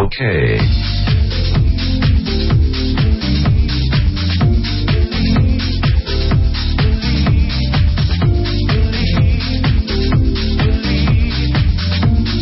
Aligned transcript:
Ok. 0.00 0.14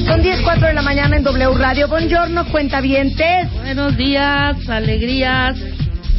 Son 0.06 0.23
10.04 0.23 0.66
de 0.66 0.74
la 0.74 0.83
mañana 0.83 1.16
en 1.16 1.23
W 1.23 1.55
Radio. 1.56 1.88
Buongiorno, 1.88 2.45
cuentavientes. 2.47 3.50
Buenos 3.55 3.97
días, 3.97 4.69
alegrías. 4.69 5.56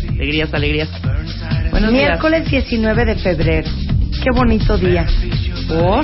Alegrías, 0.09 0.53
alegrías. 0.55 0.89
Buenos 1.69 1.91
Miércoles 1.91 2.49
19 2.49 3.05
de 3.05 3.15
febrero. 3.15 3.69
Qué 4.23 4.31
bonito 4.33 4.75
día. 4.79 5.05
¿Por? 5.67 6.03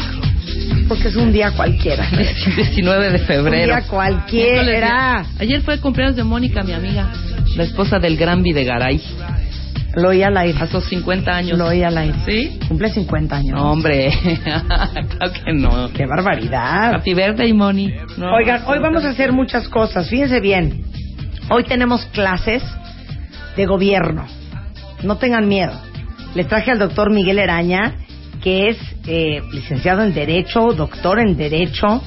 Porque 0.93 1.07
es 1.07 1.15
un 1.15 1.31
día 1.33 1.49
cualquiera. 1.49 2.07
19 2.55 3.09
de 3.09 3.17
febrero. 3.17 3.73
Un 3.73 3.79
día 3.79 3.89
cualquiera. 3.89 5.25
Ayer 5.39 5.61
fue 5.61 5.73
el 5.73 5.79
cumpleaños 5.79 6.15
de 6.15 6.23
Mónica, 6.23 6.61
mi 6.61 6.71
amiga, 6.71 7.11
la 7.55 7.63
esposa 7.63 7.97
del 7.97 8.15
gran 8.15 8.43
Videgaray. 8.43 9.01
Lo 9.95 10.09
oí 10.09 10.21
al 10.21 10.37
aire. 10.37 10.67
Sus 10.67 10.85
50 10.85 11.35
años. 11.35 11.57
Lo 11.57 11.65
oí 11.65 11.81
al 11.81 11.97
aire. 11.97 12.15
¿Sí? 12.27 12.59
Cumple 12.67 12.89
50 12.91 13.35
años. 13.35 13.59
No, 13.59 13.71
hombre, 13.71 14.13
claro 14.43 15.33
que 15.43 15.51
no. 15.51 15.89
¡Qué 15.93 16.05
barbaridad! 16.05 16.93
Happy 16.93 17.15
birthday, 17.15 17.51
Moni. 17.53 17.91
No, 18.17 18.31
Oigan, 18.35 18.61
hoy 18.67 18.77
vamos 18.77 19.03
a 19.03 19.09
hacer 19.09 19.31
muchas 19.31 19.67
cosas. 19.69 20.07
Fíjense 20.07 20.41
bien. 20.41 20.85
Hoy 21.49 21.63
tenemos 21.63 22.05
clases 22.13 22.61
de 23.57 23.65
gobierno. 23.65 24.27
No 25.01 25.17
tengan 25.17 25.47
miedo. 25.47 25.73
Les 26.35 26.47
traje 26.47 26.69
al 26.69 26.77
doctor 26.77 27.09
Miguel 27.09 27.39
Eraña, 27.39 27.95
que 28.43 28.69
es 28.69 28.77
eh, 29.07 29.41
licenciado 29.53 30.03
en 30.03 30.13
Derecho, 30.13 30.73
doctor 30.73 31.19
en 31.19 31.37
Derecho. 31.37 32.03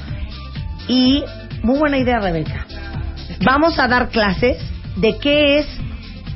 Y 0.87 1.23
muy 1.63 1.79
buena 1.79 1.97
idea, 1.97 2.19
Rebeca. 2.19 2.67
Vamos 3.43 3.79
a 3.79 3.87
dar 3.87 4.09
clases 4.09 4.57
de 4.95 5.17
qué 5.17 5.57
es 5.57 5.67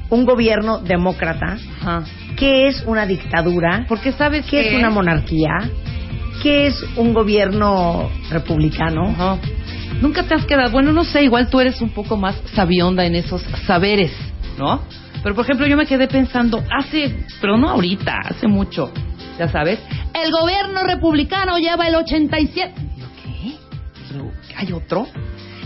un 0.10 0.26
gobierno 0.26 0.80
demócrata, 0.80 1.58
Ajá. 1.82 2.04
qué 2.36 2.68
es 2.68 2.84
una 2.86 3.06
dictadura, 3.06 3.86
Porque 3.88 4.12
sabes 4.12 4.46
qué 4.48 4.70
es 4.70 4.80
una 4.80 4.90
monarquía, 4.90 5.70
qué 6.42 6.68
es 6.68 6.84
un 6.98 7.14
gobierno 7.14 8.10
republicano. 8.30 9.08
Ajá. 9.08 9.38
Nunca 10.02 10.24
te 10.24 10.34
has 10.34 10.46
quedado, 10.46 10.72
bueno, 10.72 10.92
no 10.92 11.04
sé, 11.04 11.24
igual 11.24 11.48
tú 11.50 11.60
eres 11.60 11.80
un 11.80 11.90
poco 11.90 12.18
más 12.18 12.36
sabionda 12.56 13.06
en 13.06 13.16
esos 13.16 13.44
saberes, 13.68 14.12
¿no? 14.58 14.82
Pero 15.22 15.36
por 15.36 15.46
ejemplo, 15.46 15.68
yo 15.68 15.78
me 15.78 15.86
quedé 15.86 16.08
pensando 16.08 16.64
hace, 16.76 17.16
pero 17.40 17.56
no 17.58 17.70
ahorita, 17.70 18.14
hace 18.26 18.48
mucho, 18.48 18.92
ya 19.40 19.48
sabes, 19.50 19.80
el 20.14 20.32
gobierno 20.32 20.84
republicano 20.84 21.58
lleva 21.58 21.88
el 21.88 21.96
87. 21.96 22.74
Digo, 22.96 23.08
¿qué? 23.24 24.56
¿Hay 24.58 24.72
otro? 24.74 25.08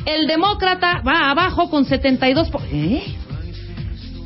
El 0.05 0.27
demócrata 0.27 1.01
va 1.07 1.31
abajo 1.31 1.69
con 1.69 1.85
72. 1.85 2.49
po- 2.49 2.61
¿Eh? 2.71 3.03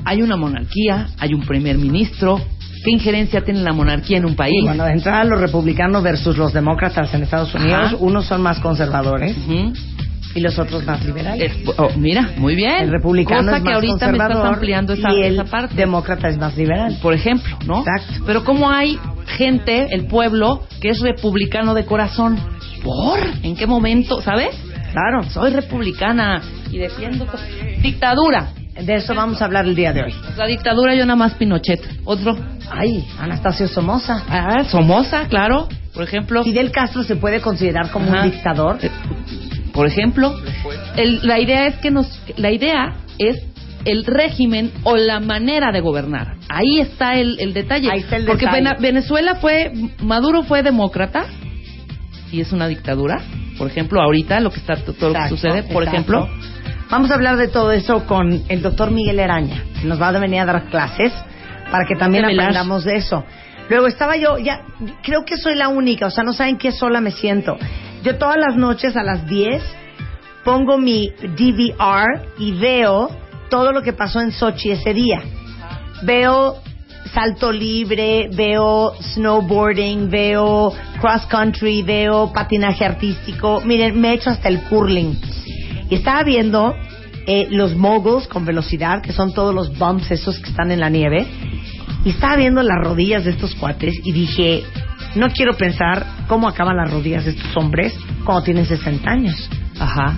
Hay 0.05 0.21
una 0.21 0.35
monarquía, 0.37 1.07
hay 1.19 1.33
un 1.33 1.41
primer 1.41 1.77
ministro. 1.77 2.39
¿Qué 2.83 2.91
injerencia 2.91 3.41
tiene 3.43 3.61
la 3.61 3.73
monarquía 3.73 4.17
en 4.17 4.25
un 4.25 4.35
país? 4.35 4.63
Bueno, 4.63 4.85
de 4.85 4.93
entrada 4.93 5.23
los 5.25 5.39
republicanos 5.41 6.01
versus 6.01 6.37
los 6.37 6.53
demócratas 6.53 7.13
en 7.13 7.23
Estados 7.23 7.53
Unidos, 7.53 7.87
Ajá. 7.87 7.95
unos 7.99 8.25
son 8.25 8.41
más 8.41 8.59
conservadores 8.59 9.35
y 10.35 10.39
los 10.39 10.57
otros 10.57 10.85
más 10.85 11.03
liberales. 11.05 11.51
Es- 11.51 11.69
oh, 11.77 11.89
mira, 11.97 12.31
muy 12.37 12.55
bien. 12.55 12.83
el 12.83 12.91
republicano 12.91 13.43
Cosa 13.51 13.57
es 13.57 13.63
que 13.63 13.65
más 13.69 13.75
ahorita 13.75 13.93
me 13.93 13.99
conservador 13.99 14.35
estás 14.37 14.53
ampliando 14.53 14.93
esa, 14.93 15.11
y 15.13 15.23
el 15.23 15.33
esa 15.33 15.43
parte. 15.43 15.75
demócrata 15.75 16.29
es 16.29 16.37
más 16.37 16.55
liberal. 16.55 16.97
Por 17.01 17.13
ejemplo, 17.13 17.57
¿no? 17.65 17.79
Exacto. 17.79 18.23
Pero 18.25 18.43
cómo 18.45 18.69
hay 18.69 18.97
gente, 19.29 19.87
el 19.91 20.05
pueblo, 20.07 20.63
que 20.81 20.89
es 20.89 20.99
republicano 21.01 21.73
de 21.73 21.85
corazón. 21.85 22.37
¿Por? 22.83 23.19
¿En 23.43 23.55
qué 23.55 23.67
momento? 23.67 24.21
¿Sabes? 24.21 24.49
Claro, 24.91 25.23
Soy 25.29 25.51
republicana 25.51 26.41
y 26.71 26.77
defiendo... 26.79 27.25
Dictadura. 27.81 28.49
de 28.79 28.95
eso 28.95 29.13
vamos 29.13 29.41
a 29.41 29.45
hablar 29.45 29.65
el 29.65 29.75
día 29.75 29.93
de 29.93 30.03
hoy. 30.03 30.13
La 30.37 30.47
dictadura 30.47 30.95
yo 30.95 31.05
nada 31.05 31.15
más 31.15 31.33
Pinochet. 31.35 31.79
Otro. 32.05 32.37
Ay, 32.71 33.05
Anastasio 33.19 33.67
Somoza. 33.67 34.23
Ah, 34.29 34.63
Somoza, 34.63 35.27
claro. 35.27 35.67
Por 35.93 36.03
ejemplo. 36.03 36.43
Fidel 36.43 36.71
Castro 36.71 37.03
se 37.03 37.15
puede 37.15 37.41
considerar 37.41 37.91
como 37.91 38.11
Ajá. 38.11 38.23
un 38.23 38.31
dictador. 38.31 38.77
Eh, 38.81 38.89
Por 39.73 39.85
ejemplo, 39.87 40.35
el- 40.95 41.19
la 41.27 41.39
idea 41.39 41.67
es 41.67 41.75
que 41.77 41.91
nos, 41.91 42.07
la 42.37 42.51
idea 42.51 42.95
es 43.17 43.43
el 43.85 44.05
régimen 44.05 44.71
o 44.83 44.95
la 44.97 45.19
manera 45.19 45.71
de 45.71 45.81
gobernar. 45.81 46.35
Ahí 46.49 46.79
está 46.79 47.13
el, 47.13 47.39
el 47.39 47.53
detalle. 47.53 47.89
Ahí 47.91 47.99
está 47.99 48.17
el 48.17 48.25
Porque 48.25 48.45
detalle. 48.45 48.75
Venezuela 48.79 49.35
fue, 49.35 49.71
Maduro 50.01 50.43
fue 50.43 50.63
demócrata 50.63 51.25
y 52.31 52.41
es 52.41 52.51
una 52.51 52.67
dictadura. 52.67 53.21
Por 53.57 53.67
ejemplo, 53.67 54.01
ahorita 54.01 54.39
lo 54.39 54.51
que 54.51 54.59
está 54.59 54.75
todo 54.75 55.09
lo 55.09 55.19
que 55.19 55.29
sucede, 55.29 55.63
por 55.63 55.83
exacto. 55.83 55.89
ejemplo, 55.89 56.29
Vamos 56.89 57.11
a 57.11 57.13
hablar 57.15 57.37
de 57.37 57.47
todo 57.47 57.71
eso 57.71 58.07
con 58.07 58.41
el 58.49 58.63
doctor 58.63 58.89
Miguel 58.89 59.19
Eraña, 59.19 59.63
que 59.79 59.87
nos 59.87 60.01
va 60.01 60.07
a 60.07 60.19
venir 60.19 60.39
a 60.41 60.45
dar 60.45 60.65
clases 60.71 61.13
para 61.69 61.85
que 61.87 61.95
también 61.95 62.25
velar. 62.25 62.47
aprendamos 62.47 62.83
de 62.83 62.95
eso. 62.95 63.23
Luego 63.69 63.85
estaba 63.85 64.17
yo, 64.17 64.39
ya, 64.39 64.61
creo 65.03 65.23
que 65.23 65.37
soy 65.37 65.53
la 65.55 65.67
única, 65.67 66.07
o 66.07 66.09
sea, 66.09 66.23
no 66.23 66.33
saben 66.33 66.57
qué 66.57 66.71
sola 66.71 66.99
me 66.99 67.11
siento. 67.11 67.57
Yo 68.01 68.17
todas 68.17 68.37
las 68.37 68.55
noches 68.55 68.97
a 68.97 69.03
las 69.03 69.27
10 69.27 69.61
pongo 70.43 70.79
mi 70.79 71.09
DVR 71.09 72.25
y 72.39 72.53
veo 72.53 73.11
todo 73.49 73.71
lo 73.71 73.81
que 73.81 73.93
pasó 73.93 74.21
en 74.21 74.31
Sochi 74.31 74.71
ese 74.71 74.93
día. 74.93 75.21
Veo 76.03 76.61
salto 77.13 77.51
libre, 77.51 78.29
veo 78.33 78.93
snowboarding, 79.01 80.09
veo 80.09 80.73
cross 80.99 81.25
country, 81.25 81.81
veo 81.81 82.31
patinaje 82.31 82.85
artístico. 82.85 83.61
Miren, 83.65 83.99
me 83.99 84.11
he 84.11 84.13
hecho 84.13 84.29
hasta 84.29 84.49
el 84.49 84.61
curling. 84.63 85.19
Y 85.89 85.95
estaba 85.95 86.23
viendo 86.23 86.75
eh, 87.25 87.47
los 87.49 87.75
moguls 87.75 88.27
con 88.27 88.45
velocidad, 88.45 89.01
que 89.01 89.13
son 89.13 89.33
todos 89.33 89.53
los 89.53 89.77
bumps 89.77 90.11
esos 90.11 90.39
que 90.39 90.49
están 90.49 90.71
en 90.71 90.79
la 90.79 90.89
nieve. 90.89 91.25
Y 92.05 92.11
estaba 92.11 92.35
viendo 92.35 92.63
las 92.63 92.77
rodillas 92.81 93.25
de 93.25 93.31
estos 93.31 93.55
cuates 93.55 93.95
y 94.03 94.11
dije, 94.11 94.63
no 95.15 95.29
quiero 95.29 95.57
pensar 95.57 96.05
cómo 96.27 96.47
acaban 96.47 96.77
las 96.77 96.91
rodillas 96.91 97.25
de 97.25 97.31
estos 97.31 97.57
hombres 97.57 97.93
cuando 98.23 98.43
tienen 98.43 98.65
60 98.65 99.09
años. 99.09 99.49
ajá, 99.79 100.17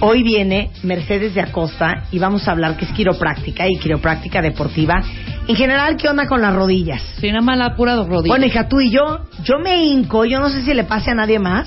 Hoy 0.00 0.22
viene 0.22 0.70
Mercedes 0.84 1.34
de 1.34 1.40
Acosta 1.40 2.04
y 2.12 2.20
vamos 2.20 2.46
a 2.46 2.52
hablar 2.52 2.76
que 2.76 2.84
es 2.84 2.92
quiropráctica 2.92 3.66
y 3.68 3.76
quiropráctica 3.78 4.40
deportiva. 4.40 5.02
En 5.48 5.56
general, 5.56 5.96
¿qué 5.96 6.08
onda 6.08 6.28
con 6.28 6.40
las 6.40 6.54
rodillas? 6.54 7.02
sin 7.18 7.32
nada 7.32 7.44
más 7.44 7.58
la 7.58 7.74
pura 7.74 7.96
rodilla. 7.96 8.32
Bueno, 8.32 8.46
hija, 8.46 8.68
tú 8.68 8.80
y 8.80 8.90
yo, 8.92 9.26
yo 9.42 9.58
me 9.58 9.82
hinco, 9.84 10.24
yo 10.24 10.38
no 10.38 10.50
sé 10.50 10.62
si 10.62 10.72
le 10.72 10.84
pase 10.84 11.10
a 11.10 11.14
nadie 11.14 11.40
más, 11.40 11.66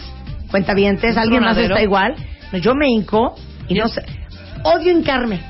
cuenta 0.50 0.74
bien, 0.74 0.98
¿Un 1.04 1.18
alguien 1.20 1.44
más 1.44 1.58
está 1.58 1.82
igual, 1.82 2.16
No, 2.54 2.60
yo 2.60 2.74
me 2.74 2.88
hinco 2.88 3.36
y 3.68 3.74
no 3.74 3.90
sé, 3.90 4.02
odio 4.64 4.92
hincarme. 4.92 5.42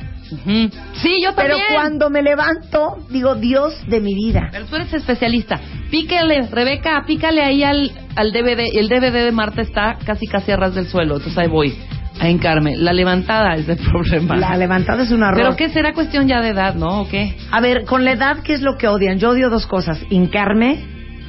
Sí, 0.94 1.22
yo 1.22 1.36
pero 1.36 1.58
también. 1.58 1.74
cuando 1.74 2.10
me 2.10 2.24
levanto, 2.24 3.06
digo, 3.10 3.36
Dios 3.36 3.76
de 3.88 4.00
mi 4.00 4.16
vida. 4.16 4.48
Pero 4.52 4.66
tú 4.66 4.78
eres 4.78 4.92
especialista. 4.94 5.60
Pícale, 5.92 6.48
Rebeca, 6.50 7.04
pícale 7.06 7.44
ahí 7.44 7.64
al, 7.64 7.92
al 8.16 8.32
DVD. 8.32 8.70
El 8.74 8.88
DVD 8.88 9.26
de 9.26 9.32
Marta 9.34 9.62
está 9.62 9.98
casi 10.06 10.28
casi 10.28 10.52
a 10.52 10.56
ras 10.56 10.74
del 10.74 10.88
suelo. 10.88 11.18
Entonces 11.18 11.38
ahí 11.38 11.50
voy 11.50 11.76
a 12.20 12.30
hincarme. 12.30 12.76
La 12.78 12.94
levantada 12.94 13.56
es 13.56 13.68
el 13.68 13.78
problema. 13.92 14.36
La 14.38 14.58
levantada 14.58 15.04
es 15.04 15.12
un 15.12 15.24
error. 15.24 15.36
Pero 15.36 15.56
qué 15.56 15.70
será 15.70 15.94
cuestión 15.94 16.28
ya 16.28 16.42
de 16.42 16.50
edad, 16.50 16.76
¿no? 16.76 17.02
¿O 17.02 17.08
qué? 17.08 17.36
A 17.52 17.62
ver, 17.62 17.86
con 17.86 18.06
la 18.06 18.12
edad, 18.14 18.40
¿qué 18.44 18.54
es 18.54 18.62
lo 18.62 18.78
que 18.78 18.88
odian? 18.88 19.18
Yo 19.20 19.32
odio 19.32 19.50
dos 19.50 19.66
cosas, 19.68 20.00
hincarme 20.10 20.80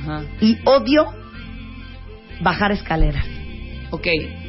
Ajá. 0.02 0.22
y 0.40 0.58
odio 0.64 1.06
bajar 2.40 2.72
escaleras. 2.72 3.24
Ok, 3.90 4.06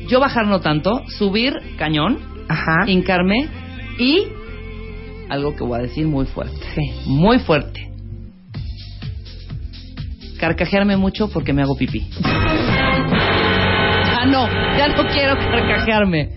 yo 0.07 0.19
bajar 0.19 0.47
no 0.47 0.59
tanto, 0.61 1.03
subir 1.07 1.53
cañón, 1.77 2.19
Ajá. 2.47 2.85
hincarme 2.87 3.47
y 3.99 4.23
algo 5.29 5.55
que 5.55 5.63
voy 5.63 5.79
a 5.79 5.81
decir 5.83 6.07
muy 6.07 6.25
fuerte. 6.25 6.57
Sí. 6.75 6.91
Muy 7.05 7.39
fuerte. 7.39 7.89
Carcajearme 10.39 10.97
mucho 10.97 11.29
porque 11.29 11.53
me 11.53 11.61
hago 11.61 11.75
pipí. 11.75 12.05
No, 14.25 14.47
ya 14.77 14.87
no 14.89 15.07
quiero 15.07 15.35
carcajearme. 15.37 16.29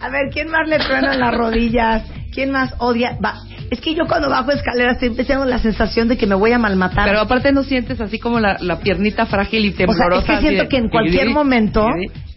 A 0.00 0.08
ver, 0.10 0.28
¿quién 0.32 0.50
más 0.50 0.68
le 0.68 0.78
truenan 0.78 1.18
las 1.18 1.34
rodillas? 1.34 2.04
¿Quién 2.32 2.50
más 2.50 2.74
odia? 2.78 3.16
Va. 3.24 3.34
Es 3.70 3.80
que 3.80 3.94
yo 3.94 4.06
cuando 4.06 4.28
bajo 4.28 4.52
escaleras 4.52 4.94
estoy 4.94 5.08
empezando 5.08 5.44
la 5.46 5.58
sensación 5.58 6.06
de 6.06 6.16
que 6.16 6.26
me 6.26 6.34
voy 6.34 6.52
a 6.52 6.58
malmatar. 6.58 7.06
Pero 7.08 7.20
aparte 7.20 7.50
no 7.52 7.62
sientes 7.64 8.00
así 8.00 8.18
como 8.18 8.38
la, 8.38 8.58
la 8.60 8.78
piernita 8.78 9.26
frágil 9.26 9.64
y 9.64 9.68
o 9.70 9.72
sea, 9.76 9.86
temblorosa. 9.86 10.20
es 10.20 10.24
que 10.38 10.40
siento 10.46 10.62
de- 10.64 10.68
que 10.68 10.76
en 10.76 10.88
cualquier 10.88 11.30
momento 11.30 11.86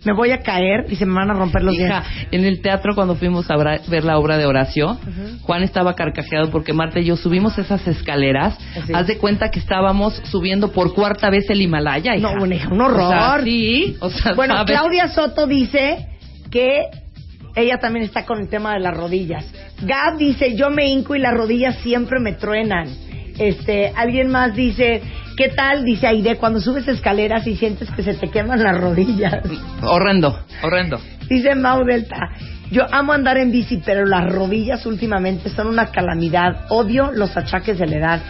me 0.05 0.13
voy 0.13 0.31
a 0.31 0.39
caer 0.39 0.85
y 0.89 0.95
se 0.95 1.05
me 1.05 1.13
van 1.13 1.29
a 1.29 1.33
romper 1.33 1.61
los 1.63 1.75
Hija, 1.75 2.01
dientes. 2.01 2.27
en 2.31 2.45
el 2.45 2.61
teatro 2.61 2.95
cuando 2.95 3.15
fuimos 3.15 3.49
a 3.51 3.57
ver 3.57 4.03
la 4.05 4.17
obra 4.17 4.37
de 4.37 4.45
Horacio, 4.45 4.97
Juan 5.41 5.63
estaba 5.63 5.93
carcajeado 5.95 6.49
porque 6.51 6.71
Marta 6.73 6.99
y 6.99 7.05
yo 7.05 7.17
subimos 7.17 7.57
esas 7.57 7.85
escaleras. 7.87 8.57
Así. 8.81 8.93
Haz 8.93 9.07
de 9.07 9.17
cuenta 9.17 9.49
que 9.51 9.59
estábamos 9.59 10.13
subiendo 10.25 10.71
por 10.71 10.93
cuarta 10.93 11.29
vez 11.29 11.49
el 11.49 11.61
Himalaya. 11.61 12.15
hija. 12.15 12.33
No, 12.35 12.45
hija, 12.45 12.69
un 12.69 12.81
horror. 12.81 13.01
O 13.01 13.09
sea, 13.09 13.41
sí, 13.43 13.97
o 13.99 14.09
sea, 14.09 14.33
Bueno, 14.35 14.55
¿sabes? 14.55 14.71
Claudia 14.71 15.07
Soto 15.09 15.47
dice 15.47 16.07
que 16.49 16.83
ella 17.55 17.77
también 17.79 18.05
está 18.05 18.25
con 18.25 18.39
el 18.39 18.47
tema 18.47 18.73
de 18.73 18.79
las 18.79 18.95
rodillas. 18.95 19.45
Gab 19.81 20.17
dice, 20.17 20.55
yo 20.55 20.69
me 20.69 20.87
hinco 20.87 21.15
y 21.15 21.19
las 21.19 21.33
rodillas 21.33 21.75
siempre 21.79 22.19
me 22.19 22.33
truenan. 22.33 22.87
Este, 23.37 23.91
alguien 23.95 24.29
más 24.29 24.53
dice, 24.55 25.01
¿qué 25.39 25.47
tal? 25.47 25.85
Dice 25.85 26.05
Aide, 26.05 26.35
cuando 26.35 26.59
subes 26.59 26.85
escaleras 26.89 27.47
y 27.47 27.55
sientes 27.55 27.89
que 27.91 28.03
se 28.03 28.13
te 28.13 28.27
queman 28.29 28.61
las 28.61 28.77
rodillas. 28.77 29.41
Horrendo, 29.81 30.37
horrendo. 30.61 30.99
Dice 31.29 31.55
Mau 31.55 31.85
Delta, 31.85 32.17
yo 32.71 32.83
amo 32.91 33.13
andar 33.13 33.37
en 33.37 33.49
bici, 33.49 33.81
pero 33.85 34.05
las 34.05 34.29
rodillas 34.29 34.85
últimamente 34.85 35.49
son 35.49 35.67
una 35.67 35.91
calamidad. 35.91 36.65
Odio 36.67 37.11
los 37.13 37.37
achaques 37.37 37.79
de 37.79 37.87
la 37.87 37.95
edad. 37.95 38.21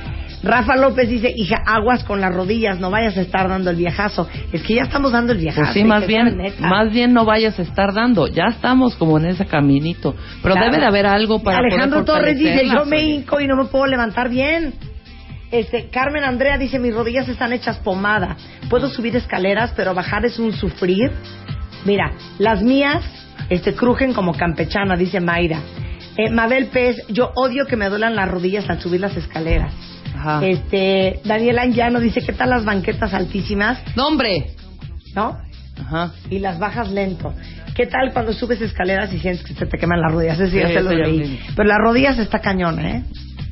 Rafa 0.43 0.75
López 0.75 1.09
dice, 1.09 1.33
hija, 1.35 1.57
aguas 1.65 2.03
con 2.03 2.21
las 2.21 2.31
rodillas, 2.33 2.79
no 2.79 2.91
vayas 2.91 3.17
a 3.17 3.21
estar 3.21 3.49
dando 3.49 3.71
el 3.71 3.75
viajazo. 3.75 4.29
Es 4.53 4.61
que 4.61 4.75
ya 4.75 4.83
estamos 4.83 5.11
dando 5.11 5.33
el 5.33 5.39
viajazo. 5.39 5.63
Pues 5.63 5.73
sí, 5.73 5.83
más 5.83 6.07
hija, 6.07 6.23
bien, 6.25 6.53
más 6.59 6.91
bien 6.91 7.13
no 7.13 7.25
vayas 7.25 7.57
a 7.57 7.63
estar 7.63 7.91
dando. 7.91 8.27
Ya 8.27 8.45
estamos 8.49 8.95
como 8.95 9.17
en 9.17 9.25
ese 9.25 9.47
caminito. 9.47 10.15
Pero 10.43 10.53
Claro. 10.53 10.69
debe 10.69 10.81
de 10.81 10.87
haber 10.87 11.07
algo 11.07 11.41
para 11.41 11.57
Alejandro 11.57 12.05
poder 12.05 12.21
Torres 12.21 12.37
dice, 12.37 12.67
yo 12.67 12.85
me 12.85 13.01
hinco 13.01 13.41
y 13.41 13.47
no 13.47 13.55
me 13.55 13.65
puedo 13.65 13.87
levantar 13.87 14.29
bien. 14.29 14.75
Este, 15.51 15.89
Carmen 15.89 16.23
Andrea 16.23 16.57
dice, 16.57 16.79
mis 16.79 16.93
rodillas 16.93 17.27
están 17.27 17.53
hechas 17.53 17.77
pomada. 17.79 18.37
Puedo 18.69 18.87
subir 18.89 19.15
escaleras, 19.15 19.73
pero 19.75 19.93
bajar 19.93 20.25
es 20.25 20.37
un 20.39 20.53
sufrir. 20.53 21.11
Mira, 21.85 22.11
las 22.37 22.61
mías 22.61 23.03
este, 23.49 23.73
crujen 23.73 24.13
como 24.13 24.33
campechana, 24.33 24.95
dice 24.95 25.19
Mayra. 25.19 25.61
Eh, 26.17 26.29
Mabel 26.29 26.67
Pez, 26.67 26.97
yo 27.07 27.31
odio 27.35 27.65
que 27.65 27.77
me 27.77 27.89
duelan 27.89 28.15
las 28.15 28.29
rodillas 28.29 28.69
al 28.69 28.79
subir 28.81 29.01
las 29.01 29.15
escaleras. 29.15 29.73
Ajá. 30.15 30.45
Este, 30.45 31.21
Anguiano 31.29 31.99
dice, 31.99 32.21
¿qué 32.21 32.33
tal 32.33 32.49
las 32.49 32.65
banquetas 32.65 33.13
altísimas? 33.13 33.81
¡No, 33.95 34.07
hombre! 34.07 34.51
¿No? 35.15 35.37
Ajá. 35.81 36.11
y 36.29 36.39
las 36.39 36.59
bajas 36.59 36.91
lento. 36.91 37.33
¿Qué 37.73 37.85
tal 37.85 38.11
cuando 38.11 38.33
subes 38.33 38.59
escaleras 38.59 39.13
y 39.13 39.19
sientes 39.19 39.45
que 39.45 39.53
se 39.53 39.65
te 39.65 39.77
queman 39.77 40.01
las 40.01 40.11
rodillas? 40.11 40.37
Eso 40.37 40.57
ya 40.57 40.67
Sí, 40.67 40.73
se 40.73 40.81
lo 40.81 40.91
leí. 40.91 41.39
Pero 41.55 41.69
las 41.69 41.77
rodillas 41.77 42.19
está 42.19 42.39
cañón, 42.39 42.79
¿eh? 42.85 43.05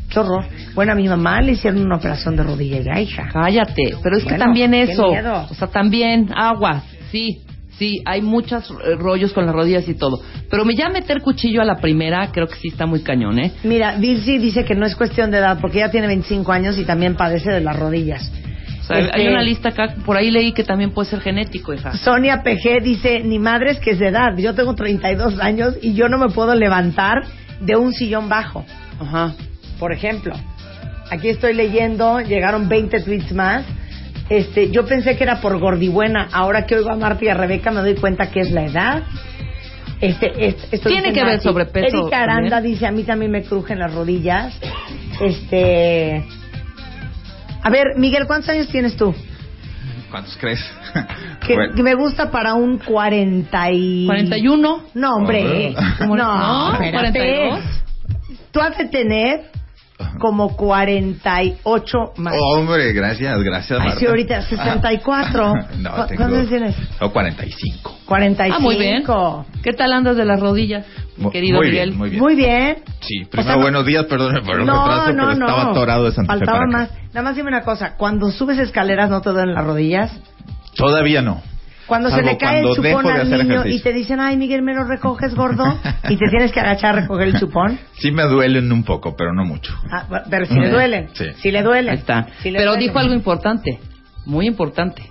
Qué 0.10 0.20
horror. 0.20 0.46
Bueno, 0.74 0.94
a 0.94 0.96
mi 0.96 1.08
mamá 1.08 1.42
le 1.42 1.54
hicieron 1.54 1.82
una 1.82 1.98
operación 1.98 2.36
de 2.36 2.44
rodilla 2.44 2.80
ya, 2.80 3.00
hija. 3.00 3.30
Cállate, 3.32 3.96
pero 4.02 4.18
es 4.18 4.24
que 4.26 4.36
también 4.36 4.74
eso, 4.74 5.08
o 5.08 5.54
sea, 5.54 5.68
también 5.68 6.30
aguas, 6.36 6.84
sí, 7.12 7.42
sí, 7.78 8.02
hay 8.06 8.22
muchos 8.22 8.70
eh, 8.72 8.96
rollos 8.98 9.34
con 9.34 9.46
las 9.46 9.54
rodillas 9.54 9.88
y 9.88 9.94
todo, 9.96 10.22
pero 10.50 10.64
me 10.66 10.76
ya 10.76 10.90
meter 10.90 11.22
cuchillo 11.22 11.62
a 11.62 11.66
la 11.66 11.76
primera, 11.76 12.32
creo 12.32 12.48
que 12.48 12.56
sí 12.56 12.70
está 12.70 12.86
muy 12.86 13.02
cañón, 13.02 13.38
¿eh? 13.40 13.52
Mira, 13.64 13.96
Vilsi 13.98 14.38
dice 14.38 14.64
que 14.66 14.76
no 14.76 14.86
es 14.86 14.96
cuestión 14.96 15.30
de 15.30 15.38
edad 15.40 15.60
porque 15.60 15.80
ella 15.80 15.92
tiene 15.92 16.08
25 16.08 16.52
años 16.52 16.78
y 16.78 16.86
también 16.86 17.16
padece 17.16 17.52
de 17.52 17.62
las 17.62 17.78
rodillas. 17.78 18.32
O 18.80 18.84
sea, 18.88 19.00
Este- 19.00 19.20
hay 19.20 19.28
una 19.28 19.42
lista 19.42 19.70
acá, 19.70 19.96
por 20.06 20.16
ahí 20.16 20.32
leí 20.32 20.54
que 20.54 20.64
también 20.64 20.92
puede 20.92 21.10
ser 21.10 21.20
genético, 21.20 21.74
hija. 21.74 21.98
Sonia 21.98 22.42
PG 22.42 22.82
dice, 22.82 23.20
ni 23.26 23.38
madre 23.38 23.72
es 23.72 23.80
que 23.80 23.92
es 23.92 24.00
de 24.00 24.08
edad. 24.08 24.38
Yo 24.38 24.56
tengo 24.56 24.76
32 24.76 25.38
años 25.42 25.76
y 25.82 25.94
yo 25.94 26.08
no 26.08 26.18
me 26.18 26.30
puedo 26.30 26.56
levantar 26.56 27.26
de 27.60 27.76
un 27.76 27.92
sillón 27.92 28.30
bajo. 28.30 28.64
Ajá. 29.00 29.34
Por 29.80 29.92
ejemplo, 29.92 30.34
aquí 31.12 31.30
estoy 31.30 31.54
leyendo, 31.54 32.20
llegaron 32.22 32.68
20 32.70 33.02
tweets 33.02 33.32
más. 33.34 33.66
Este, 34.30 34.72
yo 34.72 34.86
pensé 34.86 35.16
que 35.18 35.24
era 35.24 35.40
por 35.42 35.58
gordibuena. 35.60 36.28
Ahora 36.32 36.66
que 36.66 36.76
oigo 36.76 36.92
a 36.92 36.96
Marta 36.96 37.24
y 37.26 37.30
a 37.30 37.34
Rebeca 37.34 37.72
me 37.72 37.82
doy 37.82 37.96
cuenta 37.96 38.30
que 38.30 38.42
es 38.42 38.52
la 38.52 38.66
edad. 38.66 39.04
Este, 40.02 40.48
es- 40.48 40.68
esto 40.72 40.90
Tiene 40.90 41.12
que 41.14 41.24
ver 41.24 41.34
Nati. 41.36 41.44
sobrepeso 41.44 42.02
Erika 42.04 42.22
Aranda 42.24 42.50
también. 42.58 42.74
dice, 42.74 42.86
a 42.88 42.92
mí 42.92 43.04
también 43.04 43.32
me 43.32 43.44
crujen 43.44 43.80
las 43.80 43.94
rodillas. 43.94 44.54
Este... 45.22 46.24
A 47.64 47.70
ver, 47.70 47.98
Miguel, 47.98 48.28
¿cuántos 48.28 48.50
años 48.50 48.68
tienes 48.68 48.96
tú? 48.96 49.14
¿Cuántos 50.12 50.38
crees? 50.38 50.60
Que, 51.46 51.56
Bueno, 51.56 51.76
que 51.76 51.84
me 51.84 51.96
gusta 51.96 52.30
para 52.30 52.54
un 52.56 52.78
40 52.80 53.72
y... 53.72 54.06
41. 54.06 54.84
No, 54.96 55.16
hombre. 55.16 55.74
¿Cómo 56.00 56.16
no, 56.18 56.38
no? 56.72 56.74
espérate. 56.74 57.20
42. 57.20 57.60
Tú 58.52 58.60
has 58.60 58.78
de 58.78 58.86
tener 58.86 59.42
como 60.20 60.56
48 60.56 62.14
más. 62.18 62.34
Hombre, 62.56 62.94
gracias, 62.94 63.42
gracias. 63.44 63.80
Ay, 63.80 63.86
Marta. 63.88 64.00
sí, 64.00 64.06
ahorita 64.06 64.42
64. 64.44 65.54
no, 65.80 65.92
¿Cu- 65.96 66.08
tengo... 66.08 66.18
¿Cuántos 66.24 66.50
tienes? 66.50 66.76
No, 67.02 67.12
45. 67.12 67.98
45. 68.06 68.56
Ah, 68.56 68.60
muy 68.62 68.76
bien. 68.78 69.04
¿Qué 69.64 69.74
tal 69.74 69.92
andas 69.94 70.16
de 70.18 70.26
las 70.26 70.40
rodillas, 70.40 70.86
mi 71.18 71.30
querido 71.30 71.58
muy 71.58 71.68
Miguel? 71.68 71.90
bien, 71.90 71.98
muy 71.98 72.10
bien. 72.10 72.22
Muy 72.22 72.36
bien. 72.36 72.78
Sí, 73.02 73.24
O 73.26 73.30
primero 73.30 73.48
sea, 73.50 73.56
no- 73.58 73.62
buenos 73.64 73.86
días, 73.86 74.06
perdón 74.06 74.36
por 74.46 74.60
el 74.60 74.66
No, 74.66 74.74
retraso, 74.88 75.14
no, 75.14 75.28
pero 75.28 75.36
no. 75.36 75.46
estaba 75.48 75.72
atorado 75.72 76.06
de 76.06 76.12
Santa 76.12 76.34
Faltaba 76.34 76.66
más. 76.68 76.90
Nada 77.10 77.22
más 77.24 77.36
dime 77.36 77.50
una 77.50 77.62
cosa. 77.64 77.96
Cuando 77.98 78.30
subes 78.32 78.60
escaleras 78.60 79.10
no 79.10 79.22
te 79.22 79.30
duelen 79.32 79.56
las 79.56 79.66
rodillas. 79.66 80.12
Todavía 80.76 81.22
no. 81.22 81.42
Cuando 81.88 82.10
se 82.10 82.22
le 82.22 82.38
cae 82.38 82.60
el 82.60 82.76
chupón 82.76 83.08
al 83.08 83.30
niño 83.30 83.66
y 83.66 83.82
te 83.82 83.94
dicen, 83.94 84.20
ay, 84.20 84.38
Miguel, 84.38 84.62
me 84.62 84.74
lo 84.74 84.84
recoges, 84.84 85.34
gordo. 85.34 85.64
y 86.10 86.18
te 86.18 86.26
tienes 86.30 86.52
que 86.52 86.60
agachar 86.60 86.98
a 86.98 87.02
recoger 87.02 87.28
el 87.30 87.40
chupón. 87.40 87.80
Sí 87.98 88.12
me 88.12 88.24
duelen 88.24 88.72
un 88.72 88.84
poco, 88.84 89.16
pero 89.16 89.34
no 89.34 89.44
mucho. 89.46 89.74
Ah, 89.92 90.24
pero 90.30 90.46
si 90.46 90.54
le 90.54 90.70
duelen. 90.70 91.10
Sí. 91.14 91.26
Si 91.38 91.50
le 91.52 91.64
duelen. 91.64 91.94
Ahí 91.94 92.00
está. 92.00 92.28
Si 92.42 92.52
le 92.52 92.60
Pero 92.60 92.72
duelen. 92.72 92.88
dijo 92.88 93.00
algo 93.00 93.14
importante, 93.16 93.80
muy 94.26 94.46
importante. 94.46 95.10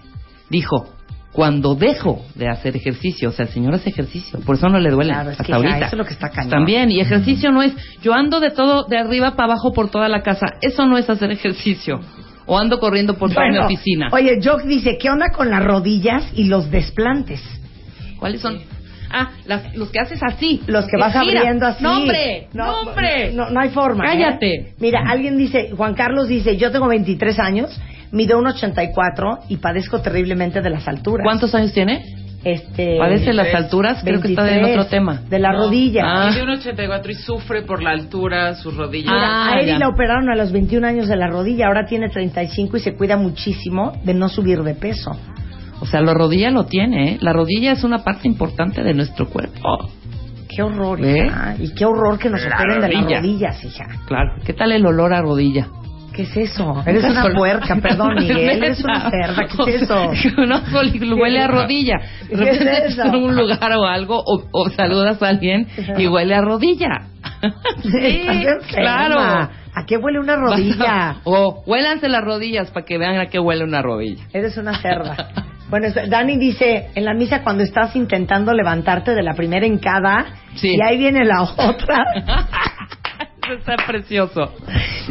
Dijo, 0.48 0.88
cuando 1.32 1.74
dejo 1.74 2.24
de 2.34 2.48
hacer 2.48 2.76
ejercicio, 2.76 3.28
o 3.30 3.32
sea, 3.32 3.46
el 3.46 3.52
señor 3.52 3.74
hace 3.74 3.90
ejercicio, 3.90 4.38
por 4.40 4.54
eso 4.56 4.68
no 4.68 4.78
le 4.78 4.90
duele 4.90 5.12
Claro, 5.12 5.30
es 5.30 5.40
hasta 5.40 5.44
que 5.44 5.50
ya, 5.50 5.56
ahorita. 5.56 5.76
eso 5.78 5.86
es 5.86 5.98
lo 5.98 6.04
que 6.04 6.12
está 6.14 6.30
cañón. 6.30 6.50
También, 6.50 6.90
y 6.90 7.00
ejercicio 7.00 7.50
no 7.50 7.62
es, 7.62 7.72
yo 8.02 8.14
ando 8.14 8.38
de 8.40 8.50
todo, 8.50 8.84
de 8.84 8.96
arriba 8.98 9.32
para 9.36 9.52
abajo 9.52 9.72
por 9.72 9.90
toda 9.90 10.08
la 10.08 10.22
casa, 10.22 10.46
eso 10.62 10.86
no 10.86 10.96
es 10.96 11.10
hacer 11.10 11.30
ejercicio. 11.32 12.00
O 12.46 12.56
ando 12.58 12.78
corriendo 12.78 13.16
por 13.18 13.32
toda 13.32 13.48
mi 13.48 13.58
oficina. 13.58 14.08
Oye, 14.12 14.38
Jock 14.42 14.62
dice, 14.62 14.98
¿qué 14.98 15.10
onda 15.10 15.30
con 15.30 15.50
las 15.50 15.64
rodillas 15.64 16.24
y 16.34 16.44
los 16.44 16.70
desplantes? 16.70 17.40
¿Cuáles 18.18 18.40
son? 18.40 18.60
Ah, 19.10 19.30
las- 19.46 19.74
los 19.76 19.90
que 19.90 20.00
haces 20.00 20.20
así. 20.22 20.62
Los 20.66 20.86
que 20.86 20.96
vas 20.96 21.12
gira. 21.12 21.40
abriendo 21.40 21.66
así. 21.66 21.82
No, 21.82 21.96
hombre, 21.98 22.48
no, 22.52 22.80
hombre. 22.80 23.32
No, 23.32 23.50
no 23.50 23.60
hay 23.60 23.70
forma. 23.70 24.04
¿eh? 24.04 24.08
Cállate. 24.12 24.74
Mira, 24.80 25.04
alguien 25.08 25.36
dice, 25.38 25.70
Juan 25.76 25.94
Carlos 25.94 26.28
dice, 26.28 26.56
yo 26.56 26.70
tengo 26.72 26.88
23 26.88 27.38
años, 27.38 27.80
mido 28.10 28.38
1,84 28.40 29.40
y 29.48 29.56
padezco 29.58 30.00
terriblemente 30.00 30.60
de 30.60 30.70
las 30.70 30.86
alturas. 30.88 31.24
¿Cuántos 31.24 31.54
años 31.54 31.72
tiene? 31.72 32.04
Este, 32.48 32.96
¿Padece 32.96 33.32
las 33.32 33.52
alturas? 33.52 34.02
Creo 34.04 34.20
que 34.20 34.28
está 34.28 34.42
en 34.42 34.62
23, 34.62 34.76
otro 34.78 34.88
tema. 34.88 35.20
De 35.28 35.40
la 35.40 35.50
rodilla. 35.52 36.02
Ah. 36.04 36.30
Mide 36.30 36.44
un 36.44 36.50
84 36.50 37.10
y 37.10 37.14
sufre 37.16 37.62
por 37.62 37.82
la 37.82 37.90
altura, 37.90 38.54
sus 38.54 38.76
rodillas. 38.76 39.12
Ah, 39.12 39.50
a 39.52 39.58
Eri 39.58 39.66
ya. 39.70 39.78
la 39.80 39.88
operaron 39.88 40.30
a 40.30 40.36
los 40.36 40.52
21 40.52 40.86
años 40.86 41.08
de 41.08 41.16
la 41.16 41.26
rodilla, 41.26 41.66
ahora 41.66 41.86
tiene 41.86 42.08
35 42.08 42.76
y 42.76 42.80
se 42.80 42.94
cuida 42.94 43.16
muchísimo 43.16 43.94
de 44.04 44.14
no 44.14 44.28
subir 44.28 44.62
de 44.62 44.74
peso. 44.74 45.10
O 45.80 45.86
sea, 45.86 46.00
la 46.02 46.14
rodilla 46.14 46.52
lo 46.52 46.66
tiene, 46.66 47.14
¿eh? 47.14 47.18
La 47.20 47.32
rodilla 47.32 47.72
es 47.72 47.82
una 47.82 48.04
parte 48.04 48.28
importante 48.28 48.84
de 48.84 48.94
nuestro 48.94 49.26
cuerpo. 49.28 49.90
Qué 50.48 50.62
horror, 50.62 51.00
hija. 51.00 51.56
Y 51.58 51.74
qué 51.74 51.84
horror 51.84 52.16
que 52.20 52.30
nos 52.30 52.42
La 52.42 52.54
operen 52.54 52.80
de 52.80 52.88
las 52.88 53.02
rodilla. 53.02 53.20
rodillas, 53.20 53.64
hija. 53.64 53.86
Claro. 54.06 54.36
¿Qué 54.44 54.52
tal 54.52 54.70
el 54.70 54.86
olor 54.86 55.12
a 55.12 55.20
rodilla? 55.20 55.66
¿Qué 56.16 56.22
es 56.22 56.36
eso? 56.36 56.82
Eres 56.86 57.04
una 57.04 57.24
puerca, 57.34 57.76
perdón, 57.82 58.14
Miguel. 58.14 58.38
Eres 58.62 58.82
una 58.82 59.10
cerda. 59.10 59.46
¿Qué 59.64 59.74
es 59.76 59.82
eso? 59.82 60.10
no, 60.46 60.62
Poli, 60.72 61.12
huele 61.12 61.40
a 61.42 61.46
rodilla. 61.46 61.98
De 62.22 62.28
¿Qué 62.28 62.34
es 62.50 62.58
repente 62.58 62.78
eso? 62.78 62.88
estás 62.88 63.08
en 63.14 63.22
un 63.22 63.36
lugar 63.36 63.72
o 63.76 63.84
algo, 63.84 64.22
o, 64.24 64.42
o 64.50 64.70
saludas 64.70 65.22
a 65.22 65.28
alguien 65.28 65.68
y 65.98 66.06
huele 66.08 66.34
a 66.34 66.40
rodilla. 66.40 66.88
Enferma. 67.84 68.66
claro. 68.68 69.20
¿A 69.78 69.84
qué 69.86 69.98
huele 69.98 70.18
una 70.18 70.36
rodilla? 70.36 71.16
O 71.24 71.62
huélanse 71.66 72.08
las 72.08 72.24
rodillas 72.24 72.70
para 72.70 72.86
que 72.86 72.96
vean 72.96 73.18
a 73.18 73.26
qué 73.26 73.38
huele 73.38 73.62
una 73.62 73.82
rodilla. 73.82 74.24
Eres 74.32 74.56
una 74.56 74.80
cerda. 74.80 75.14
Bueno, 75.68 75.88
es- 75.88 76.08
Dani 76.08 76.38
dice, 76.38 76.88
en 76.94 77.04
la 77.04 77.12
misa 77.12 77.42
cuando 77.42 77.62
estás 77.62 77.94
intentando 77.94 78.54
levantarte 78.54 79.14
de 79.14 79.22
la 79.22 79.34
primera 79.34 79.66
encada 79.66 80.24
Sí. 80.54 80.76
y 80.76 80.80
ahí 80.80 80.96
viene 80.96 81.24
la 81.26 81.42
otra. 81.42 82.04
Está 83.50 83.76
precioso. 83.86 84.54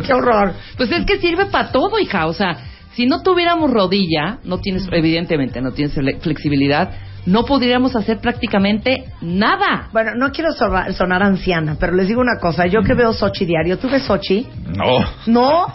¡Qué 0.05 0.13
horror! 0.13 0.53
Pues 0.77 0.91
es 0.91 1.05
que 1.05 1.19
sirve 1.19 1.45
para 1.47 1.71
todo, 1.71 1.99
hija. 1.99 2.27
O 2.27 2.33
sea, 2.33 2.57
si 2.93 3.05
no 3.05 3.21
tuviéramos 3.21 3.71
rodilla, 3.71 4.39
no 4.43 4.59
tienes, 4.59 4.87
evidentemente, 4.91 5.61
no 5.61 5.71
tienes 5.71 5.95
fle- 5.97 6.19
flexibilidad, 6.19 6.91
no 7.25 7.43
podríamos 7.45 7.95
hacer 7.95 8.19
prácticamente 8.19 9.05
nada. 9.21 9.89
Bueno, 9.91 10.11
no 10.15 10.31
quiero 10.31 10.51
sonar, 10.53 10.93
sonar 10.93 11.23
anciana, 11.23 11.75
pero 11.79 11.93
les 11.93 12.07
digo 12.07 12.21
una 12.21 12.39
cosa. 12.39 12.65
Yo 12.67 12.81
que 12.83 12.93
veo 12.93 13.13
Sochi 13.13 13.45
diario, 13.45 13.77
¿tú 13.79 13.89
ves 13.89 14.03
Sochi? 14.03 14.47
No. 14.75 14.99
¿No? 15.27 15.67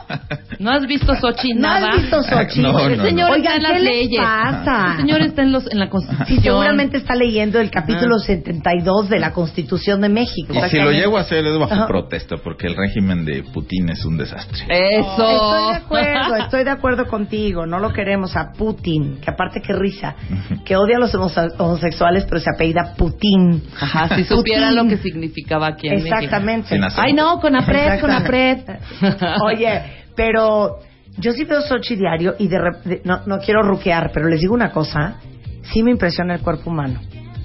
No 0.58 0.70
has 0.70 0.86
visto 0.86 1.14
Sochi 1.16 1.54
¿No 1.54 1.62
nada. 1.62 1.88
has 1.90 1.96
visto 2.02 2.22
Sochi? 2.22 2.60
No, 2.62 2.78
el 2.86 2.98
no, 2.98 3.04
señor 3.04 3.30
no. 3.30 3.36
está 3.36 3.50
Oigan, 3.52 3.56
en 3.56 3.62
las 3.62 3.72
¿qué 3.72 3.80
leyes. 3.80 4.20
pasa? 4.22 4.90
El 4.92 4.96
señor 4.98 5.20
está 5.22 5.42
en, 5.42 5.52
los, 5.52 5.70
en 5.72 5.78
la 5.78 5.88
Constitución. 5.88 6.26
Sí, 6.28 6.40
seguramente 6.42 6.96
está 6.98 7.14
leyendo 7.14 7.58
el 7.60 7.70
capítulo 7.70 8.18
72 8.18 9.08
de 9.08 9.18
la 9.18 9.32
Constitución 9.32 10.00
de 10.00 10.08
México. 10.08 10.52
Y 10.54 10.68
si 10.70 10.78
lo 10.78 10.90
llego 10.92 11.18
a 11.18 11.22
hacer 11.22 11.44
es 11.46 11.58
bajo 11.58 11.72
Ajá. 11.72 11.86
protesta, 11.86 12.36
porque 12.36 12.66
el 12.68 12.76
régimen 12.76 13.24
de 13.24 13.42
Putin 13.52 13.88
es 13.90 14.04
un 14.04 14.16
desastre. 14.16 14.64
Eso. 14.68 15.10
Estoy 15.10 15.70
de 15.72 15.76
acuerdo, 15.76 16.36
estoy 16.36 16.64
de 16.64 16.70
acuerdo 16.70 17.06
contigo. 17.06 17.66
No 17.66 17.78
lo 17.78 17.92
queremos 17.92 18.36
a 18.36 18.52
Putin, 18.52 19.18
que 19.20 19.30
aparte 19.30 19.60
que 19.60 19.72
risa, 19.72 20.14
que 20.64 20.76
odia 20.76 20.96
a 20.96 21.00
los 21.00 21.14
homo- 21.14 21.30
homosexuales, 21.58 22.24
pero 22.28 22.40
se 22.40 22.50
apellida 22.54 22.94
Putin. 22.96 23.62
Ajá, 23.80 24.14
si 24.16 24.24
supieran 24.24 24.74
lo 24.76 24.86
que 24.86 24.96
significaba 24.98 25.68
aquí 25.68 25.88
en. 25.88 25.98
Exactamente. 26.06 26.78
Ay, 26.96 27.12
no, 27.12 27.40
con 27.40 27.54
apret, 27.56 28.00
con 28.00 28.10
apret. 28.10 28.64
Oye, 29.44 29.82
pero 30.16 30.78
yo 31.18 31.32
sí 31.32 31.44
veo 31.44 31.60
Sochi 31.62 31.96
diario 31.96 32.34
y 32.38 32.48
de, 32.48 32.56
rep- 32.58 32.82
de- 32.84 33.02
no, 33.04 33.20
no 33.26 33.38
quiero 33.38 33.62
ruquear, 33.62 34.10
pero 34.12 34.28
les 34.28 34.40
digo 34.40 34.54
una 34.54 34.70
cosa, 34.70 35.16
sí 35.62 35.82
me 35.82 35.90
impresiona 35.90 36.34
el 36.34 36.40
cuerpo 36.40 36.70
humano. 36.70 37.00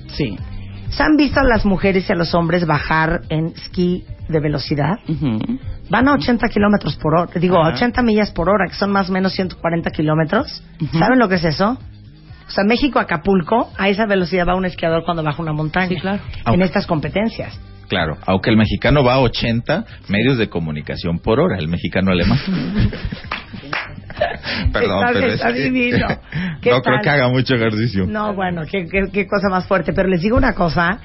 Sí. 0.07 0.37
¿Se 0.89 1.03
han 1.03 1.17
visto 1.17 1.39
a 1.39 1.43
las 1.43 1.65
mujeres 1.65 2.07
y 2.09 2.13
a 2.13 2.15
los 2.15 2.33
hombres 2.35 2.65
bajar 2.65 3.21
en 3.29 3.47
esquí 3.47 4.05
de 4.29 4.39
velocidad? 4.39 4.99
Van 5.89 6.07
a 6.07 6.13
80 6.13 6.47
kilómetros 6.47 6.95
por 6.95 7.15
hora, 7.19 7.31
digo, 7.39 7.57
a 7.57 7.67
Ajá. 7.67 7.75
80 7.75 8.01
millas 8.03 8.31
por 8.31 8.47
hora, 8.49 8.65
que 8.67 8.75
son 8.75 8.91
más 8.91 9.09
o 9.09 9.13
menos 9.13 9.33
140 9.33 9.89
kilómetros. 9.91 10.63
¿Saben 10.97 11.19
lo 11.19 11.27
que 11.27 11.35
es 11.35 11.43
eso? 11.43 11.77
O 12.47 12.51
sea, 12.51 12.63
México, 12.63 12.99
Acapulco, 12.99 13.71
a 13.77 13.89
esa 13.89 14.05
velocidad 14.05 14.47
va 14.47 14.55
un 14.55 14.65
esquiador 14.65 15.03
cuando 15.03 15.23
baja 15.23 15.41
una 15.41 15.53
montaña. 15.53 15.89
Sí, 15.89 15.95
claro. 15.97 16.21
En 16.23 16.41
Aunque- 16.45 16.65
estas 16.65 16.85
competencias. 16.85 17.59
Claro, 17.87 18.17
aunque 18.25 18.49
el 18.49 18.57
mexicano 18.57 19.03
va 19.03 19.13
a 19.13 19.19
80 19.19 19.85
medios 20.09 20.39
de 20.39 20.49
comunicación 20.49 21.19
por 21.19 21.39
hora, 21.39 21.57
el 21.59 21.67
mexicano 21.67 22.11
alemán. 22.11 22.39
Perdón, 24.71 24.99
Está- 25.07 25.13
pero 25.13 25.27
está 25.33 25.49
es 25.49 25.55
que 25.55 25.61
divino. 25.63 26.07
¿Qué 26.61 26.69
no 26.71 26.81
creo 26.81 26.95
tal? 26.95 27.01
que 27.03 27.09
haga 27.09 27.27
mucho 27.29 27.55
ejercicio. 27.55 28.05
No, 28.07 28.33
bueno, 28.33 28.61
qué, 28.69 28.87
qué- 28.87 29.11
qué 29.11 29.27
cosa 29.27 29.49
más 29.49 29.67
fuerte. 29.67 29.93
Pero 29.93 30.07
les 30.07 30.21
digo 30.21 30.37
una 30.37 30.53
cosa, 30.53 30.99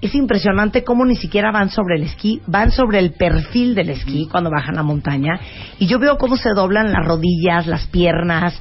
es 0.00 0.14
impresionante 0.14 0.82
cómo 0.84 1.04
ni 1.04 1.14
siquiera 1.16 1.52
van 1.52 1.70
sobre 1.70 1.96
el 1.96 2.02
esquí, 2.02 2.40
van 2.46 2.70
sobre 2.70 2.98
el 2.98 3.12
perfil 3.12 3.74
del 3.74 3.90
esquí 3.90 4.26
cuando 4.30 4.50
bajan 4.50 4.74
la 4.74 4.82
montaña. 4.82 5.38
Y 5.78 5.86
yo 5.86 5.98
veo 5.98 6.18
cómo 6.18 6.36
se 6.36 6.50
doblan 6.54 6.92
las 6.92 7.06
rodillas, 7.06 7.66
las 7.66 7.86
piernas, 7.86 8.60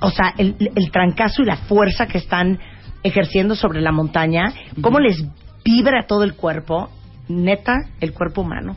o 0.00 0.10
sea, 0.10 0.34
el, 0.38 0.56
el 0.74 0.90
trancazo 0.90 1.42
y 1.42 1.46
la 1.46 1.56
fuerza 1.56 2.06
que 2.06 2.18
están 2.18 2.58
ejerciendo 3.02 3.54
sobre 3.54 3.80
la 3.80 3.92
montaña, 3.92 4.52
cómo 4.82 4.98
les 5.00 5.22
vibra 5.64 6.06
todo 6.06 6.24
el 6.24 6.34
cuerpo. 6.34 6.90
Neta, 7.28 7.76
el 8.00 8.12
cuerpo 8.12 8.40
humano 8.40 8.76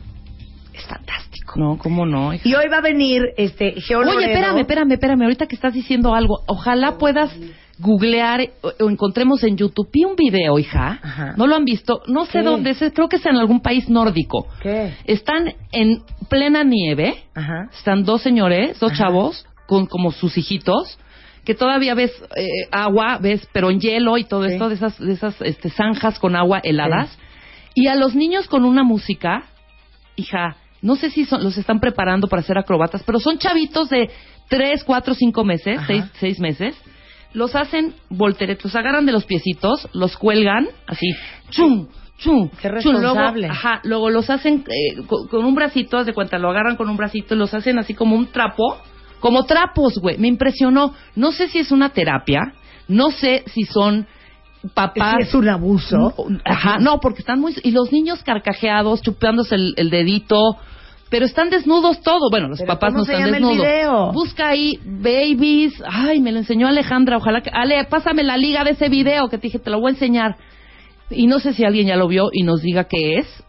es 0.74 0.84
fantástico. 0.86 1.54
No, 1.56 1.78
¿cómo 1.78 2.04
no? 2.06 2.32
hija? 2.32 2.48
Y 2.48 2.54
hoy 2.54 2.68
va 2.70 2.78
a 2.78 2.82
venir 2.82 3.22
este 3.36 3.80
Geo 3.80 4.00
Oye, 4.00 4.26
espérame, 4.26 4.58
espérame, 4.58 4.92
espérame. 4.92 5.22
Ahorita 5.22 5.46
que 5.46 5.54
estás 5.54 5.72
diciendo 5.72 6.14
algo, 6.14 6.40
ojalá 6.46 6.98
puedas 6.98 7.32
googlear 7.78 8.40
o, 8.62 8.72
o 8.84 8.90
encontremos 8.90 9.42
en 9.44 9.56
YouTube. 9.56 9.88
Vi 9.92 10.04
un 10.04 10.16
video, 10.16 10.58
hija. 10.58 10.98
Ajá. 11.02 11.34
No 11.36 11.46
lo 11.46 11.54
han 11.56 11.64
visto. 11.64 12.02
No 12.06 12.24
sé 12.26 12.38
¿Qué? 12.38 12.44
dónde 12.44 12.70
es. 12.70 12.78
Creo 12.94 13.08
que 13.08 13.16
es 13.16 13.26
en 13.26 13.36
algún 13.36 13.60
país 13.60 13.88
nórdico. 13.88 14.46
¿Qué? 14.62 14.94
Están 15.04 15.54
en 15.72 16.02
plena 16.28 16.64
nieve. 16.64 17.24
Ajá. 17.34 17.68
Están 17.72 18.04
dos 18.04 18.22
señores, 18.22 18.78
dos 18.80 18.92
Ajá. 18.92 19.04
chavos, 19.04 19.46
con 19.66 19.86
como 19.86 20.10
sus 20.10 20.36
hijitos, 20.36 20.98
que 21.44 21.54
todavía 21.54 21.94
ves 21.94 22.10
eh, 22.36 22.46
agua, 22.70 23.18
ves, 23.20 23.46
pero 23.52 23.70
en 23.70 23.80
hielo 23.80 24.16
y 24.18 24.24
todo 24.24 24.46
Sí. 24.46 24.52
esto, 24.54 24.68
de 24.68 24.74
esas, 24.76 24.98
de 24.98 25.12
esas 25.12 25.40
este, 25.42 25.70
zanjas 25.70 26.18
con 26.18 26.36
agua 26.36 26.60
heladas. 26.62 27.16
Y 27.74 27.88
a 27.88 27.94
los 27.96 28.14
niños 28.14 28.46
con 28.48 28.64
una 28.64 28.82
música, 28.84 29.44
hija, 30.16 30.56
no 30.80 30.96
sé 30.96 31.10
si 31.10 31.24
son, 31.24 31.42
los 31.42 31.56
están 31.58 31.80
preparando 31.80 32.28
para 32.28 32.42
ser 32.42 32.56
acrobatas, 32.58 33.02
pero 33.04 33.18
son 33.20 33.38
chavitos 33.38 33.88
de 33.90 34.10
tres, 34.48 34.84
cuatro, 34.84 35.14
cinco 35.14 35.44
meses, 35.44 35.78
Ajá. 35.78 35.86
seis, 35.86 36.04
seis 36.20 36.40
meses. 36.40 36.76
Los 37.32 37.56
hacen 37.56 37.94
volteretos, 38.10 38.64
los 38.66 38.76
agarran 38.76 39.06
de 39.06 39.12
los 39.12 39.24
piecitos, 39.24 39.88
los 39.92 40.16
cuelgan, 40.16 40.68
así, 40.86 41.08
chum, 41.50 41.88
chum, 42.18 42.48
Qué 42.62 42.68
chum. 42.80 42.92
Luego, 42.92 43.06
responsable. 43.16 43.48
ajá, 43.48 43.80
luego 43.82 44.08
los 44.10 44.30
hacen 44.30 44.64
eh, 44.68 45.02
con, 45.06 45.26
con 45.26 45.44
un 45.44 45.54
bracito, 45.56 45.98
haz 45.98 46.06
de 46.06 46.14
cuenta, 46.14 46.38
lo 46.38 46.48
agarran 46.50 46.76
con 46.76 46.88
un 46.88 46.96
bracito 46.96 47.34
y 47.34 47.38
los 47.38 47.52
hacen 47.52 47.78
así 47.80 47.92
como 47.92 48.14
un 48.14 48.26
trapo, 48.30 48.78
como 49.24 49.44
trapos, 49.44 49.96
güey. 49.96 50.18
Me 50.18 50.28
impresionó. 50.28 50.92
No 51.16 51.32
sé 51.32 51.48
si 51.48 51.58
es 51.58 51.72
una 51.72 51.88
terapia, 51.88 52.52
no 52.88 53.10
sé 53.10 53.42
si 53.46 53.64
son 53.64 54.06
papás. 54.74 55.14
Es, 55.20 55.34
un 55.34 55.48
abuso. 55.48 56.12
Ajá, 56.44 56.76
no, 56.78 57.00
porque 57.00 57.20
están 57.20 57.40
muy... 57.40 57.54
Y 57.62 57.70
los 57.70 57.90
niños 57.90 58.22
carcajeados, 58.22 59.00
chupándose 59.00 59.54
el, 59.54 59.72
el 59.78 59.88
dedito, 59.88 60.58
pero 61.08 61.24
están 61.24 61.48
desnudos 61.48 62.02
todo. 62.02 62.28
Bueno, 62.30 62.48
los 62.48 62.58
¿Pero 62.58 62.74
papás 62.74 62.92
no 62.92 63.00
están 63.00 63.32
desnudos. 63.32 64.12
Busca 64.12 64.48
ahí, 64.48 64.78
babies. 64.84 65.82
Ay, 65.90 66.20
me 66.20 66.30
lo 66.30 66.40
enseñó 66.40 66.68
Alejandra. 66.68 67.16
Ojalá 67.16 67.40
que... 67.40 67.48
Ale, 67.50 67.82
pásame 67.84 68.24
la 68.24 68.36
liga 68.36 68.62
de 68.62 68.72
ese 68.72 68.90
video 68.90 69.30
que 69.30 69.38
te 69.38 69.46
dije, 69.46 69.58
te 69.58 69.70
lo 69.70 69.80
voy 69.80 69.88
a 69.88 69.94
enseñar. 69.94 70.36
Y 71.08 71.28
no 71.28 71.38
sé 71.38 71.54
si 71.54 71.64
alguien 71.64 71.86
ya 71.86 71.96
lo 71.96 72.08
vio 72.08 72.28
y 72.30 72.42
nos 72.42 72.60
diga 72.60 72.84
qué 72.84 73.20
es. 73.20 73.44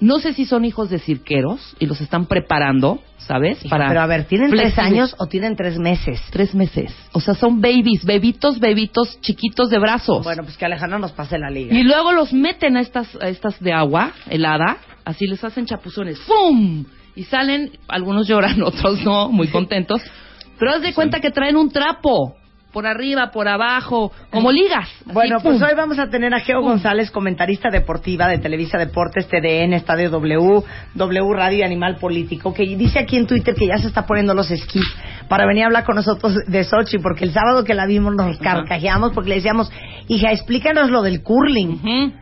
No 0.00 0.18
sé 0.18 0.34
si 0.34 0.44
son 0.44 0.64
hijos 0.64 0.90
de 0.90 0.98
cirqueros 0.98 1.76
y 1.78 1.86
los 1.86 2.00
están 2.00 2.26
preparando, 2.26 3.00
¿sabes? 3.18 3.64
Hija, 3.64 3.76
pero 3.88 4.00
a 4.00 4.06
ver, 4.06 4.24
¿tienen 4.24 4.50
tres 4.50 4.76
años 4.78 5.14
o 5.18 5.26
tienen 5.26 5.56
tres 5.56 5.78
meses? 5.78 6.20
Tres 6.30 6.54
meses. 6.54 6.94
O 7.12 7.20
sea, 7.20 7.34
son 7.34 7.60
babies, 7.60 8.04
bebitos, 8.04 8.58
bebitos 8.58 9.20
chiquitos 9.20 9.70
de 9.70 9.78
brazos. 9.78 10.24
Bueno, 10.24 10.42
pues 10.42 10.56
que 10.56 10.64
Alejandro 10.64 10.98
nos 10.98 11.12
pase 11.12 11.38
la 11.38 11.48
liga. 11.48 11.74
Y 11.74 11.84
luego 11.84 12.12
los 12.12 12.32
meten 12.32 12.76
a 12.76 12.80
estas, 12.80 13.16
a 13.20 13.28
estas 13.28 13.58
de 13.60 13.72
agua 13.72 14.12
helada, 14.28 14.78
así 15.04 15.26
les 15.26 15.42
hacen 15.44 15.64
chapuzones, 15.64 16.18
¡fum! 16.20 16.84
Y 17.14 17.24
salen, 17.24 17.70
algunos 17.86 18.26
lloran, 18.26 18.62
otros 18.64 19.02
no, 19.04 19.28
muy 19.30 19.48
contentos. 19.48 20.02
Pero 20.58 20.72
haz 20.72 20.82
de 20.82 20.92
cuenta 20.92 21.20
que 21.20 21.30
traen 21.30 21.56
un 21.56 21.70
trapo, 21.70 22.36
por 22.74 22.88
arriba, 22.88 23.30
por 23.30 23.46
abajo, 23.46 24.10
como 24.30 24.50
ligas. 24.50 24.88
así, 24.88 25.12
Bueno, 25.12 25.36
pues 25.40 25.62
hoy 25.62 25.74
vamos 25.76 25.96
a 26.00 26.10
tener 26.10 26.34
a 26.34 26.40
Geo 26.40 26.60
González, 26.60 27.08
comentarista 27.12 27.70
deportiva 27.70 28.26
de 28.26 28.38
Televisa 28.38 28.78
Deportes, 28.78 29.28
TDN, 29.28 29.74
Estadio 29.74 30.10
W, 30.10 30.64
W 30.92 31.32
Radio 31.32 31.58
y 31.58 31.62
Animal 31.62 31.98
Político, 31.98 32.52
que 32.52 32.64
dice 32.76 32.98
aquí 32.98 33.16
en 33.16 33.28
Twitter 33.28 33.54
que 33.54 33.68
ya 33.68 33.78
se 33.78 33.86
está 33.86 34.04
poniendo 34.06 34.34
los 34.34 34.50
esquís 34.50 34.84
para 35.28 35.46
venir 35.46 35.62
a 35.62 35.66
hablar 35.66 35.84
con 35.84 35.94
nosotros 35.94 36.34
de 36.48 36.64
Sochi, 36.64 36.98
porque 36.98 37.24
el 37.24 37.32
sábado 37.32 37.62
que 37.62 37.74
la 37.74 37.86
vimos 37.86 38.12
nos 38.16 38.38
carcajeamos 38.38 39.12
porque 39.12 39.28
le 39.28 39.36
decíamos, 39.36 39.70
hija, 40.08 40.32
explícanos 40.32 40.90
lo 40.90 41.02
del 41.02 41.22
curling, 41.22 42.12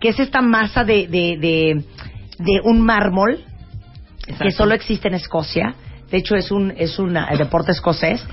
que 0.00 0.08
es 0.08 0.18
esta 0.18 0.42
masa 0.42 0.82
de, 0.82 1.06
de, 1.06 1.38
de, 1.38 1.84
de 2.40 2.60
un 2.64 2.80
mármol 2.80 3.44
que 4.40 4.50
solo 4.50 4.74
existe 4.74 5.06
en 5.06 5.14
Escocia. 5.14 5.76
De 6.14 6.20
hecho, 6.20 6.36
es 6.36 6.52
un, 6.52 6.72
es 6.76 7.00
un 7.00 7.18
deporte 7.36 7.72
escocés. 7.72 8.24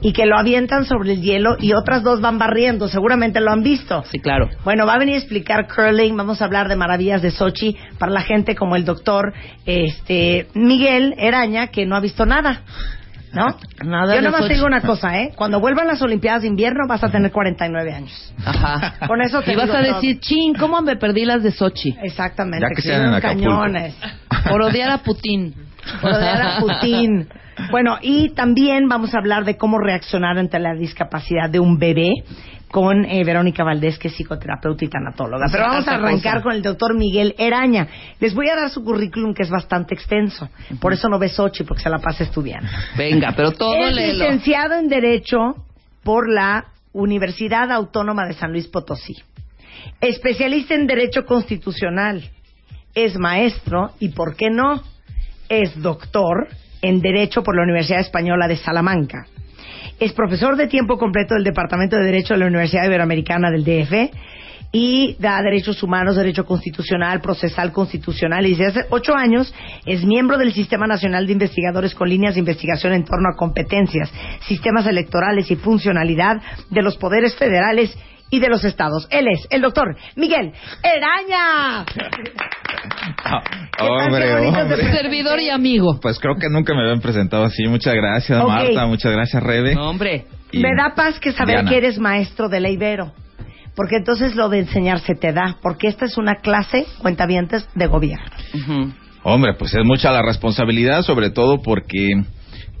y 0.00 0.12
que 0.12 0.26
lo 0.26 0.38
avientan 0.38 0.84
sobre 0.84 1.14
el 1.14 1.22
hielo 1.22 1.56
y 1.58 1.72
otras 1.72 2.04
dos 2.04 2.20
van 2.20 2.38
barriendo. 2.38 2.86
Seguramente 2.86 3.40
lo 3.40 3.50
han 3.50 3.64
visto. 3.64 4.04
Sí, 4.12 4.20
claro. 4.20 4.48
Bueno, 4.62 4.86
va 4.86 4.94
a 4.94 4.98
venir 4.98 5.16
a 5.16 5.18
explicar 5.18 5.66
curling, 5.66 6.16
vamos 6.16 6.40
a 6.40 6.44
hablar 6.44 6.68
de 6.68 6.76
maravillas 6.76 7.22
de 7.22 7.32
Sochi 7.32 7.76
para 7.98 8.12
la 8.12 8.20
gente 8.20 8.54
como 8.54 8.76
el 8.76 8.84
doctor 8.84 9.32
este 9.64 10.46
Miguel 10.54 11.14
Eraña, 11.18 11.66
que 11.66 11.84
no 11.84 11.96
ha 11.96 12.00
visto 12.00 12.24
nada. 12.26 12.60
¿No? 13.32 13.44
Nada 13.84 14.14
Yo 14.14 14.20
de 14.20 14.22
nomás 14.22 14.46
te 14.46 14.54
digo 14.54 14.64
una 14.66 14.80
cosa, 14.82 15.18
¿eh? 15.20 15.32
Cuando 15.36 15.58
vuelvan 15.58 15.88
las 15.88 16.00
Olimpiadas 16.00 16.42
de 16.42 16.48
invierno 16.48 16.86
vas 16.88 17.02
a 17.02 17.10
tener 17.10 17.32
49 17.32 17.92
años. 17.92 18.32
Ajá. 18.44 19.04
Con 19.08 19.20
eso 19.20 19.42
te 19.42 19.52
Y 19.52 19.56
vas 19.56 19.66
digo 19.66 19.76
a 19.76 19.82
todo. 19.82 19.94
decir, 19.94 20.20
chin, 20.20 20.54
¿cómo 20.54 20.80
me 20.80 20.94
perdí 20.94 21.24
las 21.24 21.42
de 21.42 21.50
Sochi? 21.50 21.96
Exactamente. 22.02 22.64
Ya 22.70 22.74
que 22.74 22.82
sean 22.82 23.02
en 23.08 23.14
Acapulco. 23.14 23.48
cañones. 23.50 23.96
Por 24.48 24.62
odiar 24.62 24.90
a 24.90 24.98
Putin. 24.98 25.54
Por 26.00 26.12
odiar 26.12 26.42
a 26.42 26.58
Putin. 26.60 27.28
Bueno, 27.70 27.98
y 28.02 28.30
también 28.30 28.88
vamos 28.88 29.14
a 29.14 29.18
hablar 29.18 29.44
de 29.44 29.56
cómo 29.56 29.78
reaccionar 29.78 30.38
ante 30.38 30.58
la 30.58 30.74
discapacidad 30.74 31.48
de 31.48 31.58
un 31.58 31.78
bebé 31.78 32.12
con 32.70 33.04
eh, 33.04 33.24
Verónica 33.24 33.64
Valdés, 33.64 33.98
que 33.98 34.08
es 34.08 34.14
psicoterapeuta 34.14 34.84
y 34.84 34.88
tanatóloga. 34.88 35.46
Pero 35.50 35.64
vamos 35.64 35.88
a 35.88 35.94
arrancar 35.94 36.42
con 36.42 36.52
el 36.52 36.62
doctor 36.62 36.94
Miguel 36.94 37.34
Eraña. 37.38 37.86
Les 38.20 38.34
voy 38.34 38.48
a 38.50 38.56
dar 38.56 38.70
su 38.70 38.84
currículum, 38.84 39.32
que 39.32 39.44
es 39.44 39.50
bastante 39.50 39.94
extenso. 39.94 40.50
Por 40.80 40.92
eso 40.92 41.08
no 41.08 41.18
ve 41.18 41.28
Sochi, 41.28 41.64
porque 41.64 41.82
se 41.84 41.88
la 41.90 41.98
pasa 41.98 42.24
estudiando. 42.24 42.68
Venga, 42.98 43.32
pero 43.34 43.52
todo 43.52 43.76
es 43.76 43.94
léelo. 43.94 44.24
licenciado 44.24 44.74
en 44.74 44.88
Derecho 44.88 45.54
por 46.02 46.28
la 46.30 46.66
Universidad 46.92 47.70
Autónoma 47.72 48.26
de 48.26 48.34
San 48.34 48.52
Luis 48.52 48.66
Potosí. 48.66 49.14
Especialista 50.00 50.74
en 50.74 50.86
Derecho 50.86 51.24
Constitucional. 51.24 52.22
Es 52.94 53.18
maestro 53.18 53.92
y, 54.00 54.10
¿por 54.10 54.36
qué 54.36 54.50
no? 54.50 54.82
Es 55.48 55.80
doctor 55.80 56.48
en 56.82 57.00
Derecho 57.00 57.42
por 57.42 57.56
la 57.56 57.62
Universidad 57.62 58.00
Española 58.00 58.48
de 58.48 58.56
Salamanca. 58.56 59.26
Es 59.98 60.12
profesor 60.12 60.56
de 60.56 60.66
tiempo 60.66 60.98
completo 60.98 61.34
del 61.34 61.44
Departamento 61.44 61.96
de 61.96 62.04
Derecho 62.04 62.34
de 62.34 62.40
la 62.40 62.46
Universidad 62.46 62.84
Iberoamericana 62.84 63.50
del 63.50 63.64
DF 63.64 64.12
y 64.72 65.16
da 65.18 65.40
derechos 65.40 65.82
humanos, 65.82 66.16
derecho 66.16 66.44
constitucional, 66.44 67.20
procesal 67.20 67.72
constitucional 67.72 68.44
y 68.44 68.50
desde 68.50 68.66
hace 68.66 68.86
ocho 68.90 69.14
años 69.14 69.54
es 69.86 70.04
miembro 70.04 70.36
del 70.36 70.52
Sistema 70.52 70.86
Nacional 70.86 71.26
de 71.26 71.32
Investigadores 71.32 71.94
con 71.94 72.08
líneas 72.08 72.34
de 72.34 72.40
investigación 72.40 72.92
en 72.92 73.04
torno 73.04 73.28
a 73.30 73.36
competencias, 73.36 74.12
sistemas 74.46 74.86
electorales 74.86 75.50
y 75.50 75.56
funcionalidad 75.56 76.42
de 76.70 76.82
los 76.82 76.96
poderes 76.96 77.34
federales 77.36 77.96
y 78.30 78.40
de 78.40 78.48
los 78.48 78.64
estados. 78.64 79.06
Él 79.10 79.26
es 79.28 79.46
el 79.50 79.60
doctor 79.62 79.96
Miguel 80.16 80.52
Eraña. 80.82 81.84
hombre, 83.80 84.24
qué 84.26 84.32
bonito 84.34 84.58
hombre. 84.60 84.76
se- 84.76 84.92
Servidor 84.92 85.40
y 85.40 85.50
amigo. 85.50 85.98
Pues 86.00 86.18
creo 86.18 86.34
que 86.36 86.48
nunca 86.50 86.74
me 86.74 86.82
habían 86.82 87.00
presentado 87.00 87.44
así. 87.44 87.64
Muchas 87.66 87.94
gracias, 87.94 88.40
Ok. 88.42 88.48
Marta. 88.48 88.86
Muchas 88.86 89.12
gracias, 89.12 89.42
Rebe. 89.42 89.74
No, 89.74 89.90
hombre. 89.90 90.26
Y 90.52 90.58
Me 90.60 90.70
da 90.76 90.94
paz 90.94 91.18
que 91.18 91.32
saber 91.32 91.56
Diana. 91.56 91.70
que 91.70 91.76
eres 91.76 91.98
maestro 91.98 92.48
de 92.48 92.60
la 92.60 92.70
Ibero. 92.70 93.12
Porque 93.74 93.96
entonces 93.96 94.34
lo 94.34 94.48
de 94.48 94.60
enseñar 94.60 95.00
se 95.00 95.14
te 95.14 95.32
da. 95.32 95.56
Porque 95.62 95.88
esta 95.88 96.04
es 96.06 96.16
una 96.16 96.36
clase, 96.36 96.86
cuentavientes, 96.98 97.68
de 97.74 97.86
gobierno. 97.86 98.24
Ujú. 98.54 98.92
Hombre, 99.22 99.54
pues 99.58 99.74
es 99.74 99.84
mucha 99.84 100.12
la 100.12 100.22
responsabilidad, 100.22 101.02
sobre 101.02 101.30
todo 101.30 101.58
porque 101.60 102.22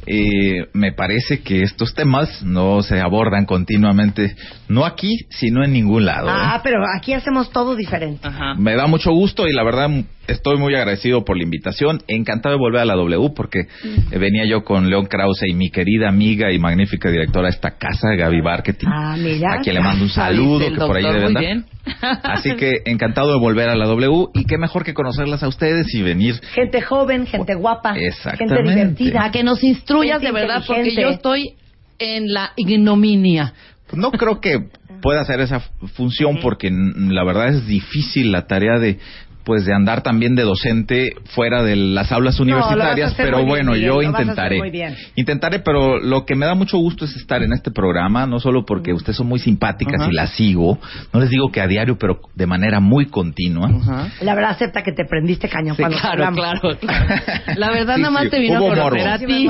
eh, 0.06 0.68
me 0.72 0.92
parece 0.92 1.40
que 1.40 1.62
estos 1.62 1.92
temas 1.94 2.42
no 2.44 2.82
se 2.82 3.00
abordan 3.00 3.44
continuamente, 3.44 4.36
no 4.68 4.84
aquí, 4.84 5.26
sino 5.30 5.64
en 5.64 5.72
ningún 5.72 6.04
lado. 6.04 6.28
¿eh? 6.28 6.32
Ah, 6.32 6.60
pero 6.62 6.78
aquí 6.96 7.12
hacemos 7.12 7.50
todo 7.50 7.74
diferente. 7.74 8.26
Ajá. 8.26 8.54
Me 8.54 8.76
da 8.76 8.86
mucho 8.86 9.10
gusto 9.10 9.48
y 9.48 9.52
la 9.52 9.64
verdad 9.64 9.90
estoy 10.28 10.58
muy 10.58 10.74
agradecido 10.76 11.24
por 11.24 11.36
la 11.36 11.42
invitación. 11.42 12.02
Encantado 12.06 12.54
de 12.54 12.60
volver 12.60 12.82
a 12.82 12.84
la 12.84 12.94
W 12.94 13.30
porque 13.34 13.60
eh, 13.60 14.18
venía 14.18 14.44
yo 14.44 14.62
con 14.62 14.88
León 14.88 15.06
Krause 15.06 15.42
y 15.48 15.54
mi 15.54 15.70
querida 15.70 16.08
amiga 16.08 16.52
y 16.52 16.58
magnífica 16.58 17.10
directora 17.10 17.48
de 17.48 17.54
esta 17.54 17.72
casa, 17.72 18.14
Gaby 18.16 18.42
Marketing. 18.42 18.86
Ah, 18.88 19.16
mira. 19.18 19.54
A 19.54 19.60
quien 19.60 19.74
le 19.74 19.80
mando 19.80 20.04
un 20.04 20.10
saludo 20.10 20.60
que 20.68 20.76
por 20.76 20.96
ahí 20.96 21.02
debe 21.02 21.26
andar. 21.26 21.44
Así 22.24 22.56
que 22.56 22.82
encantado 22.84 23.32
de 23.32 23.38
volver 23.38 23.68
a 23.68 23.76
la 23.76 23.86
W 23.86 24.26
y 24.34 24.44
qué 24.44 24.58
mejor 24.58 24.84
que 24.84 24.92
conocerlas 24.92 25.42
a 25.42 25.48
ustedes 25.48 25.92
y 25.94 26.02
venir. 26.02 26.40
Gente 26.52 26.80
joven, 26.80 27.26
gente 27.26 27.54
guapa, 27.54 27.94
gente 27.94 28.62
divertida. 28.62 29.30
Que 29.30 29.44
nos 29.44 29.62
instruyas 29.62 29.95
De 30.18 30.32
verdad, 30.32 30.62
porque 30.66 30.90
yo 30.94 31.08
estoy 31.10 31.54
en 31.98 32.32
la 32.32 32.52
ignominia. 32.56 33.54
No 33.92 34.10
creo 34.12 34.40
que 34.40 34.68
pueda 35.00 35.20
hacer 35.20 35.40
esa 35.40 35.60
fu- 35.60 35.86
función 35.88 36.38
porque 36.40 36.70
la 36.70 37.24
verdad 37.24 37.48
es 37.48 37.66
difícil 37.66 38.32
la 38.32 38.46
tarea 38.46 38.78
de 38.78 38.98
pues 39.46 39.64
de 39.64 39.72
andar 39.72 40.02
también 40.02 40.34
de 40.34 40.42
docente 40.42 41.12
fuera 41.26 41.62
de 41.62 41.76
las 41.76 42.10
aulas 42.10 42.40
universitarias, 42.40 43.14
pero 43.16 43.36
bien, 43.38 43.48
bueno, 43.48 43.76
yo 43.76 44.02
intentaré. 44.02 44.58
muy 44.58 44.70
bien. 44.72 44.96
Intentaré, 45.14 45.60
pero 45.60 46.00
lo 46.00 46.26
que 46.26 46.34
me 46.34 46.46
da 46.46 46.56
mucho 46.56 46.78
gusto 46.78 47.04
es 47.04 47.14
estar 47.14 47.44
en 47.44 47.52
este 47.52 47.70
programa, 47.70 48.26
no 48.26 48.40
solo 48.40 48.64
porque 48.66 48.92
ustedes 48.92 49.16
son 49.16 49.28
muy 49.28 49.38
simpáticas 49.38 50.08
y 50.08 50.12
las 50.12 50.30
sigo, 50.30 50.78
no 51.12 51.20
les 51.20 51.30
digo 51.30 51.52
que 51.52 51.60
a 51.60 51.68
diario, 51.68 51.96
pero 51.96 52.18
de 52.34 52.46
manera 52.46 52.80
muy 52.80 53.06
continua. 53.06 53.70
La 54.20 54.34
verdad 54.34 54.50
acepta 54.50 54.82
que 54.82 54.90
te 54.92 55.04
prendiste 55.04 55.48
cañón 55.48 55.76
Sí, 55.76 55.82
cuando 55.82 55.98
claro, 56.00 56.32
claro, 56.34 56.60
claro. 56.80 57.06
La 57.56 57.70
verdad, 57.70 57.94
Sí, 57.96 58.00
nada 58.02 58.10
más 58.12 58.24
sí, 58.24 58.30
te 58.30 58.40
vino 58.40 58.58
hubo 58.60 58.72
a 58.72 58.74
conocer 58.74 59.04
morbo. 59.06 59.14
a 59.14 59.18
ti. 59.18 59.48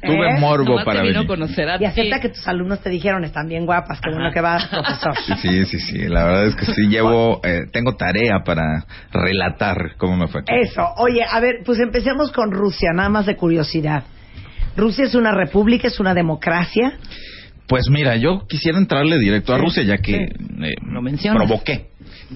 Tuve 0.06 0.38
morbo 0.38 0.84
para 0.84 1.00
te 1.00 1.06
vino 1.08 1.20
a 1.20 1.22
venir. 1.22 1.26
conocer 1.26 1.68
a 1.70 1.76
Y 1.76 1.78
ti. 1.78 1.84
acepta 1.86 2.20
que 2.20 2.28
tus 2.28 2.46
alumnos 2.46 2.80
te 2.82 2.90
dijeron, 2.90 3.24
están 3.24 3.48
bien 3.48 3.64
guapas, 3.64 4.00
qué 4.02 4.10
bueno 4.12 4.30
que 4.32 4.40
vas, 4.42 4.66
profesor. 4.66 5.14
Sí, 5.26 5.32
sí, 5.40 5.64
sí, 5.64 5.78
sí, 5.80 5.98
la 6.08 6.24
verdad 6.26 6.46
es 6.48 6.56
que 6.56 6.66
sí 6.66 6.82
llevo, 6.88 7.40
eh, 7.44 7.62
tengo 7.72 7.96
tarea 7.96 8.42
para 8.44 8.84
relatar 9.30 9.96
cómo 9.96 10.16
me 10.16 10.28
fue. 10.28 10.42
Eso. 10.46 10.82
Oye, 10.96 11.22
a 11.28 11.40
ver, 11.40 11.56
pues 11.64 11.78
empecemos 11.78 12.32
con 12.32 12.50
Rusia, 12.50 12.90
nada 12.94 13.08
más 13.08 13.26
de 13.26 13.36
curiosidad. 13.36 14.04
Rusia 14.76 15.04
es 15.04 15.14
una 15.14 15.32
república, 15.32 15.88
es 15.88 16.00
una 16.00 16.14
democracia. 16.14 16.98
Pues 17.66 17.88
mira, 17.90 18.16
yo 18.16 18.46
quisiera 18.48 18.78
entrarle 18.78 19.18
directo 19.18 19.54
a 19.54 19.58
Rusia, 19.58 19.82
ya 19.82 19.98
que 19.98 20.12
sí. 20.12 20.64
eh, 20.64 20.74
Lo 20.82 21.00
provoqué. 21.34 21.90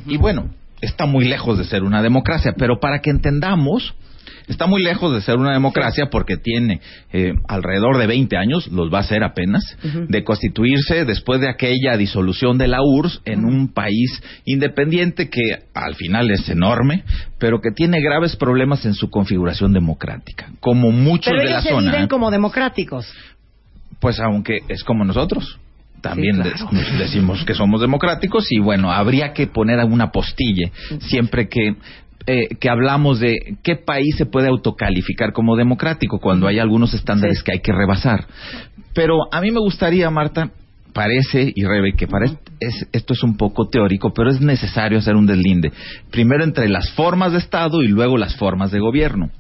Y 0.07 0.17
bueno, 0.17 0.51
está 0.81 1.07
muy 1.07 1.25
lejos 1.25 1.59
de 1.59 1.65
ser 1.65 1.83
una 1.83 2.03
democracia, 2.03 2.53
pero 2.57 2.79
para 2.79 3.01
que 3.01 3.11
entendamos, 3.11 3.95
está 4.49 4.67
muy 4.67 4.83
lejos 4.83 5.13
de 5.15 5.21
ser 5.21 5.37
una 5.37 5.53
democracia 5.53 6.07
porque 6.11 6.37
tiene 6.37 6.81
eh, 7.13 7.33
alrededor 7.49 7.99
de 7.99 8.07
20 8.07 8.37
años, 8.37 8.67
los 8.69 8.93
va 8.93 9.01
a 9.01 9.05
ser 9.05 9.25
apenas, 9.25 9.63
de 10.09 10.25
constituirse 10.25 11.05
después 11.05 11.41
de 11.41 11.49
aquella 11.49 11.97
disolución 11.97 12.59
de 12.59 12.69
la 12.69 12.79
URSS 12.83 13.21
en 13.25 13.45
un 13.45 13.73
país 13.73 14.23
independiente 14.45 15.29
que 15.29 15.43
al 15.75 15.95
final 15.95 16.31
es 16.31 16.49
enorme, 16.49 17.05
pero 17.39 17.61
que 17.61 17.71
tiene 17.71 18.01
graves 18.01 18.37
problemas 18.37 18.85
en 18.87 18.95
su 18.95 19.11
configuración 19.11 19.73
democrática, 19.73 20.51
como 20.61 20.91
muchos 20.91 21.33
Pero 21.33 21.39
de 21.43 21.45
la 21.45 21.51
ellos 21.53 21.63
se 21.65 21.71
zona. 21.71 21.93
viven 21.93 22.09
como 22.09 22.31
democráticos. 22.31 23.07
Pues 24.01 24.21
aunque 24.21 24.59
es 24.69 24.85
como 24.85 25.05
nosotros. 25.05 25.59
También 26.03 26.43
Sí, 26.43 26.51
decimos 26.99 27.43
que 27.47 27.55
somos 27.55 27.81
democráticos 27.81 28.47
y 28.53 28.59
bueno, 28.61 28.93
habría 28.93 29.33
que 29.33 29.47
poner 29.47 29.81
alguna 29.81 30.11
postille 30.13 30.71
siempre 31.01 31.49
que, 31.49 31.77
eh, 32.27 32.57
que 32.59 32.71
hablamos 32.71 33.21
de 33.21 33.57
qué 33.63 33.77
país 33.77 34.17
se 34.17 34.27
puede 34.27 34.49
autocalificar 34.49 35.33
como 35.33 35.57
democrático 35.57 36.19
cuando 36.19 36.47
hay 36.47 36.59
algunos 36.59 36.95
estándares 36.95 37.39
Sí. 37.39 37.45
que 37.45 37.53
hay 37.53 37.61
que 37.61 37.73
rebasar. 37.73 38.27
Pero 38.95 39.33
a 39.33 39.41
mí 39.41 39.51
me 39.51 39.61
gustaría, 39.61 40.09
Marta, 40.11 40.51
parece, 40.93 41.53
y 41.55 41.65
Rebe, 41.65 41.95
que 41.95 42.07
parece, 42.07 42.39
es, 42.61 42.87
esto 42.93 43.13
es 43.15 43.23
un 43.23 43.37
poco 43.37 43.69
teórico, 43.69 44.13
pero 44.15 44.31
es 44.31 44.41
necesario 44.41 44.99
hacer 44.99 45.17
un 45.17 45.27
deslinde. 45.27 45.73
Primero 46.11 46.45
entre 46.45 46.69
las 46.69 46.91
formas 46.93 47.33
de 47.33 47.39
Estado 47.39 47.83
y 47.83 47.89
luego 47.89 48.17
las 48.17 48.37
formas 48.37 48.71
de 48.71 48.79
gobierno 48.81 49.31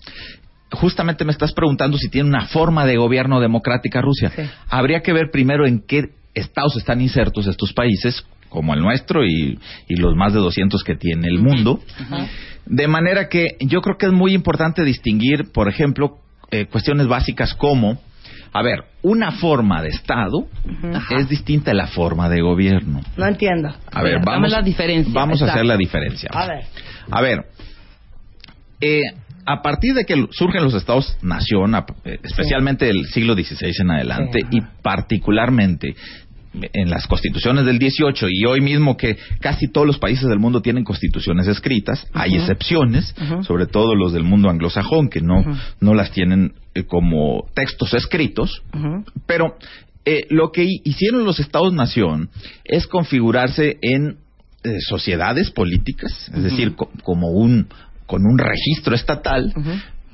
justamente 0.72 1.24
me 1.24 1.30
estás 1.32 1.52
preguntando 1.52 1.96
si 1.98 2.08
tiene 2.08 2.28
una 2.28 2.46
forma 2.46 2.84
de 2.84 2.96
gobierno 2.96 3.40
democrática 3.40 4.00
Rusia. 4.02 4.32
Sí. 4.34 4.42
Habría 4.68 5.00
que 5.00 5.12
ver 5.12 5.30
primero 5.30 5.66
en 5.66 5.80
qué 5.86 6.10
estados 6.34 6.76
están 6.76 7.00
insertos 7.00 7.46
estos 7.46 7.72
países, 7.72 8.24
como 8.54 8.72
el 8.72 8.80
nuestro 8.80 9.24
y, 9.26 9.58
y 9.88 9.96
los 9.96 10.14
más 10.14 10.32
de 10.32 10.38
200 10.38 10.84
que 10.84 10.94
tiene 10.94 11.26
el 11.26 11.40
mundo. 11.40 11.80
De 12.66 12.86
manera 12.86 13.28
que 13.28 13.56
yo 13.60 13.80
creo 13.82 13.96
que 13.98 14.06
es 14.06 14.12
muy 14.12 14.32
importante 14.32 14.84
distinguir, 14.84 15.50
por 15.52 15.68
ejemplo, 15.68 16.18
eh, 16.52 16.66
cuestiones 16.66 17.08
básicas 17.08 17.52
como, 17.54 17.98
a 18.52 18.62
ver, 18.62 18.84
una 19.02 19.32
forma 19.32 19.82
de 19.82 19.88
Estado 19.88 20.46
es 21.10 21.28
distinta 21.28 21.72
a 21.72 21.74
la 21.74 21.88
forma 21.88 22.28
de 22.28 22.40
gobierno. 22.42 23.00
No 23.16 23.26
entiendo. 23.26 23.74
A 23.90 24.02
ver, 24.02 24.20
Dame 24.20 24.24
vamos, 24.24 24.50
la 24.52 24.62
diferencia. 24.62 25.12
vamos 25.12 25.42
a 25.42 25.46
hacer 25.46 25.66
la 25.66 25.76
diferencia. 25.76 26.30
A 26.32 26.46
ver. 26.46 26.64
A 27.10 27.20
ver, 27.20 27.44
eh, 28.80 29.02
a 29.46 29.60
partir 29.62 29.92
de 29.94 30.04
que 30.04 30.26
surgen 30.30 30.62
los 30.62 30.74
estados-nación, 30.74 31.74
a- 31.74 31.84
eh, 32.04 32.18
especialmente 32.22 32.86
del 32.86 33.04
siglo 33.06 33.34
XVI 33.34 33.72
en 33.80 33.90
adelante, 33.90 34.38
Sí. 34.48 34.56
y 34.58 34.60
particularmente 34.82 35.94
en 36.72 36.88
las 36.90 37.06
constituciones 37.06 37.64
del 37.64 37.78
18 37.78 38.26
y 38.30 38.44
hoy 38.46 38.60
mismo 38.60 38.96
que 38.96 39.16
casi 39.40 39.68
todos 39.68 39.86
los 39.86 39.98
países 39.98 40.28
del 40.28 40.38
mundo 40.38 40.62
tienen 40.62 40.84
constituciones 40.84 41.46
escritas, 41.48 42.06
hay 42.12 42.36
excepciones, 42.36 43.14
sobre 43.44 43.66
todo 43.66 43.94
los 43.94 44.12
del 44.12 44.22
mundo 44.24 44.48
anglosajón 44.50 45.08
que 45.08 45.20
no, 45.20 45.44
no 45.80 45.94
las 45.94 46.10
tienen 46.12 46.52
eh, 46.74 46.84
como 46.84 47.44
textos 47.54 47.92
escritos, 47.94 48.62
pero 49.26 49.56
eh, 50.04 50.26
lo 50.30 50.52
que 50.52 50.64
hi- 50.64 50.80
hicieron 50.84 51.24
los 51.24 51.40
estados-nación 51.40 52.30
es 52.64 52.86
configurarse 52.86 53.78
en 53.82 54.18
eh, 54.62 54.78
sociedades 54.88 55.50
políticas, 55.50 56.30
es 56.34 56.42
decir, 56.42 56.74
co- 56.76 56.90
como 57.02 57.28
un 57.30 57.68
con 58.06 58.26
un 58.26 58.38
registro 58.38 58.94
estatal, 58.94 59.52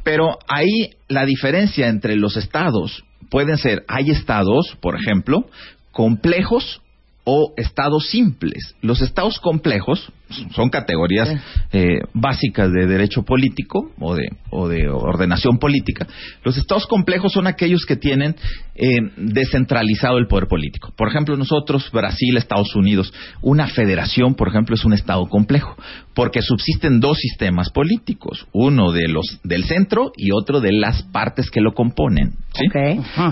pero 0.04 0.38
ahí 0.48 0.90
la 1.08 1.26
diferencia 1.26 1.88
entre 1.88 2.16
los 2.16 2.36
estados 2.36 3.04
pueden 3.30 3.58
ser, 3.58 3.84
hay 3.88 4.10
estados, 4.10 4.76
por 4.80 4.96
ejemplo, 4.96 5.46
complejos 5.92 6.82
o 7.24 7.52
estados 7.56 8.08
simples. 8.08 8.74
Los 8.80 9.02
estados 9.02 9.38
complejos 9.40 10.10
son 10.54 10.70
categorías 10.70 11.28
eh, 11.72 11.98
básicas 12.14 12.72
de 12.72 12.86
derecho 12.86 13.22
político 13.24 13.90
o 13.98 14.14
de, 14.14 14.28
o 14.50 14.68
de 14.68 14.88
ordenación 14.88 15.58
política. 15.58 16.06
Los 16.44 16.56
estados 16.56 16.86
complejos 16.86 17.32
son 17.32 17.46
aquellos 17.46 17.84
que 17.84 17.96
tienen 17.96 18.36
eh, 18.76 18.98
descentralizado 19.16 20.18
el 20.18 20.28
poder 20.28 20.46
político. 20.48 20.92
Por 20.96 21.08
ejemplo, 21.08 21.36
nosotros, 21.36 21.90
Brasil, 21.92 22.36
Estados 22.36 22.74
Unidos, 22.76 23.12
una 23.42 23.66
federación, 23.66 24.34
por 24.34 24.48
ejemplo, 24.48 24.74
es 24.74 24.84
un 24.84 24.92
estado 24.92 25.26
complejo, 25.28 25.76
porque 26.14 26.42
subsisten 26.42 27.00
dos 27.00 27.18
sistemas 27.18 27.70
políticos, 27.70 28.46
uno 28.52 28.92
de 28.92 29.08
los 29.08 29.40
del 29.42 29.64
centro 29.64 30.12
y 30.16 30.30
otro 30.32 30.60
de 30.60 30.72
las 30.72 31.02
partes 31.02 31.50
que 31.50 31.60
lo 31.60 31.72
componen. 31.72 32.34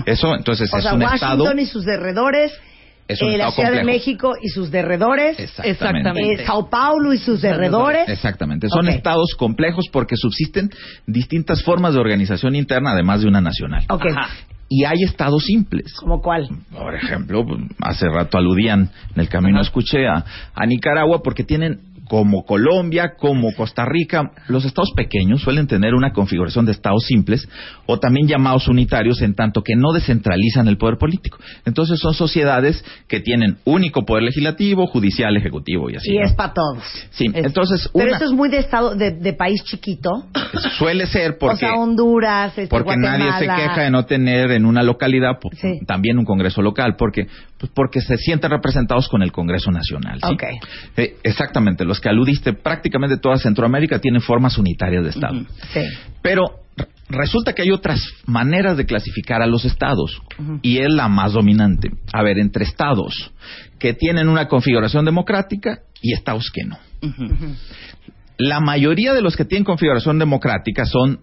Eso, 0.05 0.35
entonces, 0.35 0.71
O 0.73 0.77
es 0.77 0.83
sea, 0.83 0.93
un 0.93 1.01
Washington 1.01 1.31
estado. 1.41 1.59
y 1.59 1.65
sus 1.65 1.85
derredores, 1.85 2.51
Es 3.09 3.21
un 3.23 3.29
eh, 3.31 3.37
la 3.37 3.49
estado 3.49 3.67
Ciudad 3.67 3.79
de. 3.79 3.83
México 3.83 4.33
y 4.39 4.49
sus 4.49 4.69
derredores, 4.69 5.37
Exactamente. 5.39 6.33
eh, 6.43 6.45
Sao 6.45 6.69
Paulo 6.69 7.11
y 7.11 7.17
sus 7.17 7.41
derredores. 7.41 8.07
Exactamente, 8.07 8.69
son 8.69 8.87
estados 8.87 9.33
complejos 9.35 9.85
porque 9.91 10.15
subsisten 10.15 10.69
distintas 11.07 11.63
formas 11.63 11.95
de 11.95 11.99
organización 11.99 12.55
interna, 12.55 12.91
además 12.91 13.21
de 13.21 13.27
una 13.27 13.41
nacional. 13.41 13.83
Ok, 13.89 14.05
Ajá. 14.15 14.29
Y 14.71 14.85
hay 14.85 15.01
estados 15.03 15.45
simples. 15.45 15.91
¿como 15.95 16.21
cuál? 16.21 16.47
Por 16.71 16.93
ejemplo, 16.93 17.43
hace 17.81 18.07
rato 18.07 18.37
aludían 18.37 18.91
en 19.15 19.19
el 19.19 19.27
camino, 19.27 19.59
escuché 19.59 20.07
a, 20.07 20.23
a 20.53 20.65
Nicaragua 20.67 21.21
porque 21.23 21.43
tienen 21.43 21.79
como 22.09 22.43
Colombia, 22.43 23.13
como 23.17 23.53
Costa 23.53 23.85
Rica, 23.85 24.31
los 24.47 24.65
estados 24.65 24.91
pequeños 24.95 25.41
suelen 25.41 25.67
tener 25.67 25.93
una 25.93 26.11
configuración 26.11 26.65
de 26.65 26.71
estados 26.71 27.05
simples 27.05 27.47
o 27.85 27.99
también 27.99 28.27
llamados 28.27 28.67
unitarios 28.67 29.21
en 29.21 29.35
tanto 29.35 29.61
que 29.61 29.75
no 29.75 29.93
descentralizan 29.93 30.67
el 30.67 30.77
poder 30.77 30.97
político. 30.97 31.37
Entonces 31.65 31.99
son 31.99 32.15
sociedades 32.15 32.83
que 33.07 33.19
tienen 33.19 33.57
único 33.63 34.05
poder 34.05 34.23
legislativo, 34.23 34.87
judicial, 34.87 35.37
ejecutivo 35.37 35.89
y 35.91 35.97
así. 35.97 36.11
Y 36.11 36.17
¿no? 36.17 36.25
es 36.25 36.33
para 36.33 36.51
todos. 36.53 36.83
Sí, 37.11 37.27
Es- 37.31 37.45
entonces 37.45 37.87
Pero 37.93 38.11
esto 38.11 38.25
es 38.25 38.31
muy 38.31 38.49
de 38.49 38.57
estado, 38.57 38.95
de, 38.95 39.11
de 39.11 39.33
país 39.33 39.63
chiquito. 39.63 40.09
suele 40.79 41.05
ser 41.05 41.33
o 41.33 41.37
porque 41.37 41.57
sea, 41.57 41.75
Honduras, 41.75 42.57
este, 42.57 42.67
porque 42.67 42.97
nadie 42.97 43.31
se 43.37 43.45
queja 43.45 43.81
de 43.83 43.91
no 43.91 44.05
tener 44.05 44.49
en 44.51 44.65
una 44.65 44.81
localidad 44.81 45.37
Sí. 45.61 45.79
también 45.85 46.17
un 46.17 46.25
Congreso 46.25 46.63
local, 46.63 46.95
porque 46.97 47.27
pues, 47.59 47.71
porque 47.75 47.99
se 47.99 48.17
sienten 48.17 48.51
representados 48.51 49.09
con 49.09 49.21
el 49.21 49.31
Congreso 49.31 49.69
Nacional. 49.69 50.19
¿sí? 50.21 50.33
Ok. 50.33 50.43
Eh, 50.97 51.17
exactamente, 51.23 51.83
los 51.83 51.99
que 51.99 52.09
aludiste, 52.09 52.53
prácticamente 52.53 53.17
toda 53.17 53.37
Centroamérica 53.37 53.99
tiene 53.99 54.21
formas 54.21 54.57
unitarias 54.57 55.03
de 55.03 55.09
Estado. 55.09 55.45
Sí. 55.73 55.81
Pero 56.21 56.61
resulta 57.09 57.53
que 57.53 57.63
hay 57.63 57.71
otras 57.71 58.01
maneras 58.25 58.77
de 58.77 58.85
clasificar 58.85 59.41
a 59.41 59.47
los 59.47 59.65
estados 59.65 60.21
y 60.61 60.77
es 60.77 60.87
la 60.89 61.09
más 61.09 61.33
dominante. 61.33 61.89
A 62.13 62.23
ver, 62.23 62.39
entre 62.39 62.63
estados 62.63 63.31
que 63.77 63.93
tienen 63.93 64.29
una 64.29 64.47
configuración 64.47 65.03
democrática 65.05 65.79
y 66.01 66.13
estados 66.13 66.49
que 66.53 66.63
no. 66.63 66.77
La 68.37 68.61
mayoría 68.61 69.13
de 69.13 69.21
los 69.21 69.35
que 69.35 69.43
tienen 69.43 69.65
configuración 69.65 70.17
democrática 70.17 70.85
son 70.85 71.19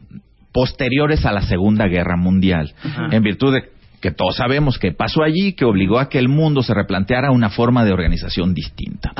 posteriores 0.53 1.25
a 1.25 1.33
la 1.33 1.43
Segunda 1.43 1.87
Guerra 1.87 2.17
Mundial, 2.17 2.75
en 3.11 3.23
virtud 3.23 3.55
de 3.55 3.76
que 4.01 4.11
todos 4.11 4.37
sabemos 4.37 4.79
que 4.79 4.93
pasó 4.93 5.23
allí, 5.23 5.55
que 5.55 5.65
obligó 5.65 5.99
a 5.99 6.09
que 6.09 6.19
el 6.19 6.29
mundo 6.29 6.63
se 6.63 6.75
replanteara 6.75 7.31
una 7.31 7.51
forma 7.51 7.85
de 7.85 7.93
organización 7.93 8.53
distinta. 8.55 9.13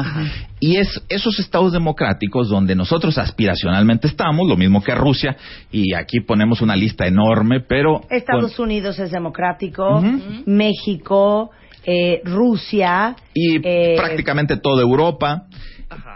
Y 0.61 0.77
es 0.77 1.03
esos 1.09 1.39
estados 1.39 1.73
democráticos 1.73 2.49
donde 2.49 2.75
nosotros 2.75 3.17
aspiracionalmente 3.19 4.07
estamos, 4.07 4.49
lo 4.49 4.57
mismo 4.57 4.83
que 4.83 4.95
Rusia, 4.95 5.37
y 5.73 5.95
aquí 5.95 6.21
ponemos 6.21 6.61
una 6.61 6.77
lista 6.77 7.07
enorme, 7.07 7.61
pero... 7.61 8.03
Estados 8.11 8.55
con- 8.55 8.67
Unidos 8.67 8.99
es 8.99 9.11
democrático. 9.11 10.03
México, 10.47 11.51
eh, 11.85 12.21
Rusia. 12.25 13.17
y 13.35 13.57
eh, 13.63 13.95
prácticamente 13.97 14.57
toda 14.57 14.83
Europa, 14.83 15.45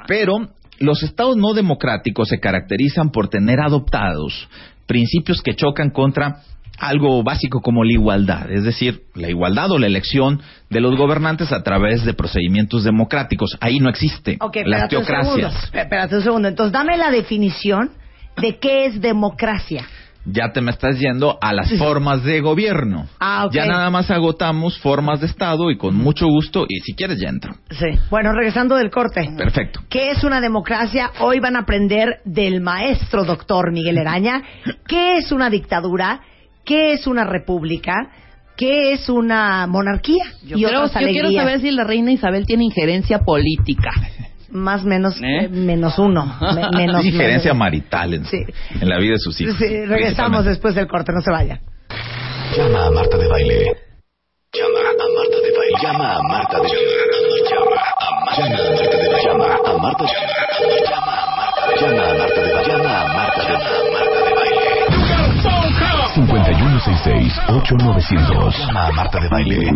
pero 0.06 0.48
los 0.78 1.02
estados 1.02 1.36
no 1.36 1.52
democráticos 1.54 2.28
se 2.28 2.40
caracterizan 2.40 3.10
por 3.10 3.28
tener 3.28 3.60
adoptados 3.60 4.48
principios 4.86 5.40
que 5.42 5.54
chocan 5.54 5.90
contra 5.90 6.42
algo 6.80 7.22
básico 7.22 7.60
como 7.60 7.84
la 7.84 7.92
igualdad, 7.92 8.50
es 8.50 8.64
decir, 8.64 9.02
la 9.14 9.28
igualdad 9.28 9.70
o 9.70 9.78
la 9.78 9.86
elección 9.86 10.40
de 10.70 10.80
los 10.80 10.96
gobernantes 10.96 11.52
a 11.52 11.62
través 11.62 12.04
de 12.04 12.14
procedimientos 12.14 12.84
democráticos. 12.84 13.56
Ahí 13.60 13.78
no 13.78 13.90
existe 13.90 14.38
Ok, 14.40 14.56
las 14.64 14.84
espérate 14.84 14.96
un 14.96 15.04
segundo. 15.04 15.36
teocracias. 15.36 15.74
Espérate 15.74 16.16
un 16.16 16.22
segundo. 16.22 16.48
Entonces, 16.48 16.72
dame 16.72 16.96
la 16.96 17.10
definición 17.10 17.90
de 18.40 18.58
qué 18.58 18.86
es 18.86 19.00
democracia. 19.00 19.84
Ya 20.26 20.52
te 20.52 20.60
me 20.60 20.70
estás 20.70 20.98
yendo 20.98 21.38
a 21.40 21.52
las 21.54 21.72
formas 21.78 22.22
de 22.24 22.40
gobierno. 22.42 23.06
Ah, 23.20 23.46
ok. 23.46 23.52
Ya 23.54 23.64
nada 23.64 23.88
más 23.88 24.10
agotamos 24.10 24.78
formas 24.78 25.20
de 25.20 25.26
Estado 25.26 25.70
y 25.70 25.78
con 25.78 25.94
mucho 25.96 26.26
gusto, 26.26 26.66
y 26.68 26.78
si 26.80 26.94
quieres 26.94 27.18
ya 27.18 27.30
entro. 27.30 27.54
Sí. 27.70 27.86
Bueno, 28.10 28.32
regresando 28.32 28.76
del 28.76 28.90
corte. 28.90 29.30
Perfecto. 29.36 29.80
¿Qué 29.88 30.10
es 30.10 30.22
una 30.22 30.42
democracia? 30.42 31.10
Hoy 31.20 31.40
van 31.40 31.56
a 31.56 31.60
aprender 31.60 32.20
del 32.26 32.60
maestro 32.60 33.24
doctor 33.24 33.72
Miguel 33.72 33.96
Eraña. 33.96 34.42
¿Qué 34.86 35.16
es 35.16 35.32
una 35.32 35.48
dictadura? 35.48 36.20
¿Qué 36.64 36.92
es 36.92 37.06
una 37.06 37.24
república? 37.24 38.10
¿Qué 38.56 38.92
es 38.92 39.08
una 39.08 39.66
monarquía? 39.66 40.24
Yo, 40.44 40.56
y 40.58 40.64
creo- 40.64 40.82
otras 40.84 41.02
yo 41.02 41.08
quiero 41.08 41.32
saber 41.32 41.60
si 41.60 41.70
la 41.70 41.84
reina 41.84 42.12
Isabel 42.12 42.44
tiene 42.46 42.64
injerencia 42.64 43.20
política. 43.20 43.90
Más 44.50 44.84
menos 44.84 45.16
¿Eh? 45.22 45.44
eh, 45.44 45.48
menos 45.48 45.98
uno. 45.98 46.26
Me- 46.54 46.68
menos, 46.76 47.02
Diferencia 47.02 47.52
menos. 47.54 47.58
marital 47.58 48.14
en, 48.14 48.24
Sí. 48.26 48.38
en 48.80 48.88
la 48.88 48.98
vida 48.98 49.12
de 49.12 49.18
sus 49.20 49.40
hijos. 49.40 49.56
Sí, 49.56 49.84
regresamos 49.86 50.44
después 50.44 50.74
del 50.74 50.86
corte, 50.88 51.12
no 51.12 51.20
se 51.22 51.30
vayan. 51.30 51.60
Llama 52.56 52.86
a 52.86 52.90
Marta 52.90 53.16
de 53.16 53.28
Baile. 53.28 53.76
Llama 54.52 54.80
a 54.80 54.94
Marta 55.16 55.36
de 55.40 55.52
Baile. 55.56 55.76
Llama 55.80 56.16
a 56.16 56.22
Marta 56.22 56.56
de 56.58 56.62
Baile. 56.62 56.80
Llama 57.48 57.76
a 57.76 58.18
Marta 58.26 58.46
de 58.48 58.58
Baile. 58.58 59.22
Llama 59.24 59.44
a 59.54 59.78
Marta 59.78 60.04
de 60.04 60.10
Baile. 60.10 60.84
Llama 61.80 62.10
a 62.10 62.14
Marta 62.18 62.40
de 62.42 62.52
Baile. 62.52 62.59
5166-8900. 66.80 68.58
Llama 68.58 68.86
a 68.86 68.92
Marta 68.92 69.20
de 69.20 69.28
Baile. 69.28 69.70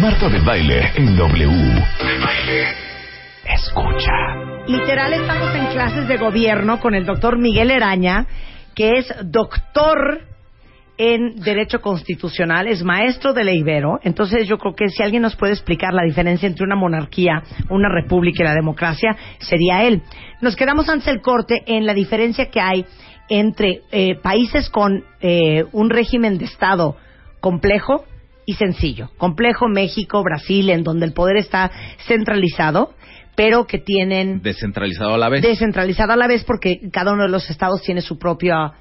Marta 0.00 0.28
de 0.28 0.38
Baile 0.40 0.92
en 0.96 1.16
W. 1.16 1.84
Escucha. 3.46 4.64
Literal, 4.66 5.12
estamos 5.12 5.54
en 5.54 5.66
clases 5.66 6.08
de 6.08 6.16
gobierno 6.16 6.80
con 6.80 6.94
el 6.94 7.04
doctor 7.04 7.38
Miguel 7.38 7.70
Eraña, 7.70 8.26
que 8.74 8.98
es 8.98 9.14
doctor 9.24 10.22
en 10.96 11.36
Derecho 11.40 11.80
Constitucional, 11.80 12.68
es 12.68 12.82
maestro 12.82 13.34
de 13.34 13.44
la. 13.44 13.98
Entonces, 14.02 14.48
yo 14.48 14.56
creo 14.58 14.74
que 14.74 14.88
si 14.88 15.02
alguien 15.02 15.22
nos 15.22 15.36
puede 15.36 15.52
explicar 15.52 15.92
la 15.92 16.04
diferencia 16.04 16.46
entre 16.46 16.64
una 16.64 16.76
monarquía, 16.76 17.42
una 17.68 17.88
república 17.88 18.42
y 18.42 18.46
la 18.46 18.54
democracia, 18.54 19.16
sería 19.38 19.84
él. 19.84 20.02
Nos 20.40 20.56
quedamos 20.56 20.88
antes 20.88 21.06
del 21.06 21.20
corte 21.20 21.62
en 21.66 21.84
la 21.84 21.94
diferencia 21.94 22.50
que 22.50 22.60
hay 22.60 22.86
entre 23.28 23.82
eh, 23.90 24.14
países 24.22 24.70
con 24.70 25.04
eh, 25.20 25.64
un 25.72 25.90
régimen 25.90 26.38
de 26.38 26.46
Estado 26.46 26.96
complejo 27.40 28.04
y 28.46 28.54
sencillo. 28.54 29.10
Complejo 29.16 29.68
México, 29.68 30.22
Brasil, 30.22 30.70
en 30.70 30.82
donde 30.84 31.06
el 31.06 31.12
poder 31.12 31.36
está 31.36 31.70
centralizado, 32.06 32.94
pero 33.36 33.66
que 33.66 33.78
tienen 33.78 34.40
Descentralizado 34.42 35.14
a 35.14 35.18
la 35.18 35.28
vez. 35.28 35.42
descentralizado 35.42 36.12
a 36.12 36.16
la 36.16 36.26
vez 36.28 36.44
porque 36.44 36.80
cada 36.92 37.12
uno 37.12 37.24
de 37.24 37.30
los 37.30 37.48
estados 37.50 37.82
tiene 37.82 38.00
su 38.00 38.18
propia 38.18 38.72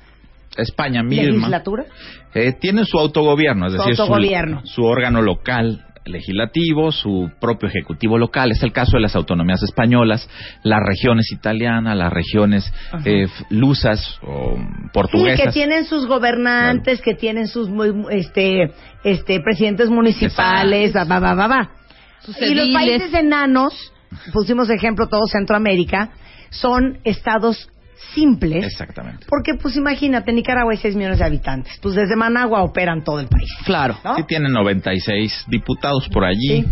España 0.58 1.02
misma. 1.04 1.32
legislatura. 1.32 1.86
Eh, 2.34 2.54
tiene 2.60 2.86
su 2.86 2.98
autogobierno, 3.00 3.68
es 3.68 3.74
Su 3.74 3.78
decir, 3.80 4.00
autogobierno. 4.02 4.62
Su, 4.66 4.76
su 4.76 4.84
órgano 4.84 5.22
local 5.22 5.86
legislativo, 6.06 6.92
su 6.92 7.32
propio 7.39 7.70
ejecutivo 7.70 8.18
local. 8.18 8.52
Es 8.52 8.62
el 8.62 8.74
caso 8.74 8.98
de 8.98 9.02
las 9.02 9.16
autonomías 9.16 9.63
españolas, 9.63 10.30
las 10.63 10.80
regiones 10.86 11.32
italianas, 11.32 11.96
las 11.98 12.12
regiones 12.12 12.72
eh, 13.06 13.28
lusas 13.50 14.20
o 14.22 14.58
Sí, 14.58 14.63
portuguesas. 14.92 15.46
que 15.46 15.52
tienen 15.54 15.86
sus 15.86 16.06
gobernantes, 16.06 17.02
que 17.02 17.16
tienen 17.16 17.48
sus 17.48 17.70
este 18.12 18.74
este 19.06 19.39
presidentes 19.39 19.89
municipales, 19.89 20.94
va, 20.96 21.06
va, 21.06 21.20
va, 21.20 21.34
va, 21.36 21.48
va. 21.48 21.72
Sus 22.20 22.38
Y 22.42 22.54
los 22.54 22.68
países 22.70 23.13
enanos, 23.13 23.92
pusimos 24.32 24.69
ejemplo 24.69 25.08
todo 25.08 25.28
Centroamérica, 25.28 26.10
son 26.49 26.99
estados 27.04 27.69
simples. 28.13 28.65
Exactamente. 28.65 29.26
Porque, 29.30 29.54
pues 29.56 29.76
imagínate, 29.78 30.34
Nicaragua 30.34 30.71
hay 30.73 30.78
6 30.78 30.95
millones 30.95 31.19
de 31.19 31.26
habitantes. 31.26 31.80
Pues 31.82 31.95
desde 31.95 32.15
Managua 32.15 32.62
operan 32.62 33.04
todo 33.04 33.19
el 33.19 33.28
país. 33.28 33.49
Claro. 33.65 33.97
¿no? 34.04 34.15
Sí 34.17 34.23
tienen 34.28 34.52
96 34.52 35.45
diputados 35.47 36.10
por 36.10 36.26
allí 36.26 36.63
Sí. 36.63 36.65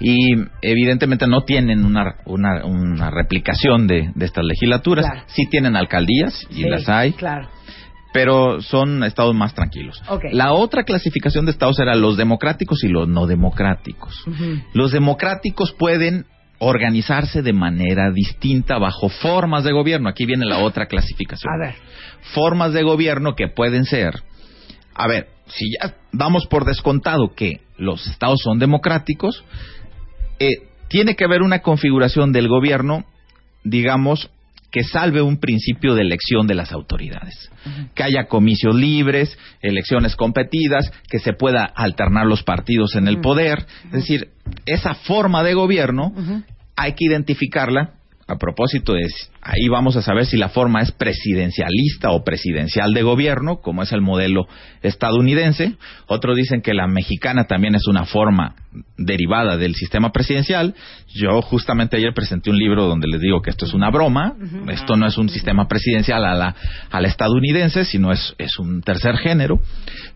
y 0.00 0.16
evidentemente 0.62 1.26
no 1.26 1.42
tienen 1.42 1.84
una, 1.84 2.16
una, 2.24 2.64
una 2.64 3.10
replicación 3.10 3.86
de, 3.86 4.10
de 4.14 4.24
estas 4.24 4.44
legislaturas. 4.44 5.04
Claro. 5.06 5.22
Sí 5.28 5.46
tienen 5.50 5.76
alcaldías 5.76 6.46
y 6.50 6.54
Sí, 6.62 6.68
las 6.68 6.88
hay, 6.88 7.12
Claro. 7.12 7.48
pero 8.12 8.60
son 8.62 9.04
estados 9.04 9.34
más 9.34 9.54
tranquilos. 9.54 10.02
La 10.32 10.52
otra 10.52 10.84
clasificación 10.84 11.44
de 11.44 11.50
estados 11.52 11.78
era 11.80 11.94
los 11.96 12.16
democráticos 12.16 12.82
y 12.82 12.88
los 12.88 13.06
no 13.06 13.26
democráticos. 13.26 14.24
Los 14.72 14.92
democráticos 14.92 15.72
pueden 15.72 16.24
organizarse 16.58 17.42
de 17.42 17.52
manera 17.52 18.10
distinta 18.10 18.78
bajo 18.78 19.08
formas 19.08 19.64
de 19.64 19.72
gobierno. 19.72 20.08
Aquí 20.08 20.26
viene 20.26 20.44
la 20.44 20.58
otra 20.58 20.86
clasificación. 20.86 21.52
A 21.52 21.66
ver. 21.66 21.74
Formas 22.34 22.72
de 22.72 22.82
gobierno 22.82 23.34
que 23.34 23.48
pueden 23.48 23.84
ser, 23.84 24.22
a 24.94 25.06
ver, 25.06 25.28
si 25.46 25.72
ya 25.72 25.94
damos 26.12 26.46
por 26.46 26.64
descontado 26.64 27.34
que 27.34 27.60
los 27.76 28.06
estados 28.06 28.40
son 28.42 28.58
democráticos, 28.58 29.44
eh, 30.40 30.68
tiene 30.88 31.14
que 31.14 31.24
haber 31.24 31.42
una 31.42 31.60
configuración 31.60 32.32
del 32.32 32.48
gobierno, 32.48 33.04
digamos, 33.62 34.30
que 34.70 34.84
salve 34.84 35.22
un 35.22 35.38
principio 35.38 35.94
de 35.94 36.02
elección 36.02 36.46
de 36.46 36.54
las 36.54 36.72
autoridades. 36.72 37.50
Que 37.94 38.02
haya 38.02 38.26
comicios 38.26 38.74
libres, 38.74 39.38
elecciones 39.62 40.14
competidas, 40.16 40.90
que 41.08 41.18
se 41.18 41.32
pueda 41.32 41.64
alternar 41.64 42.26
los 42.26 42.42
partidos 42.42 42.94
en 42.96 43.08
el 43.08 43.20
poder. 43.20 43.66
Es 43.86 43.92
decir, 43.92 44.28
esa 44.66 44.94
forma 44.94 45.42
de 45.42 45.54
gobierno 45.54 46.12
hay 46.76 46.92
que 46.92 47.06
identificarla. 47.06 47.94
A 48.30 48.36
propósito 48.36 48.92
de, 48.92 49.06
ahí 49.40 49.68
vamos 49.68 49.96
a 49.96 50.02
saber 50.02 50.26
si 50.26 50.36
la 50.36 50.50
forma 50.50 50.82
es 50.82 50.92
presidencialista 50.92 52.10
o 52.10 52.24
presidencial 52.24 52.92
de 52.92 53.00
gobierno, 53.00 53.62
como 53.62 53.82
es 53.82 53.90
el 53.90 54.02
modelo 54.02 54.46
estadounidense. 54.82 55.76
Otros 56.06 56.36
dicen 56.36 56.60
que 56.60 56.74
la 56.74 56.86
mexicana 56.86 57.44
también 57.44 57.74
es 57.74 57.86
una 57.86 58.04
forma 58.04 58.54
derivada 58.98 59.56
del 59.56 59.74
sistema 59.74 60.12
presidencial. 60.12 60.74
Yo 61.14 61.40
justamente 61.40 61.96
ayer 61.96 62.12
presenté 62.12 62.50
un 62.50 62.58
libro 62.58 62.86
donde 62.86 63.08
les 63.08 63.20
digo 63.20 63.40
que 63.40 63.50
esto 63.50 63.64
es 63.64 63.72
una 63.72 63.90
broma, 63.90 64.34
esto 64.68 64.96
no 64.96 65.06
es 65.06 65.16
un 65.16 65.28
sistema 65.28 65.66
presidencial 65.66 66.24
a 66.24 66.34
la, 66.34 66.54
a 66.90 67.00
la 67.00 67.08
estadounidense, 67.08 67.84
sino 67.84 68.12
es, 68.12 68.34
es 68.38 68.58
un 68.58 68.82
tercer 68.82 69.16
género, 69.16 69.58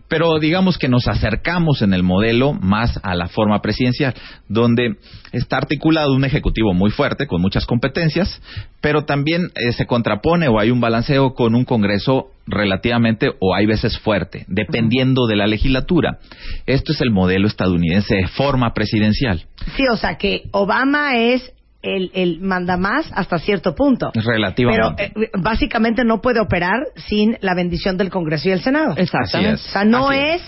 pero 0.07 0.37
digamos 0.37 0.77
que 0.77 0.89
nos 0.89 1.07
acercamos 1.07 1.81
en 1.81 1.93
el 1.93 2.03
modelo 2.03 2.53
más 2.53 2.99
a 3.01 3.15
la 3.15 3.27
forma 3.27 3.59
presidencial, 3.61 4.13
donde 4.47 4.97
está 5.31 5.57
articulado 5.57 6.13
un 6.13 6.25
ejecutivo 6.25 6.73
muy 6.75 6.91
fuerte, 6.91 7.25
con 7.25 7.41
muchas 7.41 7.65
competencias, 7.65 8.39
pero 8.79 9.05
también 9.05 9.49
eh, 9.55 9.71
se 9.71 9.87
contrapone 9.87 10.47
o 10.47 10.59
hay 10.59 10.69
un 10.69 10.79
balanceo 10.79 11.33
con 11.33 11.55
un 11.55 11.65
Congreso 11.65 12.27
relativamente 12.45 13.29
o 13.39 13.55
hay 13.55 13.65
veces 13.65 13.97
fuerte, 13.99 14.45
dependiendo 14.47 15.25
de 15.27 15.37
la 15.37 15.47
legislatura. 15.47 16.19
Esto 16.65 16.91
es 16.91 17.01
el 17.01 17.09
modelo 17.09 17.47
estadounidense 17.47 18.15
de 18.15 18.27
forma 18.27 18.73
presidencial. 18.73 19.45
Sí, 19.75 19.83
o 19.91 19.97
sea 19.97 20.17
que 20.17 20.43
Obama 20.51 20.82
es 21.15 21.51
el, 21.81 22.11
el 22.13 22.39
manda 22.39 22.77
más 22.77 23.11
hasta 23.13 23.39
cierto 23.39 23.75
punto. 23.75 24.11
Relativamente. 24.13 25.11
Pero 25.13 25.25
eh, 25.25 25.29
básicamente 25.37 26.03
no 26.05 26.21
puede 26.21 26.39
operar 26.39 26.79
sin 26.95 27.37
la 27.41 27.53
bendición 27.55 27.97
del 27.97 28.09
Congreso 28.09 28.47
y 28.49 28.51
el 28.53 28.61
Senado. 28.61 28.95
Exactamente. 28.97 29.55
Así 29.55 29.69
O 29.69 29.71
sea, 29.71 29.83
no 29.85 30.09
Así 30.09 30.19
es 30.19 30.41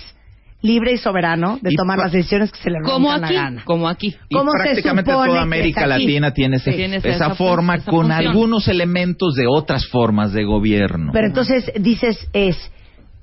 libre 0.62 0.94
y 0.94 0.98
soberano 0.98 1.60
de 1.62 1.72
Y 1.74 1.76
tomar 1.76 2.00
las 2.00 2.12
decisiones 2.14 2.52
que 2.52 2.60
se 2.60 2.70
le 2.72 2.80
Como 2.82 3.12
aquí, 3.12 3.34
la 3.34 3.42
gana. 3.44 3.64
como 3.66 3.88
aquí. 3.88 4.16
Y 4.30 4.36
¿Cómo 4.36 4.52
prácticamente 4.52 5.12
toda 5.12 5.42
América? 5.42 5.86
Latina 5.86 6.32
tiene, 6.32 6.56
ese- 6.56 6.72
Tiene 6.72 6.96
esa- 7.04 7.36
forma 7.36 7.76
esa 7.76 7.92
con 7.92 8.08
función. 8.08 8.28
algunos 8.30 8.68
elementos 8.70 9.36
de 9.36 9.46
otras 9.46 9.86
formas 9.88 10.32
de 10.34 10.44
gobierno. 10.46 11.12
Pero 11.14 11.28
entonces 11.28 11.70
dices, 11.80 12.18
es 12.34 12.58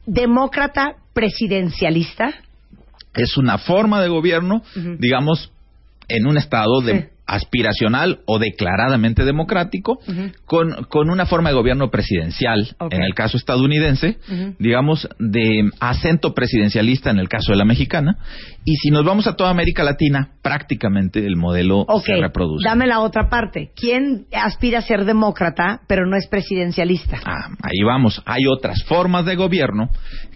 demócrata 0.07 0.97
presidencialista. 1.15 2.33
es 3.15 3.37
una 3.37 3.59
forma 3.59 4.01
de 4.03 4.09
gobierno, 4.09 4.63
digamos, 4.99 5.51
en 6.09 6.27
un 6.27 6.37
estado 6.39 6.81
de 6.81 6.93
Sí. 7.03 7.09
aspiracional 7.25 8.19
o 8.27 8.39
declaradamente 8.39 9.25
democrático, 9.25 9.99
con, 10.45 10.85
con 10.91 11.09
una 11.09 11.25
forma 11.25 11.49
de 11.51 11.55
gobierno 11.55 11.89
presidencial, 11.91 12.77
en 12.91 13.01
el 13.03 13.15
caso 13.15 13.39
estadounidense, 13.39 14.19
digamos, 14.59 15.09
de 15.19 15.71
acento 15.81 16.35
presidencialista 16.35 17.11
en 17.11 17.19
el 17.19 17.29
caso 17.29 17.53
de 17.53 17.59
la 17.59 17.65
mexicana, 17.65 18.17
y 18.67 18.75
si 18.77 18.91
nos 18.91 19.05
vamos 19.05 19.27
a 19.29 19.37
toda 19.37 19.51
América 19.51 19.83
Latina, 19.83 20.33
prácticamente 20.43 21.25
el 21.25 21.37
modelo 21.37 21.87
se 22.05 22.17
reproduce. 22.17 22.69
dame 22.69 22.87
la 22.87 23.01
otra 23.01 23.31
parte. 23.31 23.71
¿Quién 23.77 24.27
aspira 24.33 24.81
a 24.81 24.83
ser 24.83 25.05
demócrata 25.07 25.81
pero 25.89 26.07
no 26.07 26.17
es 26.17 26.27
presidencialista? 26.29 27.19
Ah, 27.25 27.49
ahí 27.63 27.83
vamos. 27.87 28.21
Hay 28.27 28.43
otras 28.47 28.83
formas 28.85 29.25
de 29.25 29.37
gobierno 29.37 29.89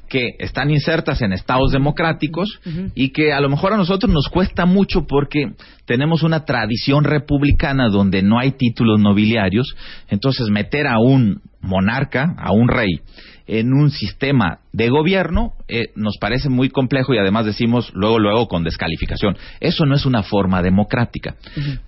que 0.08 0.34
están 0.38 0.70
insertas 0.70 1.22
en 1.22 1.32
estados 1.32 1.72
democráticos 1.72 2.60
y 2.94 3.10
que 3.10 3.32
a 3.32 3.40
lo 3.40 3.48
mejor 3.48 3.72
a 3.72 3.76
nosotros 3.76 4.12
nos 4.12 4.28
cuesta 4.28 4.66
mucho 4.66 5.06
porque 5.06 5.52
tenemos 5.84 6.22
una 6.22 6.44
tradición 6.44 7.04
republicana 7.04 7.88
donde 7.88 8.22
no 8.22 8.38
hay 8.38 8.52
títulos 8.52 9.00
nobiliarios. 9.00 9.76
Entonces, 10.08 10.48
meter 10.50 10.86
a 10.86 10.98
un 10.98 11.40
monarca, 11.60 12.34
a 12.38 12.52
un 12.52 12.68
rey, 12.68 13.00
en 13.46 13.72
un 13.72 13.90
sistema 13.90 14.58
de 14.72 14.88
gobierno 14.88 15.52
eh, 15.68 15.90
nos 15.94 16.18
parece 16.18 16.48
muy 16.48 16.68
complejo 16.68 17.14
y 17.14 17.18
además 17.18 17.46
decimos 17.46 17.92
luego, 17.94 18.18
luego 18.18 18.48
con 18.48 18.64
descalificación. 18.64 19.36
Eso 19.60 19.86
no 19.86 19.94
es 19.94 20.04
una 20.04 20.22
forma 20.22 20.62
democrática. 20.62 21.36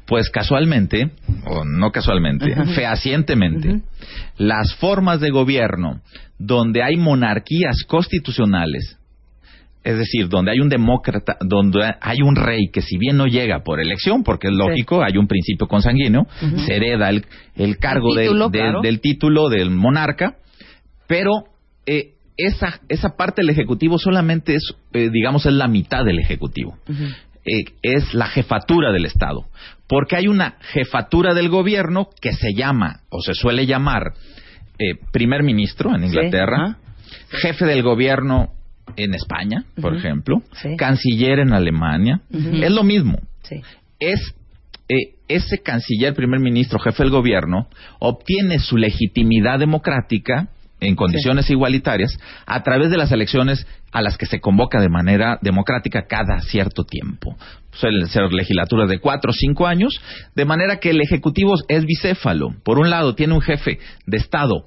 Pues 0.07 0.31
casualmente, 0.31 1.11
o 1.47 1.65
no 1.65 1.91
casualmente, 1.91 2.55
fehacientemente, 2.75 3.81
las 4.37 4.75
formas 4.77 5.21
de 5.21 5.31
gobierno 5.31 6.01
donde 6.39 6.83
hay 6.83 6.97
monarquías 6.97 7.83
constitucionales, 7.87 8.97
es 9.85 9.97
decir, 9.99 10.29
donde 10.29 10.51
hay 10.53 10.61
un 10.61 10.69
demócrata, 10.69 11.37
donde 11.41 11.81
hay 12.01 12.19
un 12.23 12.37
rey 12.37 12.69
que 12.73 12.83
si 12.83 12.99
bien 12.99 13.17
no 13.17 13.27
llega 13.27 13.63
por 13.63 13.81
elección, 13.81 14.23
porque 14.23 14.49
es 14.49 14.55
lógico, 14.55 15.03
hay 15.03 15.17
un 15.17 15.27
principio 15.27 15.67
consanguíneo, 15.67 16.27
se 16.67 16.75
hereda 16.77 17.09
el, 17.11 17.25
el 17.57 17.79
cargo 17.79 18.11
El 18.11 18.17
del- 18.17 18.25
título, 18.27 18.51
claro. 18.51 18.81
del 18.83 19.01
título 19.01 19.49
del 19.49 19.71
monarca, 19.71 20.37
pero 21.07 21.45
eh, 21.87 22.13
esa, 22.37 22.81
esa 22.89 23.17
parte 23.17 23.41
del 23.43 23.51
Ejecutivo 23.51 23.99
solamente 23.99 24.55
es, 24.55 24.75
eh, 24.93 25.11
digamos, 25.11 25.47
es 25.47 25.53
la 25.55 25.69
mitad 25.69 26.05
del 26.05 26.19
Ejecutivo. 26.19 26.77
Eh, 27.45 27.65
es 27.83 28.13
la 28.15 28.27
jefatura 28.27 28.93
del 28.93 29.07
Estado. 29.07 29.47
Porque 29.89 30.17
hay 30.17 30.29
una 30.29 30.57
jefatura 30.61 31.33
del 31.35 31.49
gobierno 31.49 32.11
que 32.21 32.33
se 32.35 32.53
llama, 32.53 33.01
o 33.09 33.21
se 33.23 33.33
suele 33.35 33.65
llamar, 33.67 34.13
eh, 34.79 34.95
primer 35.13 35.43
ministro 35.43 35.95
en 35.95 36.05
Inglaterra, 36.05 36.77
jefe 37.31 37.65
del 37.65 37.83
gobierno 37.83 38.51
en 38.97 39.15
España, 39.15 39.65
por 39.81 39.95
ejemplo, 39.97 40.43
Sí. 40.53 40.77
canciller 40.77 41.41
en 41.41 41.53
Alemania. 41.53 42.21
Es 42.33 42.71
lo 42.71 42.83
mismo 42.85 43.19
Sí. 43.43 43.61
es 44.01 44.35
eh, 44.91 45.17
ese 45.29 45.59
canciller, 45.59 46.15
primer 46.15 46.41
ministro, 46.41 46.79
jefe 46.79 47.03
del 47.03 47.13
gobierno, 47.13 47.69
obtiene 47.99 48.59
su 48.59 48.79
legitimidad 48.79 49.59
democrática 49.59 50.49
en 50.81 50.95
condiciones 50.95 51.51
igualitarias 51.51 52.17
a 52.47 52.63
través 52.63 52.91
de 52.91 52.97
las 52.97 53.13
elecciones 53.13 53.67
a 53.93 54.03
las 54.03 54.17
que 54.19 54.27
se 54.27 54.41
convoca 54.41 54.81
de 54.81 54.89
manera 54.89 55.39
democrática 55.41 56.07
cada 56.07 56.41
cierto 56.41 56.85
tiempo. 56.85 57.37
Suelen 57.73 58.07
ser 58.09 58.33
legislaturas 58.33 58.89
de 58.89 58.99
cuatro 58.99 59.31
o 59.31 59.35
cinco 59.35 59.67
años, 59.67 60.01
de 60.35 60.45
manera 60.45 60.79
que 60.79 60.91
el 60.91 61.01
Ejecutivo 61.01 61.55
es 61.69 61.85
bicéfalo. 61.85 62.55
Por 62.65 62.79
un 62.79 62.91
lado, 62.91 63.15
tiene 63.15 63.35
un 63.35 63.41
jefe 63.41 63.79
de 64.07 64.17
Estado 64.17 64.65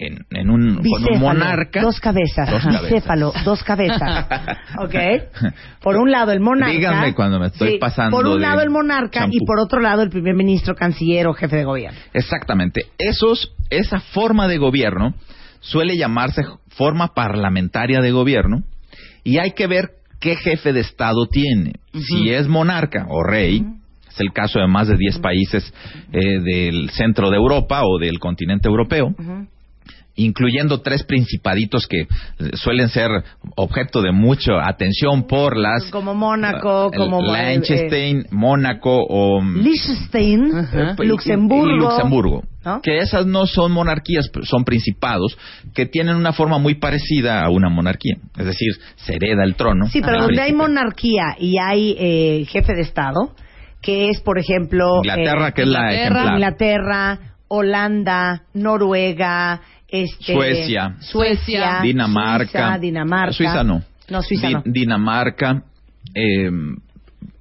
en, 0.00 0.24
en 0.30 0.50
un, 0.50 0.76
con 0.76 1.12
un 1.12 1.20
monarca. 1.20 1.82
Dos 1.82 2.00
cabezas. 2.00 2.50
Dos 2.50 2.62
cabezas. 2.62 2.82
Bicéfalo, 2.82 3.32
dos 3.44 3.62
cabezas. 3.62 4.26
¿Ok? 4.78 4.94
Por 5.82 5.96
un 5.96 6.10
lado 6.10 6.32
el 6.32 6.40
monarca. 6.40 6.72
Díganme 6.72 7.14
cuando 7.14 7.38
me 7.38 7.48
estoy 7.48 7.72
Sí, 7.72 7.78
pasando 7.78 8.16
Por 8.16 8.26
un 8.26 8.40
de 8.40 8.46
lado 8.46 8.62
el 8.62 8.70
monarca 8.70 9.26
y 9.30 9.44
por 9.44 9.58
otro 9.60 9.80
lado 9.80 10.02
el 10.02 10.10
primer 10.10 10.34
ministro, 10.34 10.74
canciller 10.74 11.26
o 11.26 11.34
jefe 11.34 11.56
de 11.56 11.64
gobierno. 11.64 11.98
Exactamente. 12.14 12.86
Esos, 12.98 13.52
esa 13.68 14.00
forma 14.00 14.48
de 14.48 14.58
gobierno 14.58 15.14
suele 15.60 15.96
llamarse 15.96 16.42
forma 16.68 17.14
parlamentaria 17.14 18.00
de 18.00 18.10
gobierno 18.10 18.62
y 19.24 19.38
hay 19.38 19.52
que 19.52 19.66
ver 19.66 19.90
qué 20.20 20.36
jefe 20.36 20.72
de 20.72 20.80
Estado 20.80 21.26
tiene. 21.26 21.74
Si 21.92 22.30
es 22.30 22.48
monarca 22.48 23.06
o 23.08 23.22
rey, 23.22 23.64
es 24.08 24.20
el 24.20 24.32
caso 24.32 24.58
de 24.58 24.66
más 24.66 24.88
de 24.88 24.96
10 24.96 25.18
países 25.18 25.72
eh, 26.12 26.40
del 26.40 26.90
centro 26.90 27.30
de 27.30 27.36
Europa 27.36 27.82
o 27.84 27.98
del 27.98 28.18
continente 28.18 28.68
europeo, 28.68 29.14
incluyendo 30.16 30.80
tres 30.82 31.02
principaditos 31.04 31.86
que 31.86 32.00
eh, 32.02 32.06
suelen 32.54 32.88
ser 32.88 33.10
objeto 33.56 34.02
de 34.02 34.12
mucha 34.12 34.52
atención 34.68 35.26
por 35.26 35.56
las... 35.56 35.84
Como 35.90 36.14
Mónaco, 36.14 36.90
el- 36.92 36.98
como 36.98 37.20
eh, 37.34 37.56
Liechtenstein, 37.56 38.26
Mónaco 38.30 39.04
o... 39.08 39.42
Liechtenstein, 39.42 40.54
Ajá. 40.54 40.96
y- 40.98 41.06
Luxemburgo. 41.06 41.74
y 41.74 41.78
Luxemburgo. 41.78 42.42
¿no? 42.64 42.80
Que 42.82 42.98
esas 42.98 43.24
no 43.24 43.46
son 43.46 43.72
monarquías, 43.72 44.30
son 44.42 44.64
principados 44.64 45.38
que 45.74 45.86
tienen 45.86 46.16
una 46.16 46.32
forma 46.34 46.58
muy 46.58 46.74
parecida 46.74 47.42
a 47.42 47.48
una 47.48 47.70
monarquía. 47.70 48.16
Es 48.36 48.44
decir, 48.44 48.72
se 48.96 49.14
hereda 49.14 49.44
el 49.44 49.54
trono. 49.54 49.86
Sí, 49.88 50.02
pero 50.02 50.22
donde 50.24 50.42
hay 50.42 50.52
monarquía 50.52 51.36
y 51.38 51.56
hay 51.58 51.96
eh, 51.98 52.44
jefe 52.50 52.74
de 52.74 52.82
Estado, 52.82 53.34
que 53.80 54.10
es, 54.10 54.20
por 54.20 54.38
ejemplo, 54.38 54.96
Inglaterra, 54.98 55.48
eh, 55.48 55.52
que 55.54 55.62
es 55.62 55.68
la 55.68 55.78
Inglaterra, 55.78 56.04
ejemplar. 56.20 56.34
Inglaterra, 56.34 57.18
Holanda, 57.48 58.42
Noruega, 58.52 59.60
este, 59.90 60.34
Suecia. 60.34 60.96
Suecia, 61.00 61.80
Dinamarca. 61.82 62.50
Suiza, 62.68 62.78
Dinamarca. 62.78 63.32
Suiza 63.32 63.64
no. 63.64 63.82
No, 64.08 64.22
Suiza 64.22 64.48
Di- 64.48 64.54
no. 64.54 64.62
Dinamarca. 64.66 65.62
eh, 66.14 66.50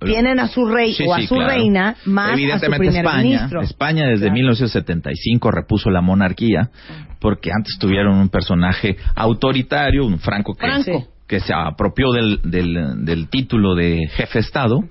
Tienen 0.01 0.39
a 0.39 0.47
su 0.47 0.65
rey 0.65 0.93
Sí, 0.93 1.03
o 1.07 1.13
a 1.13 1.19
sí, 1.19 1.27
su 1.27 1.35
claro. 1.35 1.51
reina 1.51 1.95
más 2.05 2.27
a 2.27 2.33
su 2.33 2.39
Evidentemente 2.39 2.77
primer 2.77 3.05
España, 3.05 3.23
ministro. 3.23 3.61
España 3.61 4.05
desde 4.07 4.19
Claro. 4.25 4.33
1975 4.35 5.51
repuso 5.51 5.89
la 5.89 6.01
monarquía 6.01 6.69
porque 7.19 7.51
antes 7.53 7.77
tuvieron 7.79 8.15
un 8.17 8.29
personaje 8.29 8.95
autoritario, 9.15 10.05
un 10.05 10.19
Franco 10.19 10.53
que, 10.55 10.67
Franco. 10.67 11.07
que 11.27 11.39
se 11.41 11.53
apropió 11.53 12.11
del, 12.11 12.39
del, 12.43 13.03
del 13.05 13.27
título 13.29 13.75
de 13.75 14.07
jefe 14.11 14.39
de 14.39 14.45
Estado 14.45 14.83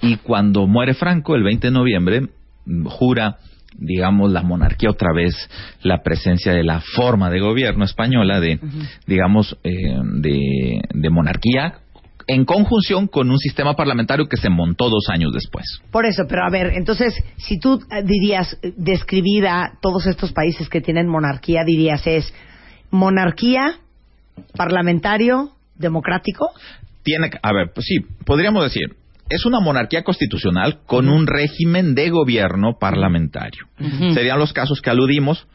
y 0.00 0.16
cuando 0.16 0.66
muere 0.66 0.94
Franco 0.94 1.34
el 1.34 1.42
20 1.42 1.66
de 1.66 1.70
noviembre 1.72 2.22
jura 2.86 3.36
digamos 3.78 4.32
la 4.32 4.42
monarquía 4.42 4.90
otra 4.90 5.12
vez 5.14 5.34
la 5.82 6.02
presencia 6.02 6.52
de 6.52 6.64
la 6.64 6.80
forma 6.80 7.30
de 7.30 7.40
gobierno 7.40 7.84
española 7.84 8.40
de 8.40 8.58
digamos 9.06 9.56
eh, 9.64 9.70
de, 10.20 10.80
de 10.92 11.10
monarquía 11.10 11.80
en 12.26 12.44
conjunción 12.44 13.06
con 13.06 13.30
un 13.30 13.38
sistema 13.38 13.74
parlamentario 13.74 14.26
que 14.26 14.36
se 14.36 14.50
montó 14.50 14.88
dos 14.88 15.08
años 15.08 15.32
después. 15.32 15.64
Por 15.90 16.06
eso, 16.06 16.24
pero 16.28 16.44
a 16.44 16.50
ver, 16.50 16.72
entonces, 16.74 17.14
si 17.36 17.58
tú 17.58 17.80
dirías, 18.04 18.58
describir 18.76 19.46
a 19.46 19.78
todos 19.80 20.06
estos 20.06 20.32
países 20.32 20.68
que 20.68 20.80
tienen 20.80 21.06
monarquía, 21.06 21.62
dirías 21.64 22.04
es 22.06 22.32
monarquía, 22.90 23.78
parlamentario, 24.56 25.50
democrático. 25.76 26.50
Tiene, 27.02 27.30
a 27.42 27.52
ver, 27.52 27.70
pues 27.72 27.86
sí, 27.86 27.98
podríamos 28.24 28.64
decir, 28.64 28.96
es 29.28 29.44
una 29.44 29.60
monarquía 29.60 30.02
constitucional 30.02 30.80
con 30.86 31.08
un 31.08 31.26
régimen 31.26 31.94
de 31.94 32.10
gobierno 32.10 32.78
parlamentario. 32.78 33.66
Serían 34.14 34.38
los 34.38 34.52
casos 34.52 34.80
que 34.80 34.90
aludimos, 34.90 35.46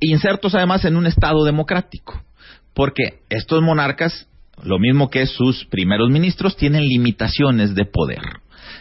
insertos 0.00 0.54
además 0.54 0.84
en 0.84 0.96
un 0.96 1.06
Estado 1.06 1.44
democrático, 1.44 2.22
porque 2.74 3.20
estos 3.28 3.62
monarcas 3.62 4.28
lo 4.62 4.78
mismo 4.78 5.10
que 5.10 5.26
sus 5.26 5.64
primeros 5.66 6.10
ministros, 6.10 6.56
tienen 6.56 6.86
limitaciones 6.86 7.74
de 7.74 7.84
poder. 7.84 8.22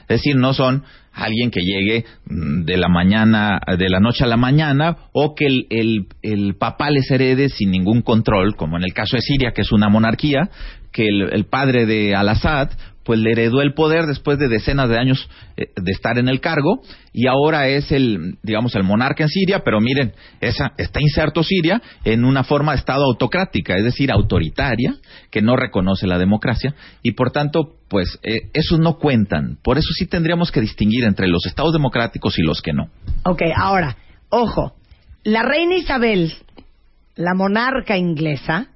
Es 0.03 0.19
decir, 0.19 0.35
no 0.35 0.53
son 0.53 0.83
alguien 1.13 1.51
que 1.51 1.61
llegue 1.61 2.05
mm, 2.25 2.63
de 2.63 2.77
la 2.77 2.89
mañana, 2.89 3.59
de 3.77 3.89
la 3.89 3.99
noche 3.99 4.23
a 4.23 4.27
la 4.27 4.37
mañana, 4.37 4.97
o 5.11 5.35
que 5.35 5.45
el, 5.45 5.67
el, 5.69 6.07
el 6.21 6.55
papá 6.55 6.89
les 6.89 7.09
herede 7.11 7.49
sin 7.49 7.71
ningún 7.71 8.01
control, 8.01 8.55
como 8.55 8.77
en 8.77 8.83
el 8.83 8.93
caso 8.93 9.15
de 9.15 9.21
Siria, 9.21 9.51
que 9.51 9.61
es 9.61 9.71
una 9.71 9.89
monarquía, 9.89 10.49
que 10.91 11.07
el, 11.07 11.33
el 11.33 11.45
padre 11.45 11.85
de 11.85 12.15
Al-Assad 12.15 12.71
pues 13.03 13.19
le 13.19 13.31
heredó 13.31 13.61
el 13.61 13.73
poder 13.73 14.05
después 14.05 14.39
de 14.39 14.47
decenas 14.47 14.89
de 14.89 14.97
años 14.97 15.29
eh, 15.57 15.67
de 15.75 15.91
estar 15.91 16.17
en 16.17 16.29
el 16.29 16.39
cargo 16.39 16.81
y 17.11 17.27
ahora 17.27 17.67
es 17.67 17.91
el, 17.91 18.37
digamos, 18.43 18.75
el 18.75 18.83
monarca 18.83 19.23
en 19.23 19.29
Siria, 19.29 19.61
pero 19.63 19.79
miren, 19.79 20.13
esa, 20.41 20.73
está 20.77 21.01
inserto 21.01 21.43
Siria 21.43 21.81
en 22.03 22.25
una 22.25 22.43
forma 22.43 22.71
de 22.71 22.79
Estado 22.79 23.03
autocrática, 23.03 23.75
es 23.75 23.83
decir, 23.83 24.11
autoritaria, 24.11 24.95
que 25.29 25.41
no 25.41 25.55
reconoce 25.55 26.07
la 26.07 26.17
democracia 26.17 26.73
y 27.01 27.11
por 27.11 27.31
tanto, 27.31 27.75
pues, 27.89 28.19
eh, 28.23 28.49
esos 28.53 28.79
no 28.79 28.97
cuentan. 28.97 29.57
Por 29.61 29.77
eso 29.77 29.89
sí 29.93 30.07
tendríamos 30.07 30.51
que 30.51 30.61
distinguir 30.61 31.03
entre 31.03 31.27
los 31.27 31.45
Estados 31.45 31.73
democráticos 31.73 32.39
y 32.39 32.41
los 32.41 32.61
que 32.61 32.73
no. 32.73 32.89
Ok, 33.25 33.41
ahora, 33.55 33.97
ojo, 34.29 34.73
la 35.23 35.43
reina 35.43 35.75
Isabel, 35.75 36.33
la 37.15 37.33
monarca 37.35 37.97
inglesa, 37.97 38.67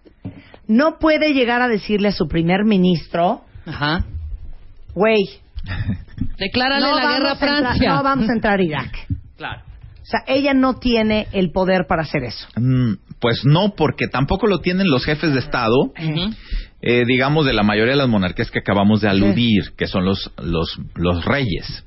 no 0.68 1.00
puede 1.00 1.34
llegar 1.34 1.62
a 1.62 1.68
decirle 1.68 2.10
a 2.10 2.12
su 2.12 2.28
primer 2.28 2.66
ministro, 2.66 3.44
Ajá. 3.66 4.06
Güey, 4.98 5.24
Declárale 6.40 6.86
no, 6.86 6.96
la 6.96 7.12
guerra 7.12 7.32
a 7.32 7.34
vamos 7.34 7.42
a 7.42 7.46
entrar- 7.46 7.60
Francia. 7.62 7.94
no 7.96 8.04
vamos 8.04 8.30
a 8.30 8.34
entrar 8.34 8.60
a 8.60 8.64
Irak. 8.64 8.98
Claro. 9.38 9.62
O 10.02 10.10
sea, 10.10 10.22
ella 10.28 10.54
no 10.54 10.76
tiene 10.80 11.28
el 11.34 11.52
poder 11.52 11.86
para 11.88 12.04
hacer 12.04 12.24
eso. 12.24 12.48
Mm, 12.56 12.94
Pues 13.20 13.44
no, 13.44 13.74
porque 13.76 14.08
tampoco 14.08 14.48
lo 14.48 14.60
tienen 14.60 14.88
los 14.90 15.04
jefes 15.04 15.34
de 15.34 15.40
Estado, 15.40 15.92
eh, 16.82 17.04
digamos, 17.06 17.46
de 17.46 17.54
la 17.54 17.64
mayoría 17.64 17.94
de 17.94 17.98
las 17.98 18.08
monarquías 18.08 18.50
que 18.52 18.60
acabamos 18.60 19.02
de 19.02 19.10
aludir, 19.10 19.74
que 19.76 19.88
son 19.88 20.06
los, 20.06 20.32
los, 20.38 20.80
los 20.96 21.26
reyes. 21.26 21.84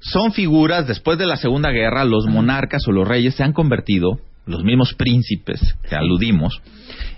Son 0.00 0.32
figuras, 0.32 0.86
después 0.86 1.18
de 1.18 1.26
la 1.26 1.36
Segunda 1.36 1.70
Guerra, 1.70 2.04
los 2.04 2.26
monarcas 2.26 2.86
o 2.86 2.92
los 2.92 3.08
reyes 3.08 3.34
se 3.34 3.42
han 3.42 3.52
convertido, 3.54 4.20
los 4.46 4.62
mismos 4.62 4.92
príncipes 4.94 5.60
que 5.88 5.96
aludimos, 5.96 6.60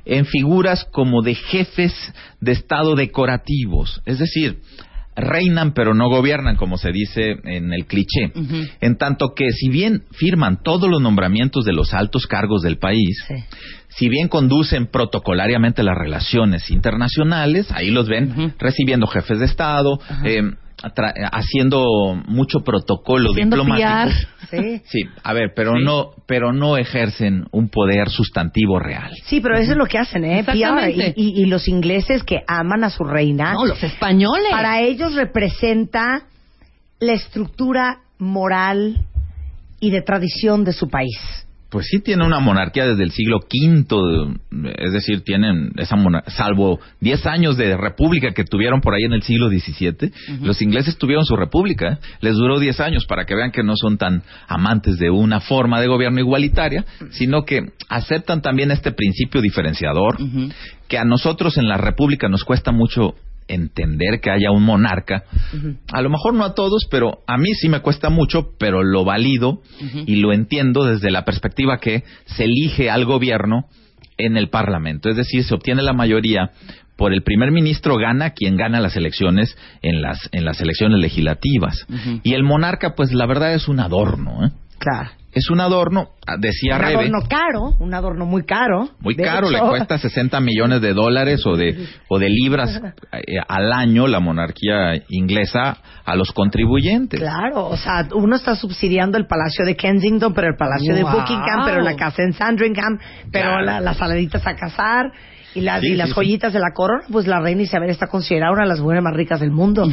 en 0.04 0.24
figuras 0.24 0.86
como 0.92 1.20
de 1.22 1.34
jefes 1.34 1.92
de 2.40 2.52
Estado 2.52 2.94
decorativos. 2.94 4.00
Es 4.06 4.18
decir, 4.20 4.60
reinan 5.16 5.72
pero 5.72 5.94
no 5.94 6.08
gobiernan, 6.08 6.56
como 6.56 6.76
se 6.76 6.92
dice 6.92 7.36
en 7.44 7.72
el 7.72 7.86
cliché. 7.86 8.32
En 8.80 8.96
tanto 8.96 9.34
que, 9.34 9.50
si 9.50 9.68
bien 9.70 10.02
firman 10.12 10.62
todos 10.62 10.88
los 10.90 11.00
nombramientos 11.00 11.64
de 11.64 11.72
los 11.72 11.94
altos 11.94 12.26
cargos 12.26 12.62
del 12.62 12.78
país, 12.78 13.24
Sí. 13.26 13.34
si 13.88 14.08
bien 14.08 14.28
conducen 14.28 14.86
protocolariamente 14.86 15.82
las 15.82 15.96
relaciones 15.96 16.70
internacionales, 16.70 17.70
ahí 17.72 17.90
los 17.90 18.08
ven 18.08 18.54
recibiendo 18.58 19.06
jefes 19.06 19.38
de 19.38 19.46
Estado, 19.46 19.98
eh, 20.24 20.42
haciendo 21.32 21.84
mucho 22.28 22.60
protocolo 22.60 23.30
Haciendo 23.30 23.56
diplomático. 23.56 24.26
Sí. 24.50 24.80
Sí, 24.84 25.00
a 25.24 25.32
ver, 25.32 25.54
pero 25.56 25.72
Sí. 25.76 25.82
no, 25.84 26.10
pero 26.26 26.52
no 26.52 26.76
ejercen 26.76 27.46
un 27.50 27.68
poder 27.68 28.08
sustantivo 28.10 28.78
real. 28.78 29.10
Sí, 29.24 29.40
pero 29.40 29.56
eso 29.56 29.72
es 29.72 29.76
lo 29.76 29.86
que 29.86 29.98
hacen, 29.98 30.24
¿eh? 30.24 30.44
PR. 30.44 30.88
Y, 30.88 31.02
y- 31.16 31.42
y 31.42 31.46
los 31.46 31.66
ingleses 31.66 32.22
que 32.22 32.42
aman 32.46 32.84
a 32.84 32.90
su 32.90 33.02
reina, 33.02 33.54
No, 33.54 33.64
los 33.66 33.82
españoles. 33.82 34.46
para 34.52 34.82
ellos 34.82 35.14
representa 35.14 36.26
la 37.00 37.12
estructura 37.14 37.98
moral 38.20 39.04
y 39.80 39.90
de 39.90 40.02
tradición 40.02 40.62
de 40.62 40.72
su 40.72 40.88
país. 40.88 41.18
Pues 41.68 41.86
sí 41.90 41.98
tiene 42.00 42.24
una 42.24 42.38
monarquía 42.38 42.86
desde 42.86 43.02
el 43.02 43.10
siglo 43.10 43.38
V, 43.40 44.38
es 44.78 44.92
decir, 44.92 45.22
tienen 45.24 45.72
esa 45.76 45.96
mona- 45.96 46.22
salvo 46.28 46.78
10 47.00 47.26
años 47.26 47.56
de 47.56 47.76
república 47.76 48.30
que 48.32 48.44
tuvieron 48.44 48.80
por 48.80 48.94
ahí 48.94 49.02
en 49.02 49.12
el 49.12 49.22
siglo 49.22 49.48
XVII, 49.48 50.12
los 50.42 50.62
ingleses 50.62 50.96
tuvieron 50.96 51.24
su 51.24 51.34
república, 51.36 51.94
¿eh? 51.94 51.98
les 52.20 52.36
duró 52.36 52.60
10 52.60 52.78
años 52.80 53.04
para 53.06 53.24
que 53.24 53.34
vean 53.34 53.50
que 53.50 53.64
no 53.64 53.74
son 53.76 53.98
tan 53.98 54.22
amantes 54.46 54.98
de 54.98 55.10
una 55.10 55.40
forma 55.40 55.80
de 55.80 55.88
gobierno 55.88 56.20
igualitaria, 56.20 56.84
sino 57.10 57.44
que 57.44 57.60
aceptan 57.88 58.42
también 58.42 58.70
este 58.70 58.92
principio 58.92 59.40
diferenciador, 59.40 60.18
que 60.88 60.98
a 60.98 61.04
nosotros 61.04 61.58
en 61.58 61.66
la 61.68 61.76
república 61.78 62.28
nos 62.28 62.44
cuesta 62.44 62.70
mucho 62.70 63.14
entender 63.48 64.20
que 64.20 64.30
haya 64.30 64.50
un 64.50 64.64
monarca. 64.64 65.24
A 65.92 66.02
lo 66.02 66.10
mejor 66.10 66.34
no 66.34 66.44
a 66.44 66.54
todos, 66.54 66.86
pero 66.90 67.18
a 67.26 67.36
mí 67.38 67.54
sí 67.54 67.68
me 67.68 67.80
cuesta 67.80 68.10
mucho, 68.10 68.50
pero 68.58 68.82
lo 68.82 69.04
valido 69.04 69.62
y 70.06 70.16
lo 70.16 70.32
entiendo 70.32 70.84
desde 70.84 71.10
la 71.10 71.24
perspectiva 71.24 71.78
que 71.78 72.04
se 72.26 72.44
elige 72.44 72.90
al 72.90 73.04
gobierno 73.04 73.66
en 74.18 74.36
el 74.36 74.48
Parlamento. 74.48 75.08
Es 75.08 75.16
decir, 75.16 75.44
se 75.44 75.54
obtiene 75.54 75.82
la 75.82 75.92
mayoría 75.92 76.50
por 76.96 77.12
el 77.12 77.22
primer 77.22 77.52
ministro 77.52 77.96
gana 77.96 78.30
quien 78.30 78.56
gana 78.56 78.80
las 78.80 78.96
elecciones 78.96 79.56
en 79.82 80.00
las 80.00 80.28
en 80.32 80.44
las 80.44 80.60
elecciones 80.60 80.98
legislativas. 80.98 81.86
Y 82.22 82.34
el 82.34 82.42
monarca 82.42 82.94
pues 82.94 83.12
la 83.12 83.26
verdad 83.26 83.54
es 83.54 83.68
un 83.68 83.80
adorno, 83.80 84.46
¿eh? 84.46 84.50
Claro. 84.78 85.10
Es 85.38 85.50
un 85.50 85.60
adorno, 85.60 86.12
ah, 86.26 86.36
decía 86.38 86.76
Un 86.76 86.80
Rebe. 86.80 86.94
adorno 86.94 87.18
caro, 87.28 87.74
un 87.78 87.92
adorno 87.92 88.24
muy 88.24 88.46
caro. 88.46 88.88
Muy 89.00 89.14
De 89.14 89.22
caro, 89.22 89.50
le 89.50 89.58
hecho, 89.58 89.68
cuesta 89.68 89.98
60 89.98 90.40
millones 90.40 90.80
de 90.80 90.94
dólares 90.94 91.44
o 91.44 91.56
de, 91.56 91.76
o 92.08 92.18
de 92.18 92.30
libras 92.30 92.80
eh, 93.12 93.34
al 93.46 93.70
año 93.70 94.06
la 94.06 94.18
monarquía 94.18 94.94
inglesa 95.10 95.76
a 96.06 96.16
los 96.16 96.32
contribuyentes. 96.32 97.20
Claro, 97.20 97.66
o 97.66 97.76
sea, 97.76 98.08
uno 98.14 98.34
está 98.36 98.56
subsidiando 98.56 99.18
el 99.18 99.26
Palacio 99.26 99.66
de 99.66 99.76
Kensington, 99.76 100.32
pero 100.32 100.48
el 100.48 100.56
Palacio 100.56 100.94
de 100.94 101.02
Wow. 101.02 101.12
Buckingham, 101.12 101.64
pero 101.66 101.82
la 101.82 101.96
casa 101.96 102.22
en 102.22 102.32
Sandringham, 102.32 102.98
pero 103.30 103.50
Claro. 103.50 103.62
la- 103.66 103.80
las 103.80 103.98
saladitas 103.98 104.46
a 104.46 104.54
cazar 104.56 105.12
y 105.56 105.60
las, 105.62 105.80
Sí, 105.80 105.88
y 105.88 105.94
las 105.96 106.08
sí, 106.08 106.14
sí. 106.14 106.20
joyitas 106.20 106.52
de 106.52 106.60
la 106.60 106.72
corona, 106.74 107.04
pues 107.10 107.26
la 107.26 107.40
reina 107.40 107.62
Isabel 107.62 107.90
está 107.90 108.06
considerada 108.06 108.52
una 108.52 108.62
de 108.62 108.68
las 108.68 108.80
mujeres 108.80 109.02
más 109.02 109.14
ricas 109.14 109.40
del 109.40 109.50
mundo. 109.50 109.88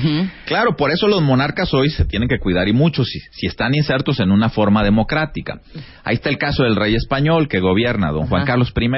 Claro, 0.46 0.76
por 0.76 0.92
eso 0.92 1.08
los 1.08 1.22
monarcas 1.22 1.74
hoy 1.74 1.90
se 1.90 2.06
tienen 2.06 2.28
que 2.30 2.40
cuidar 2.40 2.68
y 2.68 2.74
mucho 2.74 3.04
si, 3.04 3.20
si 3.32 3.48
están 3.48 3.74
insertos 3.74 4.20
en 4.20 4.32
una 4.32 4.50
forma 4.50 4.84
democrática. 4.84 5.62
Ahí 6.04 6.16
está 6.16 6.30
el 6.30 6.38
caso 6.38 6.64
del 6.64 6.76
rey 6.76 6.96
español 6.96 7.48
que 7.48 7.60
gobierna, 7.60 8.12
don 8.12 8.28
Juan. 8.28 8.46
Carlos 8.46 8.74
I, 8.76 8.90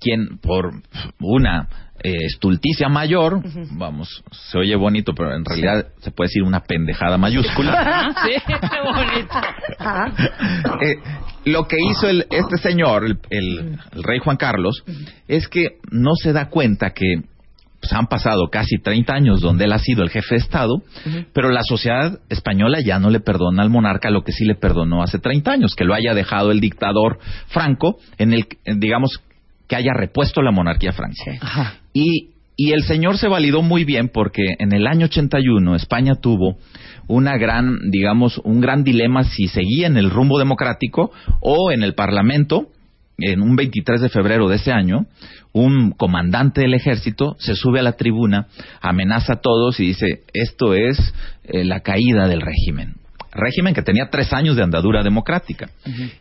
quien 0.00 0.38
por 0.38 0.72
una 1.20 1.68
eh, 2.02 2.14
estulticia 2.24 2.88
mayor, 2.88 3.42
vamos, 3.72 4.24
se 4.32 4.56
oye 4.58 4.74
bonito, 4.74 5.12
pero 5.14 5.34
en 5.36 5.44
realidad 5.44 5.88
se 6.00 6.10
puede 6.10 6.28
decir 6.28 6.42
una 6.42 6.60
pendejada 6.60 7.18
mayúscula. 7.18 8.14
Sí, 8.24 8.32
qué 8.46 8.80
bonito. 8.82 9.34
Eh, 10.82 10.96
lo 11.44 11.66
que 11.66 11.76
hizo 11.80 12.08
el- 12.08 12.26
este 12.30 12.56
señor, 12.58 13.04
el, 13.04 13.18
el- 13.30 13.78
el 13.92 14.02
rey 14.02 14.18
Juan 14.18 14.36
Carlos, 14.36 14.82
es 15.28 15.48
que 15.48 15.78
no 15.90 16.10
se 16.14 16.32
da 16.32 16.48
cuenta 16.48 16.90
que 16.90 17.22
pues, 17.80 17.92
han 17.94 18.08
pasado 18.08 18.48
casi 18.50 18.76
30 18.76 19.14
años 19.14 19.40
donde 19.40 19.64
él 19.64 19.72
ha 19.72 19.78
sido 19.78 20.02
el 20.02 20.10
jefe 20.10 20.34
de 20.34 20.40
Estado, 20.42 20.82
pero 21.32 21.48
la 21.48 21.62
sociedad 21.62 22.18
española 22.28 22.80
ya 22.84 22.98
no 22.98 23.08
le 23.08 23.20
perdona 23.20 23.62
al 23.62 23.70
monarca 23.70 24.10
lo 24.10 24.22
que 24.22 24.32
sí 24.32 24.44
le 24.44 24.54
perdonó 24.54 25.02
hace 25.02 25.18
30 25.18 25.50
años, 25.50 25.74
que 25.74 25.84
lo 25.84 25.94
haya 25.94 26.12
dejado 26.12 26.50
el 26.50 26.60
dictador 26.60 27.18
Franco, 27.46 27.96
en 28.18 28.34
el, 28.34 28.44
en, 28.66 28.80
digamos, 28.80 29.18
que 29.66 29.76
haya 29.76 29.92
repuesto 29.94 30.42
la 30.42 30.50
monarquía 30.50 30.92
Franco. 30.92 31.14
Ajá. 31.40 31.76
Y, 31.94 32.30
y 32.54 32.72
el 32.72 32.82
señor 32.82 33.16
se 33.16 33.28
validó 33.28 33.62
muy 33.62 33.84
bien 33.84 34.10
porque 34.12 34.42
en 34.58 34.74
el 34.74 34.86
año 34.86 35.06
81 35.06 35.74
España 35.76 36.16
tuvo 36.16 36.58
una 37.10 37.36
gran, 37.38 37.90
digamos, 37.90 38.40
un 38.44 38.60
gran 38.60 38.84
dilema 38.84 39.24
si 39.24 39.48
seguía 39.48 39.88
en 39.88 39.96
el 39.96 40.10
rumbo 40.10 40.38
democrático 40.38 41.10
o 41.40 41.72
en 41.72 41.82
el 41.82 41.94
Parlamento. 41.94 42.68
En 43.18 43.42
un 43.42 43.54
23 43.54 44.00
de 44.00 44.08
febrero 44.08 44.48
de 44.48 44.56
ese 44.56 44.72
año, 44.72 45.06
un 45.52 45.90
comandante 45.90 46.62
del 46.62 46.72
ejército 46.72 47.36
se 47.38 47.54
sube 47.54 47.80
a 47.80 47.82
la 47.82 47.92
tribuna, 47.92 48.46
amenaza 48.80 49.34
a 49.34 49.40
todos 49.40 49.78
y 49.78 49.88
dice, 49.88 50.22
esto 50.32 50.72
es 50.72 51.12
eh, 51.44 51.64
la 51.64 51.80
caída 51.80 52.28
del 52.28 52.40
régimen. 52.40 52.94
Régimen 53.32 53.74
que 53.74 53.82
tenía 53.82 54.08
tres 54.10 54.32
años 54.32 54.56
de 54.56 54.62
andadura 54.62 55.02
democrática. 55.02 55.68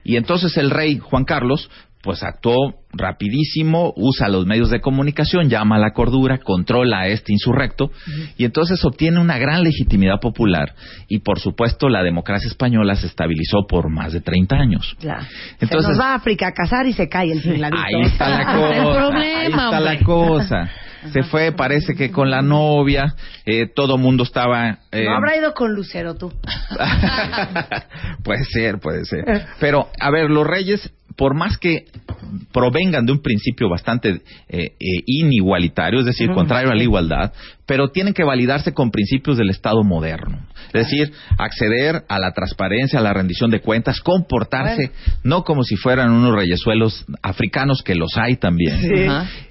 Y 0.03 0.17
entonces 0.17 0.57
el 0.57 0.69
rey 0.71 0.97
Juan 0.99 1.23
Carlos 1.23 1.69
pues 2.01 2.23
actuó 2.23 2.75
rapidísimo, 2.93 3.93
usa 3.97 4.29
los 4.29 4.45
medios 4.45 4.69
de 4.69 4.79
comunicación, 4.79 5.49
llama 5.49 5.75
a 5.75 5.79
la 5.79 5.91
cordura, 5.91 6.37
controla 6.37 7.01
a 7.01 7.07
este 7.07 7.33
insurrecto 7.33 7.91
y 8.37 8.45
entonces 8.45 8.83
obtiene 8.85 9.19
una 9.19 9.37
gran 9.37 9.63
legitimidad 9.63 10.19
popular 10.21 10.73
y 11.07 11.19
por 11.19 11.39
supuesto 11.39 11.89
la 11.89 12.01
democracia 12.01 12.47
española 12.47 12.95
se 12.95 13.07
estabilizó 13.07 13.67
por 13.67 13.89
más 13.89 14.13
de 14.13 14.21
30 14.21 14.55
años. 14.55 14.95
Claro. 14.99 15.23
Entonces- 15.59 15.85
se 15.85 15.89
nos 15.91 15.99
va 15.99 16.11
a 16.13 16.15
África 16.15 16.47
a 16.47 16.53
cazar 16.53 16.87
y 16.87 16.93
se 16.93 17.09
cae 17.09 17.31
el 17.31 17.41
tingladito. 17.43 17.77
Ahí 17.83 18.01
está 18.03 18.29
la 18.29 18.45
cosa. 18.55 18.93
problema, 18.93 19.39
ahí 19.41 19.47
está 19.47 19.69
hombre. 19.69 19.93
la 19.95 19.99
cosa. 20.03 20.69
Se 21.13 21.23
fue, 21.23 21.53
parece 21.53 21.95
que 21.95 22.11
con 22.11 22.29
la 22.29 22.41
novia, 22.41 23.15
eh, 23.45 23.67
todo 23.73 23.97
mundo 23.97 24.23
estaba... 24.23 24.79
eh, 24.91 25.05
No 25.05 25.15
habrá 25.15 25.37
ido 25.37 25.53
con 25.53 25.73
Lucero 25.73 26.15
tú. 26.15 26.29
puede 28.23 28.43
ser, 28.45 28.79
puede 28.79 29.05
ser. 29.05 29.23
Pero, 29.61 29.87
a 29.99 30.11
ver, 30.11 30.29
los 30.29 30.45
reyes, 30.45 30.91
por 31.19 31.35
más 31.35 31.57
que 31.57 31.83
provengan 32.53 33.05
de 33.05 33.11
un 33.11 33.21
principio 33.21 33.67
bastante 33.67 34.09
eh, 34.09 34.21
eh, 34.47 34.75
inigualitario, 35.05 35.99
es 35.99 36.05
decir, 36.05 36.31
contrario 36.31 36.71
a 36.71 36.75
la 36.75 36.81
igualdad, 36.81 37.33
pero 37.65 37.89
tienen 37.89 38.13
que 38.13 38.23
validarse 38.23 38.73
con 38.73 38.89
principios 38.89 39.37
del 39.37 39.49
Estado 39.49 39.83
moderno. 39.83 40.47
Es 40.67 40.85
decir, 40.85 41.11
acceder 41.37 42.03
a 42.07 42.19
la 42.19 42.31
transparencia, 42.31 42.99
a 42.99 43.01
la 43.01 43.11
rendición 43.11 43.51
de 43.51 43.59
cuentas, 43.59 43.99
comportarse 43.99 44.91
no 45.25 45.43
como 45.43 45.63
si 45.63 45.75
fueran 45.75 46.09
unos 46.11 46.33
reyesuelos 46.33 47.05
africanos, 47.21 47.83
que 47.83 47.95
los 47.95 48.15
hay 48.15 48.37
también. 48.37 48.77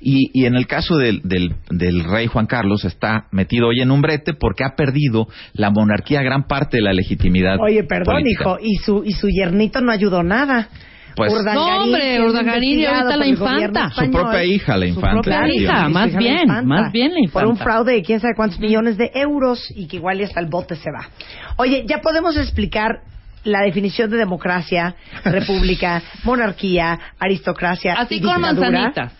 Y, 0.00 0.30
y, 0.32 0.46
en 0.46 0.56
el 0.56 0.66
caso 0.66 0.96
del, 0.96 1.20
del, 1.22 1.54
del, 1.68 2.04
rey 2.04 2.28
Juan 2.28 2.46
Carlos 2.46 2.86
está 2.86 3.26
metido 3.30 3.68
hoy 3.68 3.82
en 3.82 3.90
un 3.90 4.00
brete 4.00 4.32
porque 4.32 4.64
ha 4.64 4.74
perdido 4.74 5.28
la 5.52 5.68
monarquía 5.68 6.22
gran 6.22 6.46
parte 6.46 6.78
de 6.78 6.82
la 6.82 6.94
legitimidad. 6.94 7.58
Oye, 7.60 7.84
perdón, 7.84 8.26
hijo, 8.26 8.56
y 8.58 8.76
su, 8.76 9.02
y 9.04 9.12
su 9.12 9.28
yernito 9.28 9.82
no 9.82 9.92
ayudó 9.92 10.22
nada. 10.22 10.70
Pues, 11.18 11.44
no, 11.52 11.82
hombre, 11.82 12.22
Urdangarín 12.22 12.78
y 12.78 12.86
ahorita 12.86 13.16
la 13.16 13.26
infanta. 13.26 13.90
Su 13.90 14.10
propia 14.10 14.44
hija, 14.44 14.76
la 14.76 14.86
infanta. 14.86 15.16
Su 15.16 15.22
propia 15.22 15.54
hija, 15.54 15.88
más 15.88 16.16
bien, 16.16 16.48
más 16.64 16.92
bien 16.92 17.12
la 17.12 17.20
infanta. 17.20 17.40
Por 17.40 17.48
un 17.48 17.56
fraude 17.56 17.92
de 17.94 18.02
quién 18.02 18.20
sabe 18.20 18.34
cuántos 18.36 18.60
millones 18.60 18.96
de 18.96 19.10
euros 19.14 19.68
y 19.74 19.88
que 19.88 19.96
igual 19.96 20.20
y 20.20 20.24
hasta 20.24 20.40
el 20.40 20.46
bote 20.46 20.76
se 20.76 20.90
va. 20.90 21.08
Oye, 21.56 21.84
ya 21.86 22.00
podemos 22.00 22.36
explicar 22.36 23.00
la 23.42 23.62
definición 23.62 24.10
de 24.10 24.16
democracia, 24.16 24.94
república, 25.24 26.02
monarquía, 26.24 26.98
aristocracia 27.18 27.94
Así 27.94 28.16
y 28.16 28.20
con 28.20 28.40
manzanitas. 28.40 29.12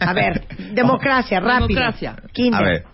A 0.00 0.12
ver, 0.12 0.46
democracia, 0.72 1.38
rápido. 1.38 1.68
Democracia. 1.68 2.16
A 2.52 2.62
ver, 2.62 2.84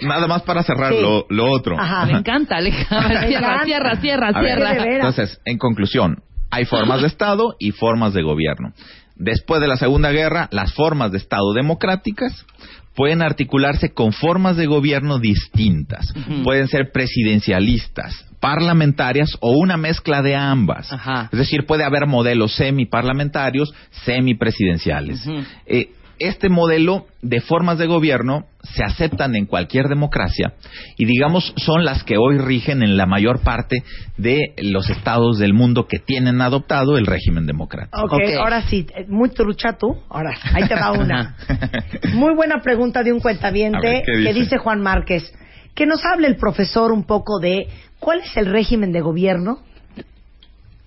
nada 0.00 0.26
más 0.26 0.42
para 0.42 0.62
cerrar 0.62 0.92
lo, 0.92 1.26
lo, 1.28 1.50
otro. 1.50 1.78
Ajá. 1.78 2.06
Me 2.06 2.18
encanta, 2.18 2.60
le 2.60 2.72
Cierra, 2.72 3.64
cierra, 3.64 3.96
cierra, 3.96 4.32
cierra. 4.32 4.94
Entonces, 4.94 5.40
en 5.44 5.58
conclusión, 5.58 6.22
hay 6.50 6.64
formas 6.64 7.00
de 7.00 7.06
Estado 7.08 7.54
y 7.58 7.72
formas 7.72 8.14
de 8.14 8.22
gobierno. 8.22 8.72
Después 9.16 9.60
de 9.60 9.68
la 9.68 9.76
Segunda 9.76 10.10
Guerra, 10.12 10.48
las 10.50 10.72
formas 10.72 11.12
de 11.12 11.18
Estado 11.18 11.52
democráticas 11.52 12.46
pueden 12.94 13.22
articularse 13.22 13.92
con 13.92 14.12
formas 14.12 14.56
de 14.56 14.66
gobierno 14.66 15.18
distintas. 15.18 16.12
Pueden 16.42 16.68
ser 16.68 16.90
presidencialistas, 16.92 18.26
parlamentarias 18.40 19.36
o 19.40 19.52
una 19.52 19.76
mezcla 19.76 20.22
de 20.22 20.34
ambas. 20.36 20.90
Es 21.32 21.38
decir, 21.38 21.66
puede 21.66 21.84
haber 21.84 22.06
modelos 22.06 22.54
semiparlamentarios, 22.54 23.72
semipresidenciales. 24.04 25.26
eh, 25.66 25.90
este 26.20 26.48
modelo 26.50 27.06
de 27.22 27.40
formas 27.40 27.78
de 27.78 27.86
gobierno 27.86 28.44
se 28.62 28.84
aceptan 28.84 29.34
en 29.34 29.46
cualquier 29.46 29.88
democracia 29.88 30.52
y 30.96 31.06
digamos 31.06 31.54
son 31.56 31.84
las 31.84 32.04
que 32.04 32.18
hoy 32.18 32.38
rigen 32.38 32.82
en 32.82 32.96
la 32.96 33.06
mayor 33.06 33.40
parte 33.40 33.82
de 34.18 34.54
los 34.58 34.90
estados 34.90 35.38
del 35.38 35.54
mundo 35.54 35.86
que 35.88 35.98
tienen 35.98 36.42
adoptado 36.42 36.98
el 36.98 37.06
régimen 37.06 37.46
democrático. 37.46 38.04
Ok, 38.04 38.12
okay. 38.12 38.34
ahora 38.34 38.62
sí, 38.62 38.86
muy 39.08 39.30
trucha 39.30 39.78
tú. 39.78 39.96
Ahora, 40.10 40.36
ahí 40.54 40.68
te 40.68 40.74
va 40.74 40.92
una. 40.92 41.36
muy 42.14 42.34
buena 42.34 42.60
pregunta 42.60 43.02
de 43.02 43.12
un 43.12 43.20
cuentaviente 43.20 44.02
que 44.04 44.34
dice 44.34 44.58
Juan 44.58 44.80
Márquez. 44.80 45.32
Que 45.74 45.86
nos 45.86 46.04
hable 46.04 46.26
el 46.26 46.36
profesor 46.36 46.92
un 46.92 47.04
poco 47.04 47.38
de 47.38 47.68
cuál 47.98 48.20
es 48.20 48.36
el 48.36 48.46
régimen 48.46 48.92
de 48.92 49.00
gobierno 49.00 49.60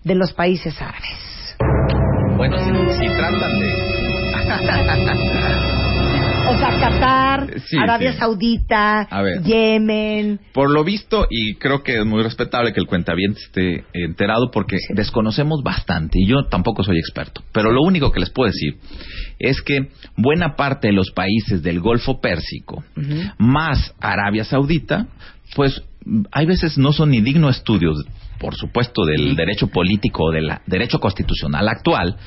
de 0.04 0.16
los 0.16 0.34
países 0.34 0.80
árabes. 0.80 1.56
Bueno, 2.38 2.58
si, 2.60 2.66
si 3.00 3.08
tratan 3.16 3.60
de 3.60 3.93
o 6.48 6.58
sea, 6.58 6.70
Qatar, 6.80 7.50
Arabia 7.82 8.14
Saudita, 8.14 9.08
Yemen. 9.44 10.40
Por 10.54 10.70
lo 10.70 10.84
visto, 10.84 11.26
y 11.30 11.56
creo 11.56 11.82
que 11.84 12.00
es 12.00 12.06
muy 12.06 12.22
respetable 12.22 12.74
que 12.74 12.80
el 12.80 12.86
cuentaviente 12.86 13.40
esté 13.40 13.86
enterado 13.94 14.52
porque 14.52 14.78
desconocemos 14.90 15.64
bastante 15.64 16.20
y 16.20 16.28
yo 16.28 16.46
tampoco 16.50 16.84
soy 16.84 17.00
experto. 17.00 17.42
Pero 17.52 17.72
lo 17.72 17.82
único 17.82 18.12
que 18.12 18.20
les 18.20 18.30
puedo 18.30 18.52
decir 18.52 18.78
es 19.40 19.62
que 19.62 19.90
buena 20.18 20.56
parte 20.56 20.88
de 20.88 20.94
los 20.94 21.12
países 21.12 21.64
del 21.64 21.80
Golfo 21.80 22.22
Pérsico, 22.22 22.84
más 23.38 23.96
Arabia 24.00 24.44
Saudita, 24.44 25.08
pues 25.56 25.82
hay 26.32 26.46
veces 26.46 26.78
no 26.78 26.92
son 26.92 27.12
ni 27.12 27.22
dignos 27.22 27.58
estudios 27.58 28.06
por 28.44 28.56
supuesto, 28.56 29.06
del 29.06 29.38
derecho 29.38 29.68
político 29.68 30.26
o 30.26 30.32
del 30.32 30.52
derecho 30.68 31.00
constitucional 31.00 31.70
actual, 31.70 32.18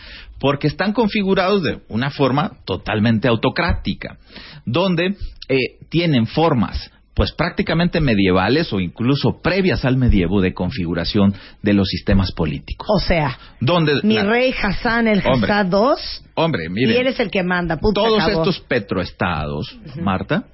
porque 0.41 0.67
están 0.67 0.93
configurados 0.93 1.63
de 1.63 1.81
una 1.89 2.11
forma 2.11 2.53
totalmente 2.65 3.29
autocrática, 3.29 4.19
donde 4.65 5.17
eh, 5.49 5.57
tienen 5.89 6.27
formas 6.27 6.91
pues 7.17 7.33
prácticamente 7.33 7.99
medievales 7.99 8.71
o 8.75 8.79
incluso 8.79 9.41
previas 9.43 9.87
al 9.87 9.97
medievo 9.97 10.43
de 10.43 10.53
configuración 10.53 11.35
de 11.63 11.73
los 11.73 11.89
sistemas 11.89 12.31
políticos. 12.33 12.87
O 12.95 12.99
sea, 12.99 13.39
donde 13.59 14.01
mi 14.03 14.19
rey 14.19 14.53
Hassan 14.53 15.09
el 15.09 15.21
Hassan 15.21 15.71
II, 15.73 15.95
hombre, 16.35 16.69
mire, 16.69 16.93
y 16.93 16.97
él 16.99 17.07
es 17.07 17.19
el 17.19 17.31
que 17.31 17.43
manda. 17.43 17.79
todos 17.79 18.29
estos 18.29 18.61
petroestados, 18.61 19.79
Marta 19.99 20.45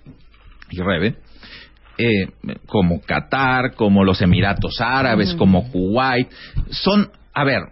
y 0.70 0.80
Rebe, 0.80 1.16
eh, 1.98 2.28
como 2.66 3.00
Qatar, 3.00 3.74
como 3.74 4.04
los 4.04 4.22
Emiratos 4.22 4.80
Árabes, 4.80 5.34
como 5.34 5.68
Kuwait, 5.68 6.30
son, 6.70 7.10
a 7.34 7.42
ver, 7.42 7.62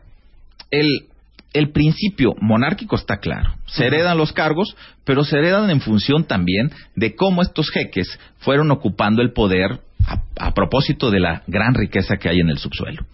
el 0.73 1.10
el 1.53 1.71
principio 1.71 2.35
monárquico 2.41 2.97
está 2.97 3.19
claro. 3.19 3.55
Se 3.67 3.87
heredan 3.87 4.19
los 4.19 4.33
cargos, 4.33 4.77
pero 5.05 5.25
se 5.25 5.39
heredan 5.39 5.71
en 5.71 5.81
función 5.81 6.25
también 6.25 6.71
de 6.95 7.15
cómo 7.15 7.43
estos 7.43 7.71
jeques 7.71 8.19
fueron 8.39 8.71
ocupando 8.71 9.23
el 9.23 9.33
poder 9.33 9.81
a, 10.39 10.55
propósito 10.55 11.11
de 11.11 11.21
la 11.21 11.43
gran 11.47 11.75
riqueza 11.75 12.17
que 12.17 12.29
hay 12.29 12.41
en 12.41 12.49
el 12.49 12.59
subsuelo. 12.59 13.05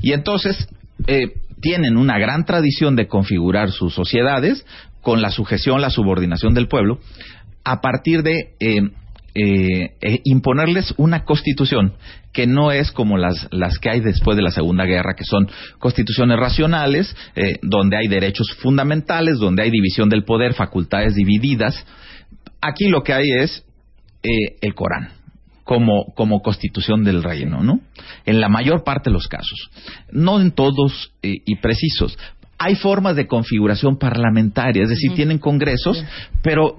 Y 0.00 0.12
entonces 0.12 0.68
eh, 1.06 1.34
tienen 1.60 1.96
una 1.96 2.18
gran 2.18 2.44
tradición 2.44 2.96
de 2.96 3.08
configurar 3.08 3.70
sus 3.70 3.94
sociedades 3.94 4.66
con 5.00 5.22
la 5.22 5.30
sujeción, 5.30 5.80
la 5.80 5.90
subordinación 5.90 6.54
del 6.54 6.68
pueblo, 6.68 6.98
a 7.64 7.80
partir 7.80 8.22
de 8.22 8.54
eh, 8.60 8.90
eh, 9.38 9.96
eh, 10.00 10.20
imponerles 10.24 10.94
una 10.96 11.24
constitución 11.24 11.92
que 12.32 12.46
no 12.46 12.72
es 12.72 12.90
como 12.90 13.18
las, 13.18 13.48
las 13.50 13.78
que 13.78 13.90
hay 13.90 14.00
después 14.00 14.34
de 14.34 14.42
la 14.42 14.50
Segunda 14.50 14.86
Guerra, 14.86 15.14
que 15.14 15.24
son 15.24 15.46
constituciones 15.78 16.38
racionales, 16.38 17.14
eh, 17.34 17.58
donde 17.60 17.98
hay 17.98 18.08
derechos 18.08 18.50
fundamentales, 18.62 19.36
donde 19.36 19.62
hay 19.62 19.70
división 19.70 20.08
del 20.08 20.24
poder, 20.24 20.54
facultades 20.54 21.16
divididas. 21.16 21.84
Aquí 22.62 22.88
lo 22.88 23.02
que 23.02 23.12
hay 23.12 23.30
es 23.30 23.62
el 24.22 24.74
Corán. 24.74 25.10
Como, 25.64 26.14
como 26.14 26.42
constitución 26.42 27.02
del 27.02 27.24
reino, 27.24 27.60
¿no? 27.62 27.80
En 28.24 28.40
la 28.40 28.48
mayor 28.48 28.84
parte 28.84 29.10
de 29.10 29.14
los 29.14 29.26
casos. 29.26 29.68
No 30.12 30.40
en 30.40 30.52
todos 30.52 31.12
y 31.22 31.56
precisos, 31.56 32.16
hay 32.58 32.74
formas 32.74 33.16
de 33.16 33.26
configuración 33.26 33.98
parlamentaria, 33.98 34.82
es 34.82 34.88
decir, 34.88 35.12
tienen 35.14 35.38
congresos, 35.38 36.02
pero 36.42 36.74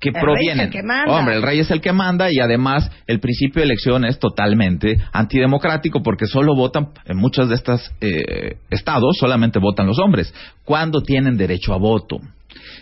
que 0.00 0.12
provienen. 0.12 0.70
Hombre, 1.06 1.36
el 1.36 1.42
rey 1.42 1.60
es 1.60 1.70
el 1.70 1.80
que 1.80 1.92
manda 1.92 2.32
y 2.32 2.40
además 2.40 2.90
el 3.06 3.20
principio 3.20 3.60
de 3.60 3.66
elección 3.66 4.04
es 4.04 4.18
totalmente 4.18 4.98
antidemocrático 5.12 6.02
porque 6.02 6.26
solo 6.26 6.54
votan 6.56 6.88
en 7.04 7.16
muchos 7.16 7.48
de 7.48 7.54
estos 7.54 7.92
eh, 8.00 8.56
estados 8.70 9.16
solamente 9.18 9.58
votan 9.58 9.86
los 9.86 9.98
hombres 9.98 10.32
cuando 10.64 11.02
tienen 11.02 11.36
derecho 11.36 11.74
a 11.74 11.76
voto. 11.76 12.18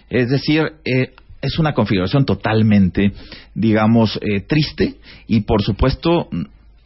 Es 0.08 0.30
decir, 0.30 0.62
eh, 0.84 1.12
es 1.40 1.58
una 1.58 1.74
configuración 1.74 2.24
totalmente, 2.24 3.12
digamos, 3.54 4.18
eh, 4.22 4.40
triste 4.40 4.94
y 5.26 5.42
por 5.42 5.62
supuesto, 5.62 6.28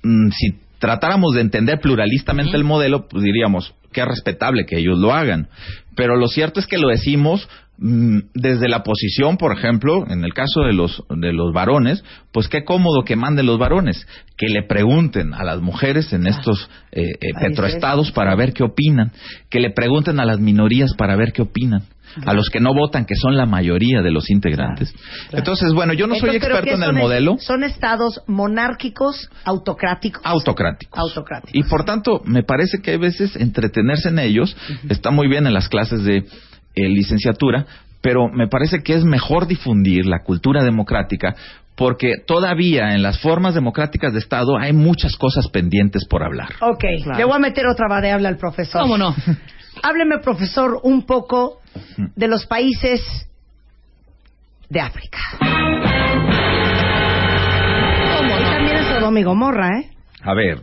mm, 0.03 0.29
si 0.31 0.62
tratáramos 0.83 1.35
de 1.35 1.43
entender 1.43 1.79
pluralistamente 1.79 2.57
el 2.57 2.65
modelo, 2.65 3.07
pues 3.07 3.23
diríamos, 3.23 3.73
que 3.93 4.01
es 4.01 4.07
respetable 4.09 4.67
que 4.67 4.79
ellos 4.79 4.99
lo 4.99 5.15
hagan. 5.15 5.47
Pero 5.95 6.17
lo 6.17 6.27
cierto 6.27 6.59
es 6.59 6.67
que 6.67 6.77
lo 6.77 6.89
decimos 6.89 7.49
mm, 7.79 8.19
desde 8.35 8.69
la 8.69 8.83
posición, 8.83 9.37
por 9.37 9.57
ejemplo, 9.57 10.05
en 10.11 10.25
el 10.25 10.35
caso 10.35 10.63
de 10.63 10.73
los, 10.73 11.05
de 11.09 11.33
los 11.33 11.53
varones, 11.53 12.03
pues 12.33 12.49
qué 12.49 12.65
cómodo 12.65 13.05
que 13.05 13.15
manden 13.15 13.47
los 13.47 13.61
varones, 13.61 14.09
que 14.37 14.49
le 14.49 14.65
pregunten 14.65 15.35
a 15.35 15.45
las 15.45 15.61
mujeres 15.61 16.13
en 16.13 16.27
estos 16.27 16.69
eh, 16.91 17.03
eh, 17.13 17.33
petroestados 17.41 18.11
para 18.11 18.35
ver 18.35 18.53
qué 18.53 18.65
opinan, 18.65 19.13
que 19.51 19.61
le 19.61 19.71
pregunten 19.71 20.19
a 20.19 20.25
las 20.25 20.41
minorías 20.41 20.95
para 20.95 21.15
ver 21.15 21.33
qué 21.33 21.43
opinan 21.43 21.85
a 22.25 22.35
los 22.35 22.49
que 22.51 22.61
no 22.61 22.75
votan, 22.75 23.05
que 23.05 23.15
son 23.15 23.37
la 23.37 23.47
mayoría 23.47 24.03
de 24.03 24.11
los 24.11 24.31
integrantes. 24.31 24.95
Entonces, 25.33 25.73
bueno, 25.73 25.93
yo 25.93 26.07
no 26.07 26.15
soy 26.15 26.37
experto 26.37 26.71
en 26.71 26.83
el 26.83 26.93
modelo. 26.93 27.37
Son 27.39 27.65
estados 27.65 28.21
monárquicos, 28.27 29.29
autocráticos. 29.45 30.23
Autocráticos. 30.25 30.99
Autocráticos. 30.99 31.55
Y 31.55 31.63
por 31.69 31.85
tanto, 31.85 32.23
me 32.25 32.43
parece 32.43 32.81
que 32.81 32.93
hay 32.93 32.99
veces 32.99 33.37
entretenerse 33.37 34.09
en 34.09 34.19
ellos 34.19 34.57
está 34.89 35.11
muy 35.11 35.29
bien 35.29 35.47
en 35.47 35.55
las 35.55 35.69
clases 35.69 36.05
de 36.05 36.19
eh, 36.75 36.89
licenciatura, 36.89 37.67
pero 38.01 38.29
me 38.29 38.49
parece 38.49 38.83
que 38.83 38.95
es 38.95 39.05
mejor 39.05 39.47
difundir 39.47 40.07
la 40.07 40.23
cultura 40.23 40.65
democrática 40.65 41.35
porque 41.77 42.15
todavía 42.27 42.95
en 42.95 43.03
las 43.03 43.19
formas 43.21 43.55
democráticas 43.55 44.13
de 44.13 44.19
Estado 44.19 44.59
hay 44.59 44.73
muchas 44.73 45.17
cosas 45.17 45.49
pendientes 45.49 46.05
por 46.05 46.23
hablar. 46.23 46.51
Ok, 46.61 46.85
le 47.17 47.25
voy 47.25 47.35
a 47.35 47.39
meter 47.39 47.67
otra 47.67 47.89
variable 47.89 48.29
al 48.29 48.37
profesor. 48.37 48.83
¿Cómo 48.83 48.99
no? 48.99 49.15
Hábleme, 49.83 50.19
profesor, 50.19 50.81
un 50.83 51.07
poco 51.07 51.61
de 52.17 52.29
los 52.29 52.47
países 52.47 53.01
de 54.69 54.81
África. 54.81 55.19
¿Cómo? 58.19 58.37
también 58.37 58.77
es 58.77 58.87
Sodoma 58.87 59.21
y 59.21 59.23
Gomorra, 59.23 59.79
¿eh? 59.79 59.91
A 60.23 60.35
ver, 60.35 60.63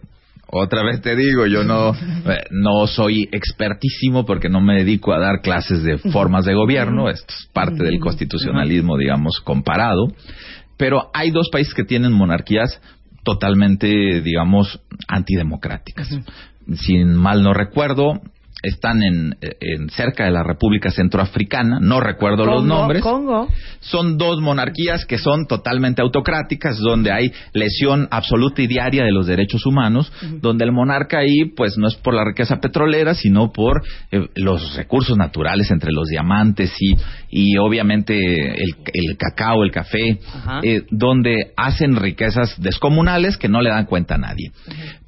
otra 0.52 0.84
vez 0.84 1.02
te 1.02 1.16
digo, 1.16 1.46
yo 1.46 1.64
no, 1.64 1.94
eh, 2.26 2.44
no 2.52 2.88
soy 2.88 3.30
expertísimo 3.32 4.26
porque 4.26 4.50
no 4.50 4.62
me 4.62 4.78
dedico 4.78 5.14
a 5.14 5.20
dar 5.20 5.42
clases 5.42 5.84
de 5.84 5.98
formas 5.98 6.46
de 6.46 6.54
gobierno, 6.56 7.10
esto 7.10 7.34
es 7.38 7.48
parte 7.54 7.84
del 7.84 8.00
constitucionalismo, 8.00 8.98
digamos, 8.98 9.40
comparado, 9.44 10.08
pero 10.78 11.10
hay 11.14 11.32
dos 11.32 11.50
países 11.52 11.74
que 11.74 11.84
tienen 11.84 12.14
monarquías 12.14 12.82
totalmente, 13.24 14.22
digamos, 14.22 14.82
antidemocráticas. 15.08 16.20
Sin 16.76 17.14
mal 17.14 17.44
no 17.44 17.54
recuerdo, 17.54 18.22
están 18.62 19.02
en, 19.04 19.38
en, 19.42 19.90
cerca 19.90 20.26
de 20.26 20.32
la 20.32 20.44
República 20.44 20.92
Centroafricana, 20.92 21.80
no 21.80 22.00
recuerdo 22.00 22.46
los 22.46 22.64
nombres. 22.64 23.02
Congo. 23.02 23.48
Son 23.80 24.18
dos 24.18 24.42
monarquías 24.42 25.06
que 25.06 25.18
son 25.18 25.46
totalmente 25.48 26.02
autocráticas, 26.02 26.78
donde 26.78 27.12
hay 27.12 27.32
lesión 27.54 28.08
absoluta 28.12 28.62
y 28.62 28.68
diaria 28.68 29.04
de 29.04 29.12
los 29.12 29.28
derechos 29.28 29.66
humanos, 29.66 30.12
donde 30.42 30.66
el 30.66 30.72
monarca 30.72 31.20
ahí, 31.20 31.46
pues 31.56 31.78
no 31.78 31.88
es 31.88 31.96
por 31.96 32.14
la 32.14 32.26
riqueza 32.26 32.58
petrolera, 32.58 33.14
sino 33.14 33.52
por 33.52 33.82
eh, 34.12 34.28
los 34.36 34.76
recursos 34.76 35.18
naturales 35.18 35.72
entre 35.72 35.92
los 35.92 36.08
diamantes 36.08 36.74
y, 36.80 36.96
y 37.30 37.58
obviamente 37.58 38.16
el, 38.16 38.76
el 38.94 39.18
cacao, 39.18 39.64
el 39.64 39.72
café, 39.72 40.20
eh, 40.64 40.84
donde 40.92 41.54
hacen 41.56 41.96
riquezas 41.96 42.60
descomunales 42.62 43.38
que 43.38 43.48
no 43.48 43.62
le 43.62 43.70
dan 43.70 43.86
cuenta 43.86 44.16
a 44.16 44.18
nadie. 44.18 44.52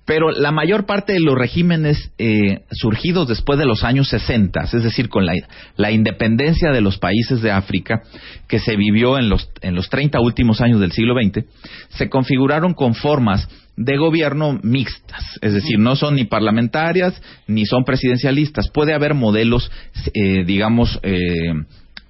Pero 0.05 0.31
la 0.31 0.51
mayor 0.51 0.85
parte 0.85 1.13
de 1.13 1.19
los 1.19 1.35
regímenes 1.35 2.11
eh, 2.17 2.61
surgidos 2.71 3.27
después 3.27 3.59
de 3.59 3.65
los 3.65 3.83
años 3.83 4.09
60, 4.09 4.61
es 4.73 4.83
decir, 4.83 5.09
con 5.09 5.25
la, 5.25 5.33
la, 5.77 5.91
independencia 5.91 6.71
de 6.71 6.81
los 6.81 6.97
países 6.97 7.41
de 7.41 7.51
África, 7.51 8.01
que 8.47 8.59
se 8.59 8.75
vivió 8.75 9.19
en 9.19 9.29
los, 9.29 9.49
en 9.61 9.75
los 9.75 9.89
30 9.89 10.19
últimos 10.19 10.59
años 10.59 10.79
del 10.79 10.91
siglo 10.91 11.13
XX, 11.13 11.45
se 11.89 12.09
configuraron 12.09 12.73
con 12.73 12.95
formas 12.95 13.47
de 13.77 13.97
gobierno 13.97 14.59
mixtas, 14.63 15.23
es 15.41 15.53
decir, 15.53 15.79
no 15.79 15.95
son 15.95 16.15
ni 16.15 16.25
parlamentarias 16.25 17.21
ni 17.47 17.65
son 17.65 17.83
presidencialistas. 17.83 18.69
Puede 18.69 18.93
haber 18.93 19.13
modelos, 19.13 19.71
eh, 20.13 20.43
digamos, 20.45 20.99
eh, 21.03 21.53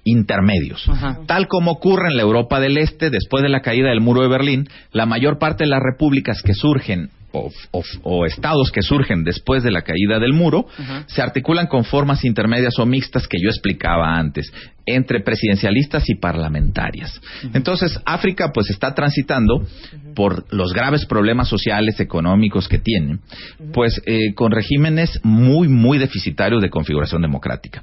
intermedios. 0.04 0.88
Ajá. 0.88 1.20
Tal 1.26 1.46
como 1.46 1.72
ocurre 1.72 2.08
en 2.10 2.16
la 2.16 2.22
Europa 2.22 2.58
del 2.58 2.78
Este, 2.78 3.10
después 3.10 3.42
de 3.42 3.48
la 3.48 3.60
caída 3.60 3.90
del 3.90 4.00
muro 4.00 4.22
de 4.22 4.28
Berlín, 4.28 4.68
la 4.92 5.06
mayor 5.06 5.38
parte 5.38 5.64
de 5.64 5.70
las 5.70 5.80
repúblicas 5.80 6.42
que 6.42 6.54
surgen 6.54 7.10
o, 7.32 7.50
o, 7.70 7.82
o, 8.02 8.26
estados 8.26 8.70
que 8.70 8.82
surgen 8.82 9.24
después 9.24 9.62
de 9.62 9.70
la 9.70 9.82
caída 9.82 10.18
del 10.18 10.32
muro 10.32 10.60
uh 10.60 10.82
-huh. 10.82 11.04
se 11.06 11.22
articulan 11.22 11.66
con 11.66 11.84
formas 11.84 12.24
intermedias 12.24 12.78
o 12.78 12.86
mixtas 12.86 13.26
que 13.26 13.38
yo 13.42 13.48
explicaba 13.48 14.16
antes 14.16 14.52
entre 14.84 15.20
presidencialistas 15.20 16.08
y 16.08 16.16
parlamentarias. 16.16 17.18
Uh 17.18 17.46
-huh. 17.46 17.50
Entonces, 17.54 17.98
África 18.04 18.50
pues 18.52 18.70
está 18.70 18.94
transitando 18.94 19.56
uh 19.56 19.62
-huh. 19.62 20.14
por 20.14 20.44
los 20.52 20.72
graves 20.72 21.06
problemas 21.06 21.48
sociales, 21.48 22.00
económicos 22.00 22.68
que 22.68 22.78
tiene, 22.78 23.18
pues 23.72 24.00
eh, 24.06 24.34
con 24.34 24.52
regímenes 24.52 25.20
muy, 25.22 25.68
muy 25.68 25.98
deficitarios 25.98 26.62
de 26.62 26.70
configuración 26.70 27.22
democrática. 27.22 27.82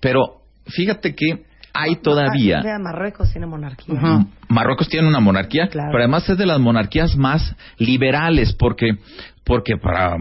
Pero 0.00 0.42
fíjate 0.66 1.14
que 1.14 1.51
hay 1.72 1.96
todavía. 1.96 2.62
Marruecos 2.78 3.30
tiene 3.30 3.46
monarquía. 3.46 3.94
Uh 3.94 3.98
-huh. 3.98 4.26
Marruecos 4.48 4.88
tiene 4.88 5.08
una 5.08 5.20
monarquía, 5.20 5.68
claro. 5.68 5.88
pero 5.92 6.04
además 6.04 6.28
es 6.28 6.38
de 6.38 6.46
las 6.46 6.60
monarquías 6.60 7.16
más 7.16 7.56
liberales, 7.78 8.52
porque, 8.52 8.98
porque 9.44 9.76
para 9.76 10.16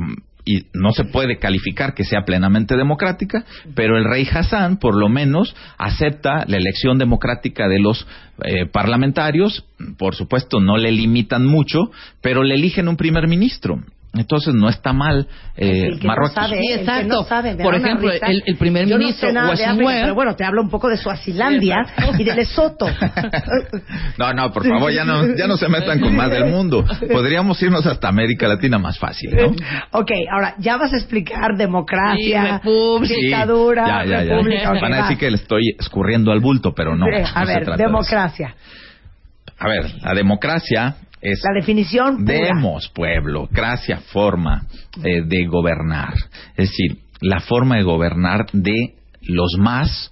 y 0.45 0.65
no 0.73 0.91
se 0.91 1.05
puede 1.05 1.37
calificar 1.37 1.93
que 1.93 2.03
sea 2.03 2.23
plenamente 2.25 2.75
democrática, 2.75 3.45
pero 3.75 3.97
el 3.97 4.05
rey 4.05 4.27
Hassan, 4.31 4.77
por 4.77 4.95
lo 4.95 5.09
menos, 5.09 5.55
acepta 5.77 6.45
la 6.47 6.57
elección 6.57 6.97
democrática 6.97 7.67
de 7.67 7.79
los 7.79 8.07
eh, 8.43 8.65
parlamentarios. 8.65 9.65
Por 9.97 10.15
supuesto, 10.15 10.59
no 10.59 10.77
le 10.77 10.91
limitan 10.91 11.45
mucho, 11.45 11.91
pero 12.21 12.43
le 12.43 12.55
eligen 12.55 12.87
un 12.87 12.97
primer 12.97 13.27
ministro. 13.27 13.81
Entonces 14.13 14.53
no 14.53 14.67
está 14.67 14.91
mal 14.91 15.25
eh, 15.55 15.87
el 15.87 15.99
que 15.99 16.07
Marruecos. 16.07 16.35
No 16.35 16.43
sabe, 16.43 16.59
sí, 16.59 16.73
exacto. 16.73 17.07
No 17.07 17.23
sabe, 17.23 17.55
Por 17.55 17.75
ejemplo, 17.75 18.11
el, 18.11 18.43
el, 18.45 18.57
primer 18.57 18.85
Yo 18.85 18.97
ministro 18.97 19.31
no 19.31 19.31
sé 19.31 19.33
nada 19.33 19.55
de 19.55 19.65
África, 19.65 20.01
pero 20.01 20.15
bueno, 20.15 20.35
te 20.35 20.43
hablo 20.43 20.61
un 20.61 20.69
poco 20.69 20.89
de 20.89 20.97
Suazilandia 20.97 21.77
y 22.17 22.23
de 22.25 22.35
Lesoto. 22.35 22.87
no, 24.17 24.33
no, 24.33 24.51
por 24.51 24.67
favor, 24.67 24.91
ya 24.91 25.05
no, 25.05 25.33
ya 25.33 25.47
no 25.47 25.55
se 25.55 25.69
metan 25.69 26.01
con 26.01 26.13
más 26.13 26.29
del 26.29 26.47
mundo. 26.47 26.83
Podríamos 27.09 27.61
irnos 27.63 27.85
hasta 27.85 28.09
América 28.09 28.49
Latina 28.49 28.77
más 28.77 28.99
fácil, 28.99 29.33
¿no? 29.33 29.55
ok, 29.91 30.11
ahora 30.29 30.55
ya 30.57 30.75
vas 30.75 30.91
a 30.91 30.97
explicar 30.97 31.55
democracia, 31.55 32.61
sí, 32.63 33.15
dictadura, 33.15 33.85
sí, 33.85 33.91
ya, 33.91 34.05
ya, 34.05 34.23
ya. 34.23 34.33
república. 34.33 34.69
Okay, 34.71 34.81
Van 34.81 34.93
a 34.93 35.01
decir 35.03 35.17
que 35.17 35.31
le 35.31 35.37
estoy 35.37 35.75
escurriendo 35.79 36.33
al 36.33 36.41
bulto, 36.41 36.73
pero 36.73 36.97
no. 36.97 37.05
Sí, 37.05 37.23
a 37.33 37.41
no 37.41 37.47
ver, 37.47 37.77
democracia. 37.77 38.55
A 39.57 39.67
ver, 39.69 39.85
la 40.01 40.13
democracia 40.13 40.95
es 41.21 41.41
la 41.43 41.59
definición 41.59 42.25
pura. 42.25 42.33
demos 42.33 42.89
pueblo, 42.89 43.47
gracia 43.51 43.97
forma 44.11 44.67
eh, 45.03 45.21
de 45.25 45.45
gobernar, 45.45 46.13
es 46.57 46.69
decir, 46.69 46.97
la 47.21 47.39
forma 47.39 47.77
de 47.77 47.83
gobernar 47.83 48.47
de 48.51 48.95
los 49.21 49.55
más, 49.59 50.11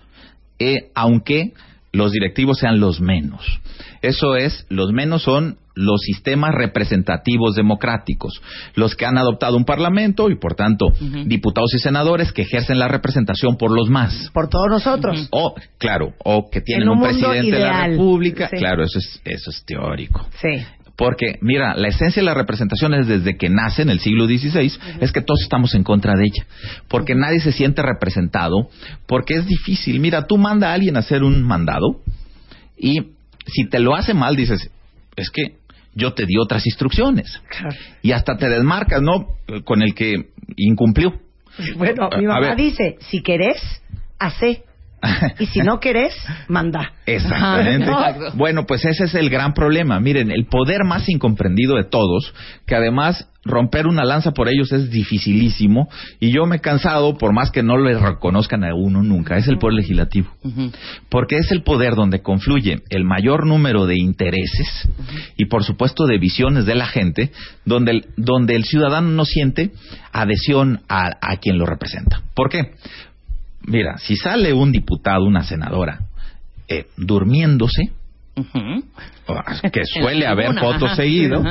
eh, 0.60 0.91
aunque 0.93 1.53
los 1.91 2.12
directivos 2.12 2.60
sean 2.60 2.80
los 2.80 3.01
menos. 3.01 3.60
Eso 4.01 4.36
es, 4.36 4.66
los 4.70 4.91
menos 4.91 5.24
son 5.24 5.57
los 5.76 6.01
sistemas 6.01 6.53
representativos 6.53 7.55
democráticos, 7.55 8.41
los 8.76 8.95
que 8.95 9.05
han 9.05 9.18
adoptado 9.18 9.55
un 9.55 9.64
parlamento 9.64 10.30
y 10.30 10.36
por 10.36 10.55
tanto 10.55 10.88
uh 10.88 10.91
-huh. 10.91 11.24
diputados 11.26 11.74
y 11.74 11.80
senadores 11.80 12.34
que 12.34 12.41
ejercen 12.41 12.80
la 12.80 12.89
representación 12.89 13.55
por 13.57 13.72
los 13.72 13.89
más. 13.89 14.30
Por 14.34 14.49
todos 14.49 14.68
nosotros. 14.70 15.28
O, 15.32 15.55
claro, 15.78 16.14
o 16.24 16.49
que 16.49 16.62
tienen 16.62 16.89
un, 16.89 16.97
un, 16.97 17.03
presidente 17.03 17.47
ideal. 17.47 17.62
de 17.62 17.66
la 17.66 17.88
república. 17.88 18.49
Sí. 18.49 18.57
Claro, 18.57 18.84
eso 18.84 18.99
es, 18.99 19.22
eso 19.24 19.49
es 19.51 19.64
teórico. 19.66 20.28
Sí. 20.41 20.62
Porque, 21.00 21.38
mira, 21.39 21.76
la 21.76 21.88
esencia 21.88 22.22
de 22.22 22.26
la 22.26 22.34
representación 22.34 22.93
es 22.93 23.08
desde 23.08 23.38
que 23.38 23.47
nace 23.47 23.84
en 23.84 23.89
el 23.89 24.02
siglo 24.02 24.26
XVI, 24.26 24.36
uh 24.36 24.52
-huh. 24.52 24.97
es 25.00 25.14
que 25.14 25.22
todos 25.22 25.39
estamos 25.41 25.74
en 25.74 25.86
contra 25.86 26.14
de 26.18 26.26
ella. 26.26 26.45
Porque 26.89 27.16
nadie 27.16 27.39
se 27.39 27.54
siente 27.54 27.82
representado, 27.82 28.70
porque 29.08 29.36
es 29.36 29.45
difícil. 29.47 30.02
Mira, 30.02 30.28
tú 30.28 30.38
manda 30.38 30.72
a 30.72 30.74
alguien 30.74 30.97
a 30.97 31.00
hacer 31.00 31.24
un 31.24 31.41
mandado 31.41 32.02
y 32.78 33.14
si 33.47 33.70
te 33.70 33.80
lo 33.80 33.95
hace 33.95 34.14
mal, 34.14 34.36
dices, 34.36 34.70
es 35.16 35.30
que 35.30 35.54
yo 35.95 36.12
te 36.12 36.26
di 36.26 36.38
otras 36.38 36.66
instrucciones. 36.66 37.41
Claro. 37.50 37.78
Y 38.02 38.12
hasta 38.12 38.36
te 38.36 38.50
desmarcas, 38.50 39.02
¿no? 39.02 39.28
Con 39.64 39.82
el 39.82 39.95
que 39.95 40.32
incumplió. 40.58 41.14
Bueno, 41.78 42.10
mi 42.18 42.26
mamá 42.26 42.56
dice, 42.56 42.97
si 43.00 43.22
querés, 43.22 43.62
hace. 44.20 44.64
Y 45.39 45.45
si 45.47 45.60
no 45.60 45.80
querés, 45.80 46.14
manda. 46.47 46.93
Exactamente. 47.06 47.86
¿No? 47.88 48.32
Bueno, 48.36 48.66
pues 48.66 48.86
ese 48.86 49.06
es 49.06 49.16
el 49.16 49.30
gran 49.30 49.54
problema. 49.54 50.00
Miren, 50.00 50.32
el 50.32 50.45
poder 50.45 50.84
más 50.84 51.08
incomprendido 51.10 51.76
de 51.76 51.84
todos, 51.86 52.34
que 52.66 52.76
además 52.76 53.28
romper 53.45 53.88
una 53.88 54.04
lanza 54.04 54.32
por 54.32 54.50
ellos 54.50 54.72
es 54.74 54.91
dificilísimo, 54.91 55.89
y 56.20 56.32
yo 56.32 56.45
me 56.45 56.58
he 56.58 56.60
cansado, 56.60 57.18
por 57.18 57.34
más 57.34 57.52
que 57.52 57.64
no 57.64 57.78
le 57.78 57.97
reconozcan 57.97 58.64
a 58.64 58.76
uno 58.76 59.02
nunca, 59.02 59.38
es 59.38 59.47
el 59.47 59.58
poder 59.58 59.76
legislativo. 59.76 60.30
Uh 60.43 60.50
-huh. 60.50 60.74
Porque 61.10 61.38
es 61.38 61.50
el 61.52 61.64
poder 61.64 61.95
donde 61.95 62.22
confluye 62.22 62.84
el 62.89 63.06
mayor 63.06 63.47
número 63.47 63.86
de 63.86 63.95
intereses 63.97 64.68
uh 64.86 65.02
-huh. 65.02 65.34
y, 65.38 65.45
por 65.45 65.64
supuesto, 65.64 66.06
de 66.06 66.18
visiones 66.20 66.66
de 66.66 66.76
la 66.76 66.86
gente, 66.88 67.32
donde 67.66 67.91
el, 67.91 68.06
donde 68.18 68.56
el 68.56 68.66
ciudadano 68.66 69.08
no 69.10 69.26
siente 69.26 69.72
adhesión 70.12 70.82
a, 70.89 71.12
a 71.22 71.38
quien 71.38 71.58
lo 71.58 71.66
representa. 71.66 72.22
¿Por 72.36 72.50
qué? 72.50 72.72
Mira, 73.70 73.97
si 73.99 74.15
sale 74.15 74.51
un 74.51 74.72
diputado, 74.72 75.24
una 75.26 75.43
senadora, 75.43 75.99
eh, 76.67 76.88
durmiéndose, 76.97 77.91
uh 78.36 78.41
-huh. 78.41 79.72
que 79.72 79.86
suele 79.86 80.26
haber 80.26 80.59
fotos 80.59 80.95
seguido, 80.95 81.43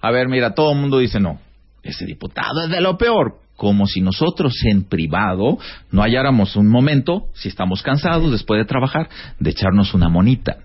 a 0.00 0.10
ver, 0.12 0.28
mira, 0.28 0.54
todo 0.54 0.72
el 0.72 0.78
mundo 0.78 0.98
dice, 0.98 1.18
no, 1.18 1.40
ese 1.82 2.06
diputado 2.06 2.62
es 2.64 2.70
de 2.70 2.80
lo 2.80 2.96
peor. 2.96 3.40
Como 3.56 3.86
si 3.86 4.02
nosotros 4.02 4.52
en 4.64 4.84
privado 4.84 5.56
no 5.90 6.02
halláramos 6.02 6.56
un 6.56 6.68
momento, 6.68 7.28
si 7.32 7.48
estamos 7.48 7.82
cansados 7.82 8.30
después 8.30 8.58
de 8.60 8.66
trabajar, 8.66 9.08
de 9.40 9.50
echarnos 9.50 9.94
una 9.94 10.10
monita. 10.10 10.58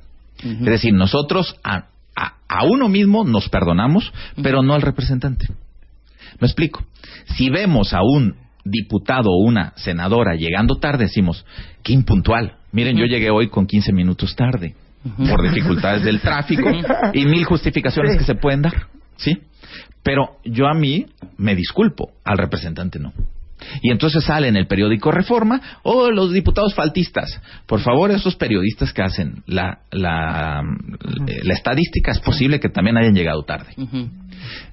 Uh 0.43 0.47
-huh. 0.47 0.59
Es 0.59 0.65
decir, 0.65 0.93
nosotros 0.93 1.55
a, 1.63 1.85
a, 2.15 2.33
a, 2.49 2.65
uno 2.65 2.89
mismo 2.89 3.23
nos 3.23 3.47
perdonamos, 3.47 4.11
pero 4.43 4.61
no 4.61 4.73
al 4.73 4.81
representante. 4.81 5.47
Me 6.39 6.47
explico. 6.47 6.83
Si 7.37 7.49
vemos 7.49 7.93
a 7.93 8.01
un 8.03 8.35
diputado 8.63 9.31
o 9.31 9.43
una 9.43 9.73
senadora 9.75 10.35
llegando 10.35 10.75
tarde, 10.75 11.05
decimos, 11.05 11.45
qué 11.83 11.93
impuntual. 11.93 12.57
Miren, 12.71 12.97
yo 12.97 13.05
llegué 13.05 13.29
hoy 13.29 13.49
con 13.49 13.65
15 13.65 13.91
minutos 13.93 14.35
tarde 14.35 14.75
por 15.17 15.41
dificultades 15.41 16.03
del 16.03 16.19
tráfico 16.21 16.69
y 17.13 17.25
mil 17.25 17.43
justificaciones 17.43 18.17
que 18.17 18.23
se 18.23 18.35
pueden 18.35 18.61
dar, 18.61 18.87
¿sí? 19.17 19.41
Pero 20.03 20.37
yo 20.43 20.67
a 20.67 20.73
mí 20.73 21.05
me 21.37 21.55
disculpo, 21.55 22.11
al 22.23 22.37
representante 22.37 22.99
no. 22.99 23.13
Y 23.81 23.91
entonces 23.91 24.23
sale 24.23 24.47
en 24.47 24.55
el 24.55 24.67
periódico 24.67 25.11
Reforma, 25.11 25.61
o 25.83 25.91
oh, 25.93 26.11
los 26.11 26.31
diputados 26.31 26.73
faltistas. 26.73 27.41
Por 27.65 27.81
favor, 27.81 28.11
esos 28.11 28.35
periodistas 28.35 28.93
que 28.93 29.01
hacen 29.01 29.43
la, 29.45 29.79
la, 29.91 30.61
la 31.43 31.53
estadística, 31.53 32.11
es 32.11 32.19
posible 32.19 32.59
que 32.59 32.69
también 32.69 32.97
hayan 32.97 33.13
llegado 33.13 33.43
tarde. 33.43 33.73
Uh 33.77 33.81
-huh. 33.81 34.09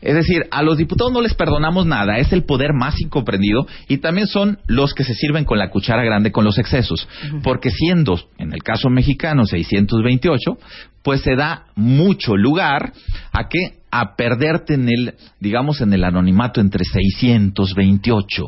Es 0.01 0.15
decir, 0.15 0.47
a 0.51 0.63
los 0.63 0.79
diputados 0.79 1.13
no 1.13 1.21
les 1.21 1.35
perdonamos 1.35 1.87
nada, 1.87 2.19
es 2.19 2.33
el 2.33 2.45
poder 2.45 2.73
más 2.73 3.01
incomprendido 3.01 3.67
y 3.89 3.99
también 3.99 4.27
son 4.27 4.59
los 4.67 4.95
que 4.95 5.05
se 5.05 5.15
sirven 5.15 5.45
con 5.45 5.59
la 5.59 5.71
cuchara 5.71 6.03
grande 6.05 6.33
con 6.33 6.45
los 6.45 6.59
excesos. 6.59 7.07
Uh 7.07 7.27
-huh. 7.27 7.43
Porque 7.43 7.71
siendo, 7.71 8.19
en 8.39 8.53
el 8.53 8.63
caso 8.63 8.89
mexicano, 8.89 9.45
628, 9.45 10.59
pues 11.03 11.23
se 11.23 11.37
da 11.37 11.67
mucho 11.75 12.37
lugar 12.37 12.93
a 13.33 13.49
que 13.49 13.78
a 13.91 14.17
perderte 14.17 14.75
en 14.75 14.89
el, 14.89 15.15
digamos, 15.41 15.81
en 15.81 15.93
el 15.93 16.05
anonimato 16.05 16.61
entre 16.61 16.85
628. 16.85 18.45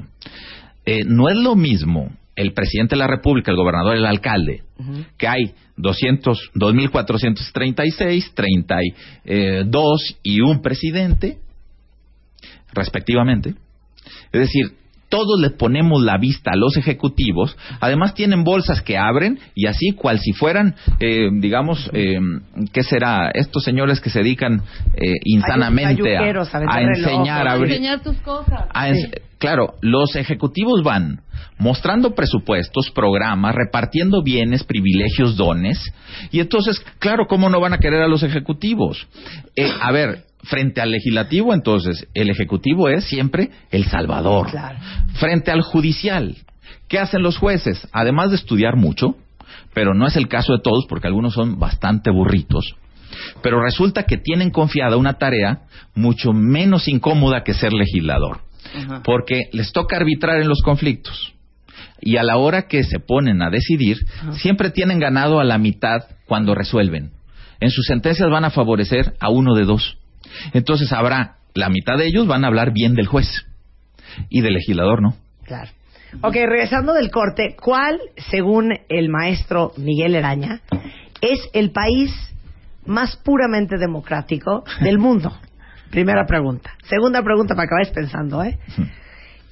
Eh, 0.86 1.04
no 1.06 1.28
es 1.28 1.36
lo 1.36 1.56
mismo 1.56 2.10
el 2.36 2.52
presidente 2.52 2.94
de 2.94 3.00
la 3.00 3.06
República, 3.06 3.50
el 3.50 3.56
gobernador, 3.56 3.96
el 3.96 4.06
alcalde, 4.06 4.62
que 5.18 5.28
hay 5.28 5.52
200, 5.76 6.52
2.436, 6.54 8.32
32 8.34 10.18
y 10.22 10.40
un 10.40 10.62
presidente, 10.62 11.38
respectivamente. 12.72 13.54
Es 14.32 14.40
decir, 14.40 14.72
todos 15.10 15.38
le 15.38 15.50
ponemos 15.50 16.02
la 16.02 16.16
vista 16.16 16.52
a 16.52 16.56
los 16.56 16.78
ejecutivos, 16.78 17.56
además 17.80 18.14
tienen 18.14 18.44
bolsas 18.44 18.80
que 18.80 18.96
abren 18.96 19.38
y 19.54 19.66
así 19.66 19.90
cual 19.92 20.18
si 20.20 20.32
fueran, 20.32 20.74
eh, 21.00 21.28
digamos, 21.40 21.90
eh, 21.92 22.18
¿qué 22.72 22.82
será? 22.82 23.30
Estos 23.34 23.62
señores 23.64 24.00
que 24.00 24.08
se 24.08 24.20
dedican 24.20 24.62
eh, 24.94 25.12
insanamente 25.24 26.16
a, 26.16 26.20
a 26.22 26.74
a 26.76 26.80
enseñar, 26.82 27.46
a 27.48 27.52
abrir. 27.52 27.72
enseñar 27.72 28.02
tus 28.02 28.16
cosas. 28.22 28.66
a 28.72 28.88
ens- 28.88 29.20
Claro, 29.38 29.74
los 29.80 30.16
ejecutivos 30.16 30.82
van 30.82 31.22
mostrando 31.58 32.14
presupuestos, 32.14 32.90
programas, 32.94 33.54
repartiendo 33.54 34.22
bienes, 34.22 34.64
privilegios, 34.64 35.34
dones. 35.36 35.78
Y 36.30 36.40
entonces, 36.40 36.78
claro, 36.98 37.26
¿cómo 37.26 37.48
no 37.48 37.58
van 37.58 37.72
a 37.72 37.78
querer 37.78 38.02
a 38.02 38.08
los 38.08 38.22
ejecutivos? 38.22 39.08
Eh, 39.56 39.70
a 39.80 39.92
ver, 39.92 40.24
frente 40.42 40.80
al 40.80 40.90
legislativo, 40.90 41.54
entonces, 41.54 42.06
el 42.14 42.30
ejecutivo 42.30 42.88
es 42.88 43.04
siempre 43.04 43.50
el 43.70 43.84
salvador. 43.86 44.50
Claro. 44.50 44.78
Frente 45.14 45.50
al 45.50 45.62
judicial, 45.62 46.36
¿qué 46.88 46.98
hacen 46.98 47.22
los 47.22 47.38
jueces? 47.38 47.86
Además 47.92 48.30
de 48.30 48.36
estudiar 48.36 48.76
mucho, 48.76 49.16
pero 49.74 49.94
no 49.94 50.06
es 50.06 50.16
el 50.16 50.28
caso 50.28 50.52
de 50.52 50.62
todos 50.62 50.86
porque 50.88 51.06
algunos 51.06 51.34
son 51.34 51.58
bastante 51.58 52.10
burritos. 52.10 52.76
Pero 53.42 53.62
resulta 53.62 54.04
que 54.04 54.16
tienen 54.16 54.50
confiada 54.50 54.96
una 54.96 55.14
tarea 55.14 55.62
mucho 55.94 56.32
menos 56.32 56.88
incómoda 56.88 57.42
que 57.42 57.54
ser 57.54 57.72
legislador 57.72 58.40
Ajá. 58.74 59.02
porque 59.04 59.48
les 59.52 59.72
toca 59.72 59.96
arbitrar 59.96 60.40
en 60.40 60.48
los 60.48 60.62
conflictos. 60.62 61.34
Y 62.00 62.16
a 62.16 62.22
la 62.22 62.38
hora 62.38 62.62
que 62.62 62.82
se 62.84 62.98
ponen 62.98 63.42
a 63.42 63.50
decidir, 63.50 63.98
siempre 64.38 64.70
tienen 64.70 65.00
ganado 65.00 65.38
a 65.38 65.44
la 65.44 65.58
mitad 65.58 66.04
cuando 66.26 66.54
resuelven. 66.54 67.10
En 67.60 67.70
sus 67.70 67.84
sentencias 67.86 68.30
van 68.30 68.44
a 68.44 68.50
favorecer 68.50 69.12
a 69.20 69.28
uno 69.28 69.54
de 69.54 69.64
dos. 69.64 69.98
Entonces 70.52 70.92
habrá, 70.92 71.36
la 71.54 71.68
mitad 71.68 71.96
de 71.96 72.06
ellos 72.06 72.26
van 72.26 72.44
a 72.44 72.48
hablar 72.48 72.72
bien 72.72 72.94
del 72.94 73.06
juez 73.06 73.46
y 74.28 74.40
del 74.40 74.54
legislador, 74.54 75.02
¿no? 75.02 75.14
Claro. 75.44 75.70
Ok, 76.22 76.34
regresando 76.34 76.92
del 76.92 77.10
corte, 77.10 77.54
¿cuál, 77.60 78.00
según 78.30 78.72
el 78.88 79.08
maestro 79.08 79.72
Miguel 79.76 80.16
Eraña, 80.16 80.60
es 81.20 81.38
el 81.52 81.70
país 81.70 82.10
más 82.84 83.16
puramente 83.16 83.78
democrático 83.78 84.64
del 84.80 84.98
mundo? 85.00 85.32
Primera 85.90 86.24
pregunta. 86.26 86.70
Segunda 86.84 87.22
pregunta 87.22 87.54
para 87.54 87.68
que 87.68 87.74
vayas 87.74 87.92
pensando, 87.92 88.42
¿eh? 88.42 88.58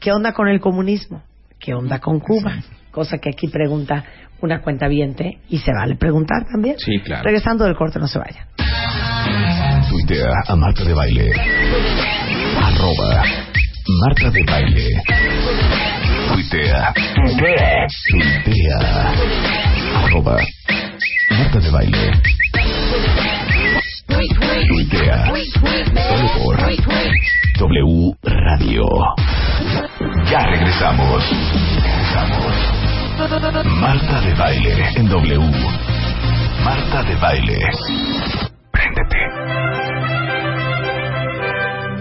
¿Qué 0.01 0.13
onda 0.13 0.33
con 0.33 0.49
el 0.49 0.61
comunismo? 0.61 1.23
¿Qué 1.59 1.75
onda 1.75 1.99
con 1.99 2.21
Cuba? 2.21 2.59
Cosa 2.93 3.19
que 3.19 3.31
aquí 3.31 3.49
pregunta 3.49 4.05
una 4.41 4.61
cuenta 4.61 4.89
y 4.91 5.59
se 5.59 5.73
vale 5.73 5.97
preguntar 5.97 6.45
también. 6.51 6.79
Sí, 6.79 7.01
claro. 7.01 7.25
Regresando 7.25 7.65
del 7.65 7.75
corte, 7.75 7.99
no 7.99 8.07
se 8.07 8.19
vayan. 8.19 8.47
Tuitea 9.89 10.33
a 10.47 10.57
Marta 10.57 10.85
de 10.85 10.95
Baile. 10.95 11.33
Arroba 12.63 13.23
Marta 14.01 14.31
de 14.31 14.43
Baile. 14.45 15.03
Tuitea. 16.29 16.93
Tuitea. 17.15 18.79
Arroba 20.05 20.37
Marta 21.31 21.59
de 21.61 21.71
Baile. 21.71 22.13
Tuitea. 24.69 25.33
Solo 26.09 26.29
por 26.39 26.57
W 27.59 28.13
Radio. 28.23 28.85
Ya 30.31 30.41
regresamos. 30.47 31.25
Regresamos. 31.83 32.55
Marta 33.81 34.21
de 34.21 34.35
Baile 34.35 34.89
en 34.97 35.09
W. 35.09 35.41
Marta 36.65 37.03
de 37.03 37.15
Baile. 37.17 37.59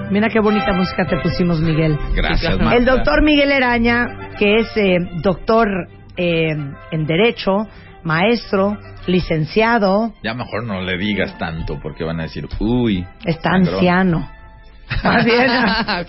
Mira 0.10 0.30
qué 0.30 0.40
bonita 0.40 0.72
música 0.74 1.06
te 1.06 1.18
pusimos, 1.20 1.60
Miguel. 1.60 1.98
Gracias, 2.16 2.58
Marta. 2.58 2.76
El 2.78 2.86
doctor 2.86 3.22
Miguel 3.24 3.52
Eraña, 3.52 4.32
que 4.40 4.60
es 4.60 4.78
eh, 4.78 4.98
doctor 5.22 5.68
eh, 6.16 6.56
en 6.92 7.06
Derecho, 7.06 7.68
maestro, 8.04 8.78
licenciado, 9.06 10.14
Ya 10.24 10.34
mejor 10.34 10.64
no 10.64 10.82
le 10.82 10.98
digas 10.98 11.38
tanto 11.38 11.80
porque 11.82 12.04
van 12.06 12.20
a 12.22 12.24
decir, 12.24 12.48
uy. 12.60 13.06
está 13.26 13.52
sangrón. 13.52 13.76
anciano. 13.76 14.30
Más 15.04 15.26
bien, 15.26 15.50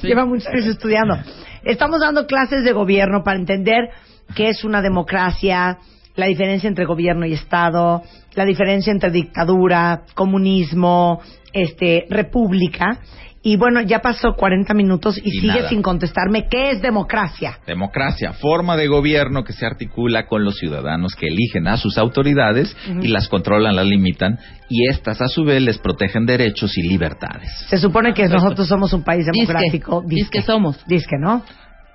Sí. 0.01 0.07
lleva 0.07 0.25
muchos 0.25 0.47
años 0.47 0.67
estudiando. 0.67 1.17
Estamos 1.65 2.01
dando 2.01 2.27
clases 2.27 2.63
de 2.65 2.73
gobierno 2.73 3.23
para 3.25 3.39
entender 3.39 3.91
qué 4.37 4.49
es 4.51 4.63
una 4.63 4.81
democracia, 4.81 5.79
la 6.19 6.27
diferencia 6.27 6.69
entre 6.69 6.85
gobierno 6.85 7.25
y 7.27 7.33
Estado, 7.33 8.03
la 8.35 8.45
diferencia 8.45 8.91
entre 8.91 9.11
dictadura, 9.11 10.03
comunismo, 10.15 11.21
este, 11.53 12.07
república. 12.11 12.99
Y 13.41 13.57
bueno, 13.57 13.81
ya 13.83 14.01
pasó 14.01 14.35
40 14.35 14.75
minutos 14.75 15.17
y, 15.17 15.29
Y 15.29 15.31
sigue 15.31 15.59
nada. 15.59 15.69
sin 15.69 15.81
contestarme 15.81 16.49
qué 16.51 16.73
es 16.73 16.83
democracia. 16.83 17.61
Democracia, 17.69 18.33
forma 18.33 18.77
de 18.77 18.89
gobierno 18.89 19.45
que 19.45 19.53
se 19.53 19.65
articula 19.65 20.27
con 20.27 20.45
los 20.45 20.57
ciudadanos 20.57 21.15
que 21.15 21.29
eligen 21.29 21.69
a 21.69 21.77
sus 21.77 21.99
autoridades 21.99 22.77
y 23.01 23.07
las 23.07 23.29
controlan, 23.29 23.77
las 23.77 23.87
limitan 23.87 24.41
y 24.69 24.89
estas 24.91 25.21
a 25.21 25.29
su 25.29 25.45
vez 25.45 25.63
les 25.63 25.79
protegen 25.79 26.27
derechos 26.27 26.77
y 26.77 26.83
libertades. 26.83 27.49
Se 27.69 27.79
supone 27.79 28.13
que 28.13 28.27
nosotros 28.27 28.67
somos 28.67 28.93
un 28.93 29.05
país 29.05 29.25
democrático. 29.25 30.03
Disque 30.05 30.43
somos. 30.43 30.85
Disque, 30.89 31.17
¿no? 31.19 31.45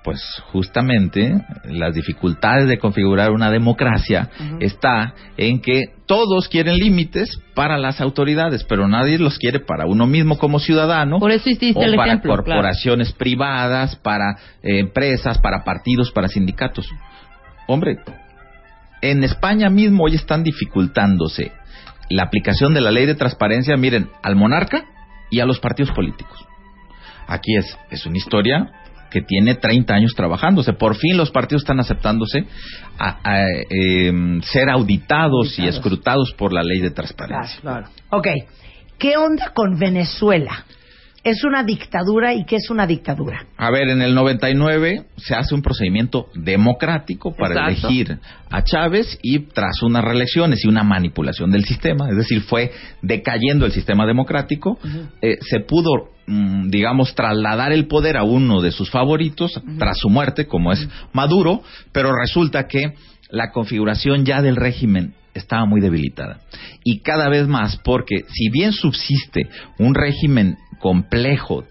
Pues 0.04 0.20
justamente 0.52 1.32
las 1.64 1.94
dificultades 1.94 2.68
de 2.68 2.78
configurar 2.78 3.30
una 3.30 3.50
democracia 3.50 4.28
está 4.60 5.14
en 5.38 5.62
que 5.62 5.94
todos 6.04 6.50
quieren 6.50 6.76
límites 6.76 7.40
para 7.54 7.78
las 7.78 8.02
autoridades, 8.02 8.64
pero 8.64 8.86
nadie 8.86 9.18
los 9.18 9.38
quiere 9.38 9.60
para 9.60 9.86
uno 9.86 10.06
mismo 10.06 10.36
como 10.36 10.58
ciudadano. 10.58 11.18
Por 11.18 11.30
eso 11.30 11.48
hiciste 11.48 11.80
o 11.80 11.82
el 11.82 11.96
para 11.96 12.08
ejemplo, 12.08 12.34
corporaciones 12.34 13.12
privadas, 13.14 13.96
para 13.96 14.36
eh, 14.62 14.80
empresas, 14.80 15.38
para 15.38 15.64
partidos, 15.64 16.12
para 16.12 16.28
sindicatos. 16.28 16.86
Hombre, 17.66 17.96
en 19.00 19.24
España 19.24 19.70
mismo 19.70 20.04
hoy 20.04 20.16
están 20.16 20.44
dificultándose 20.44 21.50
la 22.10 22.24
aplicación 22.24 22.74
de 22.74 22.82
la 22.82 22.90
ley 22.90 23.06
de 23.06 23.14
transparencia, 23.14 23.74
miren, 23.78 24.10
al 24.22 24.36
monarca 24.36 24.84
y 25.30 25.40
a 25.40 25.46
los 25.46 25.60
partidos 25.60 25.92
políticos. 25.92 26.46
Aquí 27.26 27.56
es, 27.56 27.78
es 27.90 28.04
una 28.04 28.18
historia 28.18 28.70
que 29.14 29.22
tiene 29.22 29.54
30 29.54 29.94
años 29.94 30.12
trabajándose. 30.16 30.72
Por 30.72 30.96
fin 30.96 31.16
los 31.16 31.30
partidos 31.30 31.62
están 31.62 31.78
aceptándose 31.78 32.46
a, 32.98 33.20
a, 33.22 33.46
em, 33.70 34.42
ser 34.42 34.68
auditados, 34.68 35.56
y 35.56 35.68
escrutados 35.68 36.34
por 36.36 36.52
la 36.52 36.64
ley 36.64 36.80
de 36.80 36.90
transparencia. 36.90 37.60
Claro, 37.60 37.86
claro. 38.10 38.10
Ok, 38.10 38.26
¿qué 38.98 39.16
onda 39.16 39.52
con 39.54 39.78
Venezuela? 39.78 40.64
¿Es 41.24 41.42
una 41.42 41.64
dictadura 41.64 42.34
y 42.34 42.44
qué 42.44 42.56
es 42.56 42.68
una 42.68 42.86
dictadura? 42.86 43.46
A 43.56 43.70
ver, 43.70 43.88
en 43.88 44.02
el 44.02 44.14
99 44.14 45.06
se 45.16 45.34
hace 45.34 45.54
un 45.54 45.62
procedimiento 45.62 46.28
democrático 46.34 47.34
para 47.34 47.70
Exacto. 47.70 47.88
elegir 47.88 48.18
a 48.50 48.62
Chávez 48.62 49.18
y 49.22 49.38
tras 49.38 49.82
unas 49.82 50.04
reelecciones 50.04 50.62
y 50.62 50.68
una 50.68 50.84
manipulación 50.84 51.50
del 51.50 51.64
sistema, 51.64 52.10
es 52.10 52.16
decir, 52.16 52.42
fue 52.42 52.72
decayendo 53.00 53.64
el 53.64 53.72
sistema 53.72 54.06
democrático, 54.06 54.78
eh, 55.22 55.38
se 55.40 55.60
pudo, 55.60 56.10
mm, 56.26 56.68
digamos, 56.68 57.14
trasladar 57.14 57.72
el 57.72 57.86
poder 57.86 58.18
a 58.18 58.22
uno 58.22 58.60
de 58.60 58.70
sus 58.70 58.90
favoritos 58.90 59.62
tras 59.78 59.96
su 59.96 60.10
muerte, 60.10 60.46
como 60.46 60.72
es 60.72 60.86
Maduro, 61.14 61.62
pero 61.92 62.12
resulta 62.14 62.66
que 62.68 62.92
la 63.30 63.50
configuración 63.50 64.26
ya 64.26 64.42
del 64.42 64.56
régimen 64.56 65.14
estaba 65.34 65.66
muy 65.66 65.80
debilitada. 65.80 66.40
Y 66.84 67.00
cada 67.00 67.28
vez 67.28 67.48
más, 67.48 67.76
porque 67.84 68.24
si 68.28 68.50
bien 68.50 68.72
subsiste 68.72 69.48
un 69.78 69.94
régimen 69.94 70.56
complejo, 70.78 71.64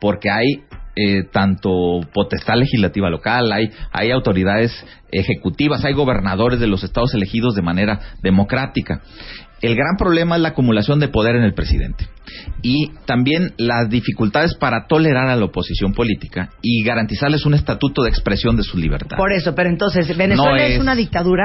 porque 0.00 0.30
hay 0.30 0.62
eh, 0.96 1.24
tanto 1.32 2.00
potestad 2.12 2.56
legislativa 2.56 3.10
local, 3.10 3.52
hay, 3.52 3.70
hay 3.92 4.10
autoridades 4.12 4.72
ejecutivas, 5.10 5.84
hay 5.84 5.92
gobernadores 5.92 6.60
de 6.60 6.66
los 6.68 6.84
estados 6.84 7.14
elegidos 7.14 7.54
de 7.54 7.62
manera 7.62 7.98
democrática. 8.22 9.00
El 9.60 9.76
gran 9.76 9.96
problema 9.96 10.36
es 10.36 10.42
la 10.42 10.50
acumulación 10.50 11.00
de 11.00 11.08
poder 11.08 11.36
en 11.36 11.42
el 11.42 11.54
presidente 11.54 12.06
y 12.60 12.90
también 13.06 13.54
las 13.56 13.88
dificultades 13.88 14.54
para 14.56 14.86
tolerar 14.86 15.28
a 15.28 15.36
la 15.36 15.46
oposición 15.46 15.94
política 15.94 16.50
y 16.60 16.84
garantizarles 16.84 17.46
un 17.46 17.54
estatuto 17.54 18.02
de 18.02 18.10
expresión 18.10 18.56
de 18.56 18.62
su 18.62 18.76
libertad. 18.76 19.16
Por 19.16 19.32
eso, 19.32 19.54
pero 19.54 19.70
entonces, 19.70 20.06
¿Venezuela 20.16 20.50
No 20.50 20.56
es... 20.56 20.74
es- 20.74 20.80
una 20.80 20.94
dictadura? 20.94 21.44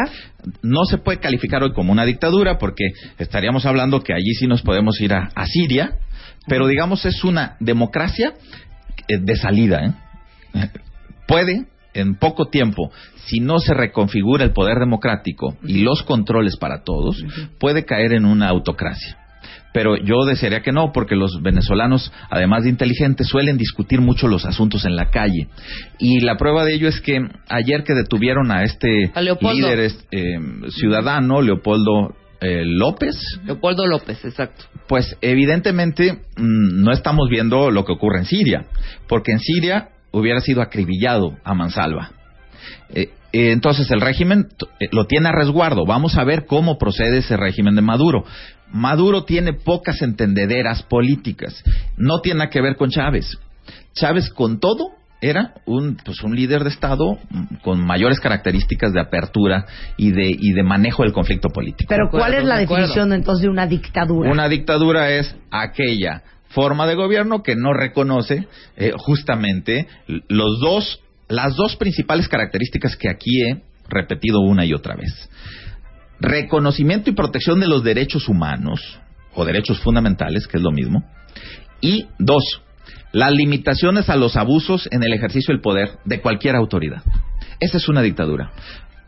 No 0.61 0.83
se 0.85 0.97
puede 0.97 1.19
calificar 1.19 1.63
hoy 1.63 1.71
como 1.71 1.91
una 1.93 2.03
dictadura 2.05 2.57
porque 2.57 2.83
estaríamos 3.19 3.65
hablando 3.65 4.01
que 4.01 4.13
allí 4.13 4.33
sí 4.37 4.47
nos 4.47 4.63
podemos 4.63 4.99
ir 4.99 5.13
a, 5.13 5.29
a 5.33 5.45
Siria, 5.45 5.93
pero 6.49 6.67
digamos 6.67 7.05
es 7.05 7.23
una 7.23 7.55
democracia 7.59 8.33
eh, 9.07 9.17
de 9.19 9.35
salida. 9.35 9.85
¿eh? 9.85 10.69
Puede, 11.27 11.65
en 11.93 12.15
poco 12.15 12.47
tiempo, 12.49 12.91
si 13.25 13.39
no 13.39 13.59
se 13.59 13.73
reconfigura 13.73 14.43
el 14.43 14.51
poder 14.51 14.79
democrático 14.79 15.55
y 15.63 15.81
los 15.83 16.03
controles 16.03 16.57
para 16.57 16.83
todos, 16.83 17.23
puede 17.59 17.85
caer 17.85 18.13
en 18.13 18.25
una 18.25 18.47
autocracia. 18.49 19.17
pero 19.71 19.95
yo 19.97 20.25
desearía 20.25 20.61
que 20.61 20.71
no, 20.71 20.91
porque 20.91 21.15
los 21.15 21.43
venezolanos, 21.43 22.11
además 22.31 22.63
de 22.63 22.69
inteligentes, 22.71 23.27
suelen 23.27 23.55
discutir 23.57 24.01
mucho 24.01 24.27
los 24.27 24.43
asuntos 24.45 24.83
en 24.85 24.95
la 24.95 25.11
calle. 25.11 25.47
Y 25.99 26.21
la 26.21 26.37
prueba 26.37 26.65
de 26.65 26.73
ello 26.73 26.87
es 26.87 26.99
que 27.01 27.19
ayer 27.47 27.83
que 27.83 27.93
detuvieron 27.93 28.51
a 28.51 28.63
este 28.63 29.11
A 29.13 29.21
líder 29.67 29.79
es- 29.81 30.07
eh, 30.11 30.39
ciudadano, 30.71 31.43
Leopoldo 31.43 32.15
eh, 32.41 32.63
López, 32.65 33.15
Leopoldo 33.45 33.85
López, 33.85 34.23
exacto. 34.23 34.65
pues 34.87 35.17
evidentemente 35.21 36.13
mm, 36.37 36.83
no 36.83 36.91
estamos 36.91 37.29
viendo 37.29 37.69
lo 37.71 37.83
que 37.85 37.91
ocurre 37.91 38.19
en 38.19 38.25
Siria, 38.25 38.65
porque 39.07 39.31
en 39.31 39.39
Siria 39.39 39.89
hubiera 40.11 40.39
sido 40.39 40.61
acribillado 40.61 41.37
a 41.43 41.53
mansalva. 41.53 42.11
Eh, 42.89 43.11
eh, 43.31 43.51
entonces 43.51 43.89
el 43.91 44.01
régimen 44.01 44.47
lo 44.91 45.05
tiene 45.05 45.29
a 45.29 45.33
resguardo. 45.33 45.85
Vamos 45.85 46.17
a 46.17 46.23
ver 46.23 46.45
cómo 46.45 46.77
procede 46.77 47.19
ese 47.19 47.37
régimen 47.37 47.75
de 47.75 47.81
Maduro. 47.81 48.23
Maduro 48.71 49.23
tiene 49.23 49.53
pocas 49.53 50.01
entendederas 50.01 50.83
políticas. 50.83 51.63
No 51.97 52.21
tiene 52.21 52.39
nada 52.39 52.49
que 52.49 52.61
ver 52.61 52.75
con 52.75 52.89
Chávez. 52.89 53.37
Chávez 53.93 54.29
con 54.29 54.59
todo 54.59 54.98
era 55.21 55.53
un 55.65 55.97
pues 55.97 56.21
un 56.23 56.35
líder 56.35 56.63
de 56.63 56.69
estado 56.69 57.17
con 57.61 57.85
mayores 57.85 58.19
características 58.19 58.93
de 58.93 59.01
apertura 59.01 59.65
y 59.97 60.11
de 60.11 60.29
y 60.29 60.53
de 60.53 60.63
manejo 60.63 61.03
del 61.03 61.13
conflicto 61.13 61.49
político. 61.49 61.89
Pero 61.89 62.09
¿cuál 62.09 62.33
es 62.33 62.43
la 62.43 62.57
de 62.57 62.63
acuerdo. 62.63 62.87
definición 62.87 63.13
entonces 63.13 63.43
de 63.43 63.49
una 63.49 63.67
dictadura? 63.67 64.31
Una 64.31 64.47
dictadura 64.47 65.11
es 65.11 65.35
aquella 65.51 66.23
forma 66.49 66.87
de 66.87 66.95
gobierno 66.95 67.43
que 67.43 67.55
no 67.55 67.73
reconoce 67.73 68.47
eh, 68.77 68.93
justamente 68.97 69.87
los 70.07 70.59
dos, 70.59 71.01
las 71.27 71.55
dos 71.55 71.75
principales 71.75 72.27
características 72.27 72.95
que 72.95 73.09
aquí 73.09 73.43
he 73.43 73.61
repetido 73.87 74.39
una 74.39 74.65
y 74.65 74.73
otra 74.73 74.95
vez. 74.95 75.29
Reconocimiento 76.19 77.09
y 77.09 77.13
protección 77.13 77.59
de 77.59 77.67
los 77.67 77.83
derechos 77.83 78.27
humanos, 78.27 78.99
o 79.33 79.45
derechos 79.45 79.79
fundamentales, 79.79 80.47
que 80.47 80.57
es 80.57 80.63
lo 80.63 80.71
mismo. 80.71 81.03
Y 81.81 82.07
dos, 82.17 82.61
las 83.11 83.31
limitaciones 83.31 84.09
a 84.09 84.15
los 84.15 84.35
abusos 84.35 84.87
en 84.91 85.03
el 85.03 85.13
ejercicio 85.13 85.53
del 85.53 85.61
poder 85.61 85.91
de 86.05 86.21
cualquier 86.21 86.55
autoridad. 86.55 87.01
Esa 87.59 87.77
es 87.77 87.89
una 87.89 88.01
dictadura. 88.01 88.51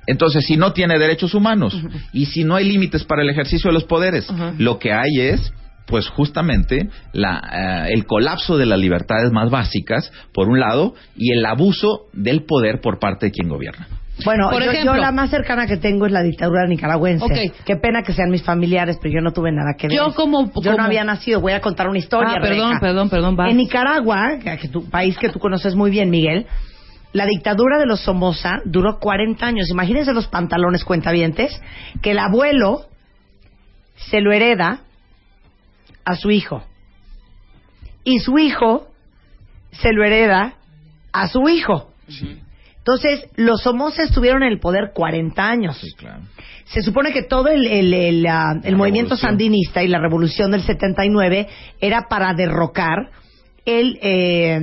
Entonces, 0.08 0.46
si 0.46 0.58
no 0.58 0.74
tiene 0.74 0.98
derechos 0.98 1.34
humanos 1.34 1.80
y 2.12 2.26
si 2.26 2.44
no 2.44 2.56
hay 2.56 2.66
límites 2.66 3.04
para 3.04 3.22
el 3.22 3.30
ejercicio 3.30 3.70
de 3.70 3.74
los 3.74 3.84
poderes, 3.84 4.28
lo 4.58 4.80
que 4.80 4.92
hay 4.92 5.20
es, 5.20 5.54
pues 5.86 6.08
justamente, 6.10 6.90
la, 7.14 7.86
eh, 7.88 7.94
el 7.94 8.06
colapso 8.06 8.58
de 8.58 8.66
las 8.66 8.80
libertades 8.80 9.32
más 9.32 9.50
básicas, 9.50 10.12
por 10.34 10.50
un 10.50 10.60
lado, 10.60 10.96
y 11.16 11.32
el 11.34 11.46
abuso 11.46 12.08
del 12.14 12.46
poder 12.46 12.82
por 12.82 13.00
parte 13.00 13.28
de 13.28 13.32
quien 13.32 13.50
gobierna. 13.50 13.88
Bueno, 14.26 14.50
Por 14.50 14.64
yo, 14.64 14.72
ejemplo- 14.72 14.96
yo 14.96 15.02
la 15.02 15.12
más 15.12 15.30
cercana 15.30 15.68
que 15.68 15.78
tengo 15.78 16.06
es 16.06 16.12
la 16.12 16.22
dictadura 16.24 16.68
nicaragüense. 16.68 17.24
Ok. 17.26 17.56
Qué 17.66 17.76
pena 17.78 18.04
que 18.04 18.14
sean 18.14 18.30
mis 18.30 18.44
familiares, 18.44 18.98
pero 19.02 19.14
yo 19.16 19.22
no 19.22 19.32
tuve 19.32 19.52
nada 19.52 19.74
que 19.78 19.88
ver. 19.88 19.98
Yo 19.98 20.14
como- 20.14 20.46
Yo 20.48 20.52
como- 20.54 20.78
no 20.78 20.84
había 20.84 21.04
nacido. 21.04 21.42
Voy 21.42 21.54
a 21.54 21.62
contar 21.62 21.88
una 21.88 21.98
historia. 22.00 22.34
Ah, 22.38 22.42
perdón, 22.42 22.58
Rebeca. 22.70 22.80
perdón, 22.80 23.10
perdón, 23.10 23.36
vas. 23.36 23.50
En 23.50 23.58
Nicaragua, 23.58 24.38
que, 24.44 24.68
tu 24.68 24.90
país 24.90 25.18
que 25.18 25.30
tú 25.30 25.40
conoces 25.40 25.76
muy 25.76 25.92
bien, 25.92 26.10
Miguel, 26.10 26.46
la 27.14 27.26
dictadura 27.26 27.78
de 27.78 27.86
los 27.86 28.02
Somoza 28.02 28.62
duró 28.66 29.00
40 29.00 29.46
años. 29.46 29.70
Imagínense 29.70 30.14
los 30.14 30.28
pantalones 30.28 30.84
cuentavientes, 30.86 31.62
que 32.02 32.12
el 32.12 32.20
abuelo 32.20 32.86
se 33.96 34.22
lo 34.22 34.32
hereda 34.32 34.80
a 36.06 36.16
su 36.16 36.32
hijo. 36.32 36.64
Y 38.04 38.20
su 38.20 38.38
hijo 38.40 38.88
se 39.72 39.92
lo 39.94 40.04
hereda 40.04 40.54
a 41.14 41.28
su 41.28 41.48
hijo. 41.50 41.92
Entonces, 42.82 43.30
los 43.36 43.62
Somoza 43.62 44.04
estuvieron 44.04 44.44
en 44.44 44.52
el 44.52 44.60
poder 44.60 44.92
40 44.94 45.48
años. 45.48 45.80
claro. 45.98 46.22
Se 46.66 46.82
supone 46.82 47.12
que 47.12 47.24
todo 47.24 47.48
el, 47.50 47.66
el- 47.68 48.26
el, 48.64 48.76
movimiento 48.78 49.18
sandinista 49.18 49.84
y 49.84 49.88
la 49.88 50.00
revolución 50.00 50.52
del 50.52 50.62
79 50.64 51.48
era 51.80 52.08
para 52.10 52.34
derrocar 52.34 53.10
el, 53.66 54.00
eh, 54.02 54.60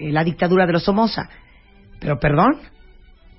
la 0.00 0.24
dictadura 0.24 0.66
de 0.66 0.72
los 0.72 0.82
Somoza. 0.84 1.28
Pero 2.00 2.18
perdón, 2.18 2.58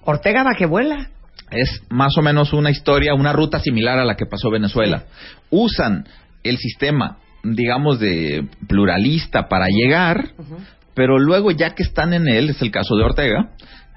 Ortega 0.03 0.43
va 0.43 0.55
que 0.57 0.65
vuela. 0.65 1.09
es 1.51 1.81
más 1.89 2.17
o 2.17 2.21
menos 2.21 2.53
una 2.53 2.71
historia, 2.71 3.13
una 3.13 3.33
ruta 3.33 3.59
similar 3.59 3.99
a 3.99 4.05
la 4.05 4.15
que 4.15 4.25
pasó 4.25 4.49
Venezuela. 4.49 5.03
Usan 5.49 6.05
el 6.43 6.57
sistema, 6.57 7.17
digamos, 7.43 7.99
de 7.99 8.47
pluralista 8.67 9.47
para 9.49 9.67
llegar, 9.67 10.29
pero 10.93 11.19
luego 11.19 11.51
ya 11.51 11.71
que 11.75 11.83
están 11.83 12.13
en 12.13 12.27
él, 12.29 12.49
es 12.51 12.61
el 12.61 12.71
caso 12.71 12.95
de 12.95 13.03
Ortega, 13.03 13.49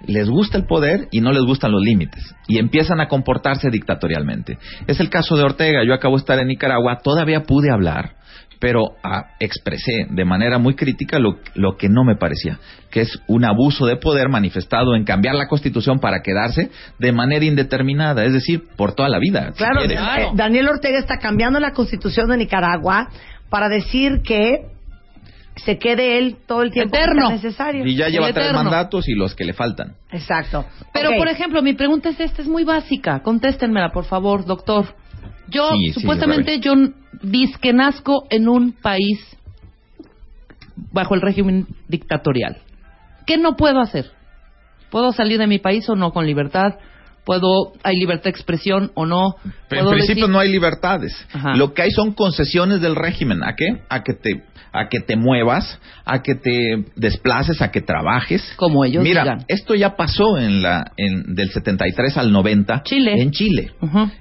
les 0.06 0.28
gusta 0.28 0.58
el 0.58 0.64
poder 0.64 1.08
y 1.10 1.20
no 1.20 1.32
les 1.32 1.42
gustan 1.42 1.72
los 1.72 1.82
límites 1.82 2.34
y 2.48 2.58
empiezan 2.58 3.00
a 3.00 3.08
comportarse 3.08 3.70
dictatorialmente. 3.70 4.58
Es 4.86 5.00
el 5.00 5.10
caso 5.10 5.36
de 5.36 5.44
Ortega, 5.44 5.84
yo 5.86 5.94
acabo 5.94 6.16
de 6.16 6.20
estar 6.20 6.38
en 6.38 6.48
Nicaragua, 6.48 6.98
todavía 7.02 7.42
pude 7.42 7.70
hablar, 7.70 8.16
pero 8.62 8.92
ah, 9.02 9.24
expresé 9.40 10.06
de 10.08 10.24
manera 10.24 10.58
muy 10.58 10.74
crítica 10.76 11.18
lo, 11.18 11.38
lo 11.54 11.76
que 11.76 11.88
no 11.88 12.04
me 12.04 12.14
parecía, 12.14 12.58
que 12.90 13.00
es 13.00 13.20
un 13.26 13.44
abuso 13.44 13.86
de 13.86 13.96
poder 13.96 14.28
manifestado 14.28 14.94
en 14.94 15.04
cambiar 15.04 15.34
la 15.34 15.48
constitución 15.48 15.98
para 15.98 16.22
quedarse 16.22 16.70
de 16.98 17.12
manera 17.12 17.44
indeterminada, 17.44 18.24
es 18.24 18.32
decir, 18.32 18.62
por 18.76 18.94
toda 18.94 19.08
la 19.08 19.18
vida. 19.18 19.50
si 19.52 19.58
Claro, 19.58 19.82
eh, 19.82 20.30
Daniel 20.34 20.68
Ortega 20.68 20.98
está 20.98 21.18
cambiando 21.18 21.58
la 21.58 21.72
constitución 21.72 22.28
de 22.28 22.36
Nicaragua 22.36 23.08
para 23.50 23.68
decir 23.68 24.22
que 24.22 24.71
se 25.56 25.78
quede 25.78 26.18
él 26.18 26.36
todo 26.46 26.62
el 26.62 26.70
tiempo 26.70 26.96
Eterno. 26.96 27.30
necesario. 27.30 27.84
Y 27.86 27.94
ya 27.96 28.06
El 28.06 28.12
lleva 28.12 28.32
tres 28.32 28.46
eterno. 28.46 28.64
mandatos 28.64 29.08
y 29.08 29.14
los 29.14 29.34
que 29.34 29.44
le 29.44 29.52
faltan. 29.52 29.94
Exacto. 30.10 30.64
Pero, 30.92 31.10
por 31.16 31.28
ejemplo, 31.28 31.62
mi 31.62 31.74
pregunta 31.74 32.08
es 32.08 32.18
esta, 32.20 32.42
es 32.42 32.48
muy 32.48 32.64
básica. 32.64 33.20
Contéstenmela, 33.22 33.90
por 33.90 34.04
favor, 34.04 34.44
doctor. 34.44 34.94
Yo, 35.48 35.70
Sí, 35.72 35.92
sí, 35.92 36.00
supuestamente, 36.00 36.52
Rabe. 36.52 36.60
yo 36.60 36.74
que 37.60 37.72
nazco 37.72 38.26
en 38.30 38.48
un 38.48 38.72
país 38.72 39.18
bajo 40.90 41.14
el 41.14 41.20
régimen 41.20 41.66
dictatorial. 41.88 42.56
¿Qué 43.26 43.36
no 43.36 43.56
puedo 43.56 43.80
hacer? 43.80 44.06
¿Puedo 44.90 45.12
salir 45.12 45.38
de 45.38 45.46
mi 45.46 45.58
país 45.58 45.88
o 45.88 45.94
no 45.96 46.12
con 46.12 46.26
libertad? 46.26 46.74
¿Puedo, 47.24 47.72
hay 47.84 47.96
libertad 47.98 48.24
de 48.24 48.30
expresión 48.30 48.90
o 48.94 49.06
no? 49.06 49.36
Pero 49.68 49.82
en 49.82 49.86
¿Puedo 49.86 49.90
principio 49.90 50.24
decir- 50.26 50.32
no 50.32 50.40
hay 50.40 50.48
libertades. 50.50 51.14
Ajá. 51.32 51.54
Lo 51.54 51.72
que 51.72 51.82
hay 51.82 51.90
son 51.92 52.12
concesiones 52.14 52.80
del 52.80 52.96
régimen. 52.96 53.44
¿A 53.44 53.54
qué? 53.54 53.82
A 53.88 54.02
que 54.02 54.14
te 54.14 54.42
a 54.72 54.88
que 54.88 55.00
te 55.00 55.16
muevas, 55.16 55.78
a 56.04 56.22
que 56.22 56.34
te 56.34 56.84
desplaces, 56.96 57.60
a 57.60 57.70
que 57.70 57.82
trabajes. 57.82 58.42
Como 58.56 58.84
ellos 58.84 59.04
Mira, 59.04 59.22
digan. 59.22 59.44
esto 59.48 59.74
ya 59.74 59.96
pasó 59.96 60.38
en 60.38 60.62
la 60.62 60.92
en, 60.96 61.34
del 61.34 61.50
73 61.50 62.16
al 62.16 62.32
90 62.32 62.82
Chile. 62.84 63.20
en 63.20 63.30
Chile. 63.30 63.72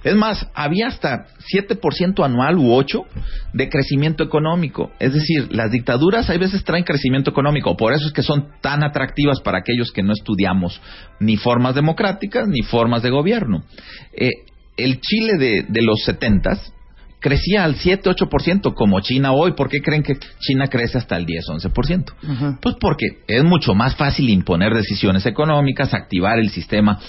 Es 0.03 0.15
más, 0.15 0.47
había 0.53 0.87
hasta 0.87 1.25
7% 1.53 2.23
anual 2.25 2.57
u 2.57 2.73
8 2.73 3.05
de 3.53 3.69
crecimiento 3.69 4.23
económico. 4.23 4.91
Es 4.99 5.13
decir, 5.13 5.47
las 5.51 5.71
dictaduras 5.71 6.29
hay 6.29 6.37
veces 6.37 6.63
traen 6.63 6.83
crecimiento 6.83 7.31
económico. 7.31 7.77
Por 7.77 7.93
eso 7.93 8.07
es 8.07 8.13
que 8.13 8.23
son 8.23 8.47
tan 8.61 8.83
atractivas 8.83 9.39
para 9.41 9.59
aquellos 9.59 9.91
que 9.91 10.03
no 10.03 10.11
estudiamos 10.13 10.81
ni 11.19 11.37
formas 11.37 11.75
democráticas 11.75 12.47
ni 12.47 12.61
formas 12.61 13.03
de 13.03 13.09
gobierno. 13.09 13.63
Eh, 14.13 14.29
el 14.77 14.99
Chile 14.99 15.37
de, 15.37 15.65
de 15.67 15.81
los 15.81 16.03
70 16.03 16.59
crecía 17.21 17.63
al 17.63 17.75
7-8% 17.75 18.73
como 18.73 18.99
China 18.99 19.31
hoy. 19.31 19.53
¿Por 19.53 19.69
qué 19.69 19.81
creen 19.81 20.03
que 20.03 20.17
China 20.39 20.67
crece 20.67 20.97
hasta 20.97 21.15
el 21.15 21.25
10-11%? 21.25 22.13
Ujú. 22.23 22.57
Pues 22.61 22.75
porque 22.81 23.05
es 23.27 23.43
mucho 23.43 23.73
más 23.73 23.95
fácil 23.95 24.29
imponer 24.29 24.73
decisiones 24.73 25.25
económicas, 25.25 25.93
activar 25.93 26.39
el 26.39 26.49
sistema 26.49 26.99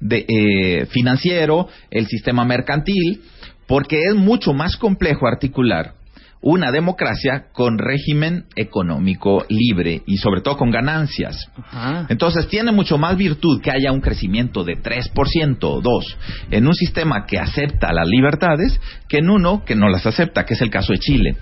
de, 0.00 0.24
eh, 0.28 0.86
financiero, 0.86 1.68
el 1.90 2.06
sistema 2.06 2.44
mercantil, 2.44 3.20
porque 3.66 4.02
es 4.08 4.14
mucho 4.14 4.54
más 4.54 4.76
complejo 4.76 5.28
articular 5.28 5.97
una 6.40 6.70
democracia 6.70 7.46
con 7.52 7.78
régimen 7.78 8.44
económico 8.54 9.44
libre 9.48 10.02
y 10.06 10.18
sobre 10.18 10.40
todo 10.40 10.56
con 10.56 10.70
ganancias. 10.70 11.50
Ajá. 11.56 12.06
Entonces 12.08 12.48
tiene 12.48 12.72
mucho 12.72 12.96
más 12.98 13.16
virtud 13.16 13.60
que 13.60 13.70
haya 13.70 13.92
un 13.92 14.00
crecimiento 14.00 14.64
de 14.64 14.74
3% 14.74 15.58
o 15.62 15.82
2% 15.82 16.16
en 16.50 16.66
un 16.66 16.74
sistema 16.74 17.26
que 17.26 17.38
acepta 17.38 17.92
las 17.92 18.06
libertades 18.06 18.80
que 19.08 19.18
en 19.18 19.30
uno 19.30 19.64
que 19.64 19.74
no 19.74 19.88
las 19.88 20.06
acepta, 20.06 20.44
que 20.44 20.54
es 20.54 20.60
el 20.60 20.70
caso 20.70 20.92
de 20.92 20.98
Chile. 20.98 21.36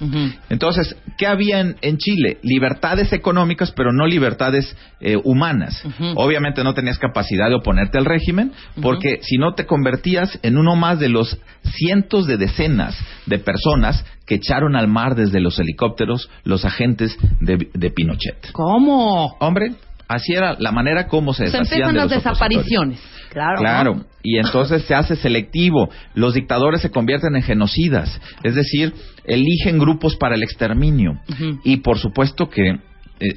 Entonces, 0.48 0.96
¿qué 1.18 1.26
había 1.26 1.60
en, 1.60 1.76
en 1.82 1.98
Chile? 1.98 2.38
Libertades 2.42 3.12
económicas, 3.12 3.72
pero 3.72 3.92
no 3.92 4.06
libertades 4.06 4.76
eh, 5.00 5.16
humanas. 5.22 5.82
Obviamente 6.14 6.62
no 6.64 6.74
tenías 6.74 6.98
capacidad 6.98 7.48
de 7.48 7.56
oponerte 7.56 7.98
al 7.98 8.04
régimen, 8.04 8.52
porque 8.80 9.20
si 9.22 9.36
no 9.36 9.54
te 9.54 9.66
convertías 9.66 10.38
en 10.42 10.56
uno 10.56 10.76
más 10.76 10.98
de 10.98 11.08
los 11.08 11.38
cientos 11.62 12.26
de 12.26 12.36
decenas 12.36 12.96
de 13.26 13.38
personas 13.38 14.04
que 14.26 14.36
echaron 14.36 14.76
al 14.76 14.88
mar 14.88 15.14
desde 15.14 15.40
los 15.40 15.58
helicópteros 15.58 16.28
los 16.44 16.64
agentes 16.64 17.16
de, 17.40 17.68
de 17.72 17.90
Pinochet. 17.90 18.50
¿Cómo? 18.52 19.36
Hombre, 19.38 19.74
así 20.08 20.32
era 20.34 20.56
la 20.58 20.72
manera 20.72 21.06
como 21.08 21.32
se 21.32 21.46
Se 21.46 21.58
deshacían 21.58 21.90
empiezan 21.90 21.94
de 21.94 22.00
las 22.00 22.10
los 22.10 22.24
desapariciones. 22.24 23.00
Claro. 23.30 23.58
Claro, 23.58 24.04
y 24.22 24.38
entonces 24.38 24.84
se 24.84 24.94
hace 24.94 25.14
selectivo. 25.14 25.90
Los 26.14 26.34
dictadores 26.34 26.80
se 26.80 26.90
convierten 26.90 27.36
en 27.36 27.42
genocidas, 27.42 28.20
es 28.42 28.54
decir, 28.54 28.94
eligen 29.24 29.78
grupos 29.78 30.16
para 30.16 30.34
el 30.34 30.42
exterminio. 30.42 31.20
Y 31.62 31.78
por 31.78 31.98
supuesto 31.98 32.48
que 32.48 32.78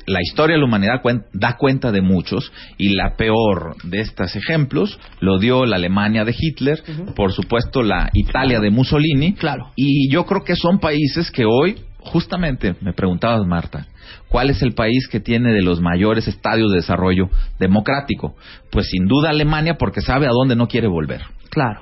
la 0.07 0.19
historia 0.21 0.55
de 0.55 0.59
la 0.59 0.65
humanidad 0.67 1.01
cuen- 1.01 1.25
da 1.34 1.55
cuenta 1.57 1.91
de 1.91 2.01
muchos 2.01 2.51
y 2.77 2.95
la 2.95 3.15
peor 3.15 3.75
de 3.84 4.01
estos 4.01 4.36
ejemplos 4.36 4.99
lo 5.21 5.39
dio 5.39 5.65
la 5.65 5.77
Alemania 5.77 6.25
de 6.25 6.36
Hitler, 6.38 6.84
por 7.15 7.32
supuesto 7.32 7.82
la 7.82 8.09
Italia 8.13 8.59
de 8.59 8.69
Mussolini. 8.71 9.34
Claro. 9.34 9.71
Y 9.75 10.11
yo 10.11 10.25
creo 10.25 10.43
que 10.43 10.55
son 10.55 10.80
países 10.80 11.32
que 11.32 11.45
hoy, 11.45 11.77
justamente, 11.99 12.75
me 12.82 12.91
preguntabas 12.93 13.45
Marta, 13.47 13.88
¿cuál 14.27 14.49
es 14.49 14.61
el 14.61 14.73
país 14.73 15.07
que 15.07 15.19
tiene 15.19 15.53
de 15.53 15.61
los 15.61 15.80
mayores 15.82 16.27
estadios 16.27 16.71
de 16.71 16.77
desarrollo 16.77 17.30
democrático? 17.59 18.36
Pues 18.71 18.88
sin 18.89 19.07
duda 19.07 19.30
Alemania 19.30 19.75
porque 19.77 20.01
sabe 20.01 20.25
a 20.25 20.32
dónde 20.32 20.55
no 20.55 20.67
quiere 20.67 20.88
volver. 20.88 21.21
Claro. 21.49 21.82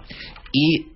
Y, 0.52 0.88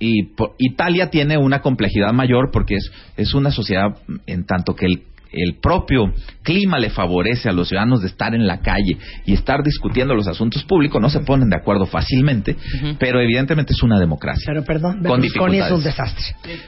y 0.00 0.22
po- 0.34 0.54
Italia 0.58 1.10
tiene 1.10 1.36
una 1.38 1.60
complejidad 1.60 2.12
mayor 2.12 2.50
porque 2.52 2.76
es, 2.76 2.90
es 3.16 3.34
una 3.34 3.50
sociedad 3.50 3.96
en 4.26 4.44
tanto 4.46 4.74
que 4.74 4.86
el, 4.86 5.02
el 5.32 5.56
propio 5.60 6.12
clima 6.42 6.78
le 6.78 6.90
favorece 6.90 7.48
a 7.48 7.52
los 7.52 7.68
ciudadanos 7.68 8.00
de 8.00 8.08
estar 8.08 8.34
en 8.34 8.46
la 8.46 8.60
calle 8.60 8.96
y 9.26 9.34
estar 9.34 9.62
discutiendo 9.62 10.14
los 10.14 10.26
asuntos 10.28 10.64
públicos, 10.64 11.00
no 11.00 11.10
se 11.10 11.20
ponen 11.20 11.48
de 11.50 11.56
acuerdo 11.56 11.86
fácilmente, 11.86 12.56
pero 12.98 13.20
evidentemente 13.20 13.72
es 13.72 13.82
una 13.82 13.98
democracia. 13.98 14.44
Pero 14.46 14.64
perdón, 14.64 15.02
Con 15.02 15.20
Berlusconi 15.20 15.58
es 15.58 15.70
un 15.70 15.82
desastre. 15.82 16.24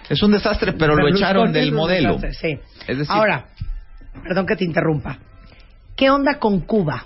Es 0.09 0.23
un 0.23 0.33
desastre, 0.33 0.73
pero 0.75 0.95
lo 0.95 1.09
echaron 1.09 1.49
es 1.49 1.53
del 1.55 1.71
un 1.71 1.77
modelo. 1.77 2.17
desastre, 2.17 2.57
sí. 2.57 2.59
Es 2.87 2.99
decir- 2.99 3.13
Ahora, 3.13 3.47
perdón 4.23 4.47
que 4.47 4.57
te 4.57 4.65
interrumpa. 4.65 5.19
¿Qué 5.97 6.11
onda 6.11 6.39
con 6.39 6.61
Cuba? 6.61 7.05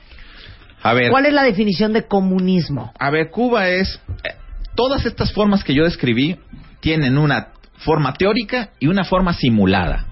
A 0.83 0.93
ver, 0.93 1.11
¿Cuál 1.11 1.27
es 1.27 1.33
la 1.33 1.43
definición 1.45 1.93
de 1.93 2.07
comunismo? 2.07 2.93
A 2.99 3.11
ver, 3.11 3.31
Cuba 3.31 3.69
es... 3.69 4.01
eh, 4.23 4.35
todas 4.75 5.07
estas 5.07 5.33
formas 5.33 5.65
que 5.65 5.75
yo 5.75 5.85
describí 5.85 6.37
tienen 6.81 7.17
una 7.17 7.49
forma 7.79 8.13
teórica 8.13 8.71
y 8.79 8.87
una 8.89 9.05
forma 9.05 9.33
simulada. 9.33 10.07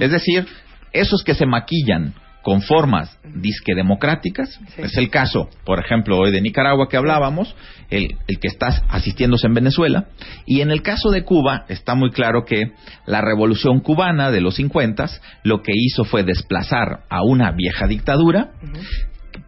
Es 0.00 0.10
decir, 0.10 0.46
esos 0.92 1.22
que 1.22 1.34
se 1.34 1.46
maquillan 1.46 2.14
con 2.42 2.62
formas 2.62 3.18
disque 3.34 3.74
democráticas, 3.74 4.58
es 4.78 4.96
el 4.96 5.10
caso, 5.10 5.50
por 5.66 5.78
ejemplo, 5.78 6.16
hoy 6.18 6.30
de 6.32 6.40
Nicaragua 6.40 6.88
que 6.88 6.96
hablábamos, 6.96 7.54
el, 7.90 8.16
el 8.28 8.38
que 8.40 8.48
está 8.48 8.68
asistiéndose 8.88 9.46
en 9.46 9.52
Venezuela, 9.52 10.06
y 10.46 10.62
en 10.62 10.70
el 10.70 10.80
caso 10.80 11.10
de 11.10 11.22
Cuba 11.22 11.66
está 11.68 11.94
muy 11.94 12.10
claro 12.12 12.46
que 12.46 12.72
la 13.06 13.20
revolución 13.20 13.80
cubana 13.80 14.30
de 14.30 14.40
los 14.40 14.54
50 14.54 15.06
lo 15.44 15.60
que 15.62 15.72
hizo 15.74 16.04
fue 16.04 16.22
desplazar 16.24 17.00
a 17.10 17.22
una 17.22 17.52
vieja 17.52 17.86
dictadura, 17.86 18.52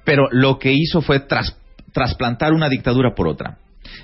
pero 0.05 0.29
lo 0.31 0.59
que 0.59 0.73
hizo 0.75 1.01
fue 1.01 1.21
tras- 1.21 1.57
trasplantar 1.95 2.53
una 2.53 2.69
dictadura 2.69 3.15
por 3.15 3.27
otra. 3.27 3.57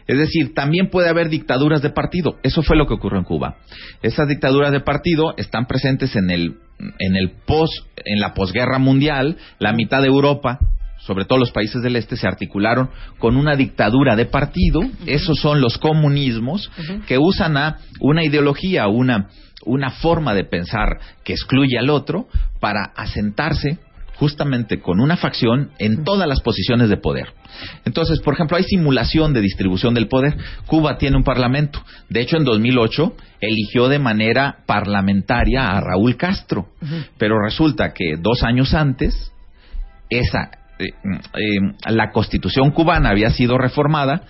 Es 0.07 0.18
decir, 0.18 0.55
también 0.55 0.91
puede 0.91 1.09
haber 1.09 1.29
dictaduras 1.29 1.83
de 1.83 1.91
partido. 1.91 2.39
Eso 2.43 2.62
fue 2.62 2.76
lo 2.76 2.87
que 2.87 2.95
ocurrió 2.95 3.18
en 3.18 3.24
Cuba. 3.24 3.57
Esas 4.03 4.29
dictaduras 4.29 4.72
de 4.72 4.81
partido 4.81 5.35
están 5.37 5.66
presentes 5.66 6.16
en 6.16 6.31
el 6.31 6.57
en 7.01 7.16
el 7.16 7.33
pos 7.45 7.87
en 7.97 8.20
la 8.20 8.35
posguerra 8.35 8.79
mundial. 8.79 9.37
La 9.59 9.72
mitad 9.72 10.01
de 10.01 10.09
Europa, 10.09 10.59
sobre 10.99 11.24
todo 11.24 11.39
los 11.39 11.51
países 11.51 11.83
del 11.83 11.97
este, 11.97 12.16
se 12.16 12.26
articularon 12.26 12.91
con 13.18 13.37
una 13.37 13.57
dictadura 13.57 14.16
de 14.16 14.26
partido. 14.26 14.81
Esos 15.07 15.39
son 15.39 15.61
los 15.61 15.79
comunismos 15.79 16.70
que 17.07 17.18
usan 17.18 17.57
a 17.57 17.79
una 18.01 18.24
ideología, 18.24 18.87
una 18.89 19.29
una 19.64 19.91
forma 19.91 20.35
de 20.35 20.45
pensar 20.45 20.99
que 21.24 21.33
excluye 21.33 21.79
al 21.79 21.91
otro 21.91 22.29
para 22.61 22.85
asentarse 22.97 23.79
justamente 24.19 24.81
con 24.81 25.01
una 25.01 25.16
facción 25.16 25.71
en 25.79 26.05
todas 26.05 26.29
las 26.29 26.41
posiciones 26.41 26.89
de 26.89 26.97
poder. 26.97 27.29
Entonces, 27.85 28.21
por 28.21 28.35
ejemplo, 28.35 28.57
hay 28.57 28.64
simulación 28.64 29.33
de 29.33 29.41
distribución 29.41 29.95
del 29.95 30.09
poder. 30.09 30.37
Cuba 30.66 30.99
tiene 30.99 31.16
un 31.16 31.25
parlamento. 31.25 31.81
De 32.09 32.21
hecho, 32.21 32.37
en 32.37 32.45
2008 32.45 33.14
eligió 33.41 33.89
de 33.89 33.99
manera 34.01 34.59
parlamentaria 34.66 35.69
a 35.71 35.81
Raúl 35.81 36.16
Castro. 36.16 36.69
Pero 37.16 37.41
resulta 37.41 37.93
que 37.95 38.16
dos 38.21 38.43
años 38.43 38.75
antes, 38.75 39.33
esa, 40.11 40.51
eh, 40.79 40.87
eh, 41.05 41.91
la 41.91 42.11
constitución 42.11 42.71
cubana 42.73 43.11
había 43.11 43.31
sido 43.31 43.57
reformada 43.59 44.23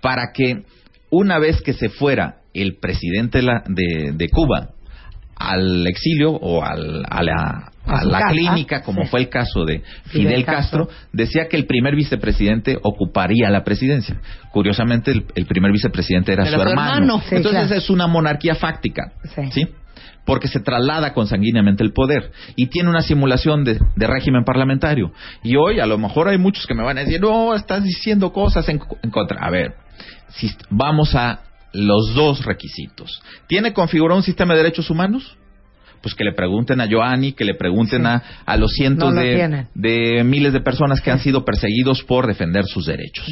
para 0.00 0.32
que 0.34 0.62
una 1.10 1.38
vez 1.38 1.60
que 1.62 1.72
se 1.74 1.88
fuera 1.90 2.36
el 2.54 2.76
presidente 2.78 3.38
de, 3.38 3.44
la- 3.44 3.62
de- 3.66 4.12
de 4.14 4.28
Cuba 4.30 4.70
al 5.36 5.86
exilio 5.86 6.30
o 6.32 6.62
al- 6.64 7.04
a 7.08 7.22
la, 7.22 7.70
A 7.86 8.30
clínica, 8.30 8.82
como 8.82 9.02
sí. 9.02 9.08
fue 9.08 9.20
el 9.20 9.28
caso 9.28 9.64
de 9.64 9.82
Fidel 10.06 10.28
Fidel 10.28 10.44
Castro. 10.44 10.86
Castro, 10.86 11.08
decía 11.12 11.48
que 11.48 11.56
el 11.56 11.66
primer 11.66 11.94
vicepresidente 11.94 12.78
ocuparía 12.82 13.50
la 13.50 13.62
presidencia. 13.62 14.16
Curiosamente, 14.52 15.10
el, 15.10 15.26
el 15.34 15.44
primer 15.46 15.70
vicepresidente 15.72 16.32
era, 16.32 16.46
su 16.46 16.52
su 16.54 16.60
hermano. 16.62 16.92
hermano. 16.94 17.22
Sí, 17.28 17.36
Entonces 17.36 17.60
claro. 17.66 17.74
es 17.76 17.90
una 17.90 18.06
monarquía 18.06 18.54
fáctica. 18.54 19.12
Sí. 19.34 19.42
¿sí? 19.52 19.68
Porque 20.24 20.48
se 20.48 20.60
traslada 20.60 21.12
consanguíneamente 21.12 21.84
el 21.84 21.92
poder 21.92 22.30
y 22.56 22.68
tiene 22.68 22.88
una 22.88 23.02
simulación 23.02 23.64
de, 23.64 23.78
de 23.94 24.06
régimen 24.06 24.44
parlamentario. 24.44 25.12
Y 25.42 25.56
hoy 25.56 25.80
a 25.80 25.84
lo 25.86 25.98
mejor 25.98 26.28
hay 26.28 26.38
muchos 26.38 26.66
que 26.66 26.72
me 26.74 26.82
van 26.82 26.96
a 26.96 27.00
decir, 27.02 27.20
no, 27.20 27.54
estás 27.54 27.84
diciendo 27.84 28.32
cosas 28.32 28.66
en, 28.70 28.80
en 29.02 29.10
contra. 29.10 29.44
A 29.46 29.50
ver, 29.50 29.74
si 30.28 30.50
vamos 30.70 31.14
a 31.14 31.40
los 31.74 32.14
dos 32.14 32.44
requisitos. 32.44 33.22
¿Tiene 33.48 33.72
configurado 33.72 34.16
un 34.18 34.24
sistema 34.24 34.54
de 34.54 34.62
derechos 34.62 34.88
humanos? 34.90 35.36
Pues 36.02 36.14
que 36.14 36.24
le 36.24 36.32
pregunten 36.34 36.80
a 36.82 36.86
Joanny, 36.90 37.32
que 37.32 37.44
le 37.46 37.54
pregunten 37.54 38.02
Sí. 38.02 38.06
a, 38.06 38.22
a 38.44 38.56
los 38.58 38.72
cientos 38.72 39.14
No 39.14 39.20
lo 39.20 39.26
de, 39.26 39.66
de 39.74 40.22
miles 40.24 40.52
de 40.52 40.60
personas 40.60 41.00
que 41.00 41.10
han 41.10 41.18
sido 41.18 41.44
perseguidos 41.46 42.02
por 42.02 42.26
defender 42.26 42.64
sus 42.66 42.84
derechos. 42.86 43.26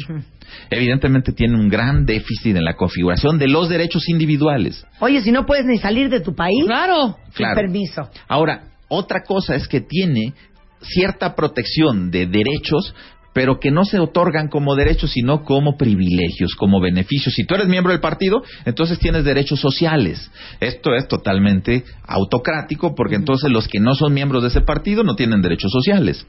Evidentemente 0.69 1.31
tiene 1.33 1.55
un 1.55 1.69
gran 1.69 2.05
déficit 2.05 2.55
en 2.55 2.63
la 2.65 2.73
configuración 2.75 3.37
de 3.37 3.47
los 3.47 3.69
derechos 3.69 4.07
individuales. 4.09 4.85
Oye, 4.99 5.21
si 5.21 5.31
no 5.31 5.45
puedes 5.45 5.65
ni 5.65 5.77
salir 5.77 6.09
de 6.09 6.19
tu 6.21 6.33
país, 6.35 6.65
Claro. 6.65 7.17
sin 7.27 7.33
Claro. 7.45 7.55
permiso. 7.55 8.09
Ahora, 8.27 8.63
otra 8.87 9.21
cosa 9.23 9.55
es 9.55 9.67
que 9.67 9.81
tiene 9.81 10.33
cierta 10.81 11.35
protección 11.35 12.11
de 12.11 12.25
derechos, 12.25 12.93
pero 13.33 13.59
que 13.59 13.71
no 13.71 13.83
se 13.83 13.99
otorgan 13.99 14.47
como 14.47 14.75
derechos, 14.75 15.11
sino 15.11 15.43
como 15.43 15.75
privilegios, 15.75 16.55
como 16.55 16.79
beneficios. 16.79 17.33
Si 17.33 17.45
tú 17.45 17.55
eres 17.55 17.67
miembro 17.67 17.91
del 17.91 18.01
partido, 18.01 18.43
entonces 18.65 18.99
tienes 18.99 19.23
derechos 19.23 19.59
sociales. 19.59 20.31
Esto 20.59 20.95
es 20.95 21.07
totalmente 21.07 21.83
autocrático, 22.05 22.93
porque 22.95 23.15
entonces 23.15 23.49
los 23.49 23.67
que 23.67 23.79
no 23.79 23.95
son 23.95 24.13
miembros 24.13 24.43
de 24.43 24.49
ese 24.49 24.61
partido 24.61 25.03
no 25.03 25.15
tienen 25.15 25.41
derechos 25.41 25.71
sociales. 25.71 26.25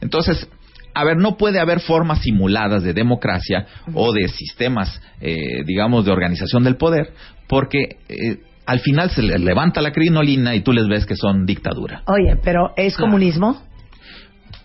Entonces, 0.00 0.48
a 0.94 1.04
ver, 1.04 1.18
no 1.18 1.36
puede 1.36 1.60
haber 1.60 1.80
formas 1.80 2.22
simuladas 2.22 2.82
de 2.82 2.94
democracia 2.94 3.66
o 3.92 4.12
de 4.12 4.28
sistemas, 4.28 5.00
eh, 5.20 5.62
digamos, 5.66 6.06
de 6.06 6.10
organización 6.10 6.64
del 6.64 6.76
poder, 6.76 7.12
porque 7.48 7.98
eh, 8.08 8.38
al 8.64 8.80
final 8.80 9.10
se 9.10 9.22
les 9.22 9.40
levanta 9.40 9.82
la 9.82 9.92
crinolina 9.92 10.54
y 10.54 10.62
tú 10.62 10.72
les 10.72 10.88
ves 10.88 11.04
que 11.04 11.14
son 11.14 11.44
dictadura. 11.44 12.02
Oye, 12.06 12.36
pero 12.42 12.72
¿es 12.76 12.96
comunismo? 12.96 13.62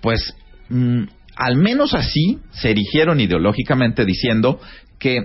Pues 0.01 0.33
mm, 0.69 1.03
al 1.35 1.55
menos 1.55 1.93
así 1.93 2.39
se 2.51 2.71
erigieron 2.71 3.19
ideológicamente 3.19 4.05
diciendo 4.05 4.59
que 4.99 5.17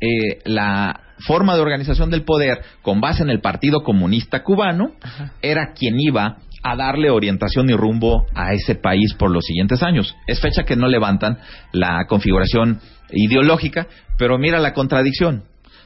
eh, 0.00 0.40
la 0.44 1.00
forma 1.18 1.54
de 1.54 1.60
organización 1.60 2.10
del 2.10 2.24
poder 2.24 2.62
con 2.82 3.00
base 3.00 3.22
en 3.22 3.30
el 3.30 3.40
Partido 3.40 3.82
Comunista 3.82 4.42
Cubano 4.42 4.92
era 5.40 5.72
quien 5.72 6.00
iba 6.00 6.38
a 6.62 6.76
darle 6.76 7.10
orientación 7.10 7.70
y 7.70 7.74
rumbo 7.74 8.26
a 8.34 8.52
ese 8.52 8.74
país 8.74 9.14
por 9.14 9.30
los 9.30 9.44
siguientes 9.44 9.82
años. 9.82 10.16
Es 10.26 10.40
fecha 10.40 10.64
que 10.64 10.76
no 10.76 10.86
levantan 10.88 11.38
la 11.72 12.06
configuración 12.08 12.80
ideológica, 13.10 13.86
pero 14.16 14.38
mira 14.38 14.58
la 14.60 14.72
contradicción. 14.72 15.44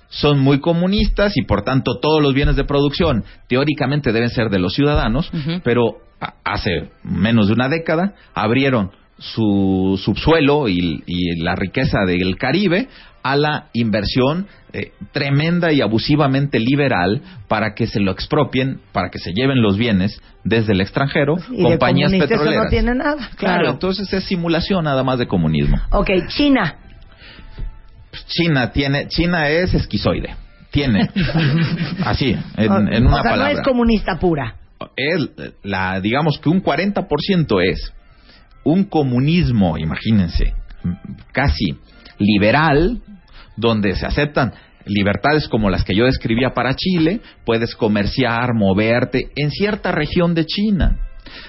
Son 0.08 0.38
muy 0.38 0.60
comunistas 0.60 1.36
y 1.36 1.42
por 1.42 1.62
tanto 1.62 1.98
todos 2.00 2.22
los 2.22 2.32
bienes 2.32 2.56
de 2.56 2.64
producción 2.64 3.24
teóricamente 3.48 4.12
deben 4.12 4.30
ser 4.30 4.50
de 4.50 4.60
los 4.60 4.74
ciudadanos, 4.74 5.30
pero 5.64 5.98
hace 6.44 6.90
menos 7.02 7.48
de 7.48 7.54
una 7.54 7.68
década 7.68 8.14
abrieron 8.34 8.92
su 9.18 10.00
subsuelo 10.02 10.68
y, 10.68 11.02
y 11.06 11.36
la 11.42 11.54
riqueza 11.54 12.00
del 12.06 12.36
Caribe 12.36 12.88
a 13.22 13.34
la 13.34 13.66
inversión 13.72 14.46
eh, 14.72 14.92
tremenda 15.12 15.72
y 15.72 15.80
abusivamente 15.80 16.60
liberal 16.60 17.22
para 17.48 17.74
que 17.74 17.86
se 17.86 17.98
lo 17.98 18.12
expropien, 18.12 18.80
para 18.92 19.10
que 19.10 19.18
se 19.18 19.32
lleven 19.32 19.62
los 19.62 19.76
bienes 19.78 20.20
desde 20.44 20.74
el 20.74 20.80
extranjero, 20.80 21.36
Y 21.50 21.56
de 21.56 21.62
compañías 21.64 22.12
eso 22.12 22.28
petroleras. 22.28 22.64
no 22.64 22.70
tiene 22.70 22.94
nada. 22.94 23.16
Claro, 23.16 23.34
Claro. 23.36 23.70
entonces 23.70 24.12
es 24.12 24.24
simulación 24.24 24.84
nada 24.84 25.02
más 25.02 25.18
de 25.18 25.26
comunismo. 25.26 25.76
Ok, 25.90 26.10
China. 26.28 26.76
China 28.28 28.70
tiene, 28.72 29.08
China 29.08 29.48
es 29.48 29.74
esquizoide. 29.74 30.34
Tiene, 30.70 31.08
así, 32.04 32.36
en, 32.56 32.70
O- 32.72 32.78
en 32.92 33.06
una 33.06 33.16
o 33.16 33.22
sea, 33.22 33.30
palabra. 33.32 33.52
no 33.54 33.58
es 33.60 33.66
comunista 33.66 34.18
pura. 34.18 34.54
es 34.96 35.28
la 35.62 36.00
digamos 36.00 36.38
que 36.38 36.48
un 36.48 36.62
40% 36.62 37.62
es 37.64 37.92
un 38.66 38.84
comunismo, 38.84 39.78
imagínense, 39.78 40.54
casi 41.32 41.76
liberal, 42.18 43.00
donde 43.56 43.94
se 43.94 44.06
aceptan 44.06 44.52
libertades 44.84 45.48
como 45.48 45.70
las 45.70 45.84
que 45.84 45.94
yo 45.94 46.04
describía 46.04 46.52
para 46.52 46.74
Chile, 46.74 47.20
puedes 47.44 47.74
comerciar, 47.76 48.54
moverte 48.54 49.30
en 49.36 49.50
cierta 49.50 49.92
región 49.92 50.34
de 50.34 50.46
China. 50.46 50.98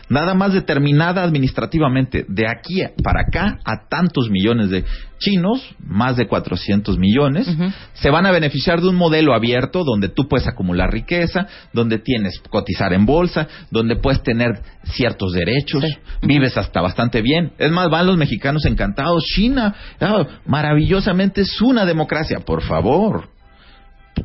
Nada 0.09 0.33
más 0.33 0.53
determinada 0.53 1.23
administrativamente. 1.23 2.25
De 2.27 2.47
aquí 2.47 2.81
para 3.03 3.21
acá 3.21 3.59
a 3.65 3.87
tantos 3.89 4.29
millones 4.29 4.69
de 4.69 4.83
chinos, 5.19 5.75
más 5.79 6.15
de 6.15 6.27
400 6.27 6.97
millones, 6.97 7.47
se 7.93 8.09
van 8.09 8.25
a 8.25 8.31
beneficiar 8.31 8.81
de 8.81 8.89
un 8.89 8.95
modelo 8.95 9.33
abierto 9.33 9.83
donde 9.83 10.09
tú 10.09 10.27
puedes 10.27 10.47
acumular 10.47 10.91
riqueza, 10.91 11.47
donde 11.73 11.99
tienes 11.99 12.39
cotizar 12.49 12.93
en 12.93 13.05
bolsa, 13.05 13.47
donde 13.71 13.95
puedes 13.95 14.21
tener 14.23 14.61
ciertos 14.83 15.33
derechos, 15.33 15.83
vives 16.21 16.57
hasta 16.57 16.81
bastante 16.81 17.21
bien. 17.21 17.51
Es 17.57 17.71
más, 17.71 17.89
van 17.89 18.07
los 18.07 18.17
mexicanos 18.17 18.65
encantados. 18.65 19.23
China, 19.23 19.73
ah, 19.99 20.25
maravillosamente 20.45 21.41
es 21.41 21.61
una 21.61 21.85
democracia. 21.85 22.39
Por 22.39 22.61
favor, 22.61 23.29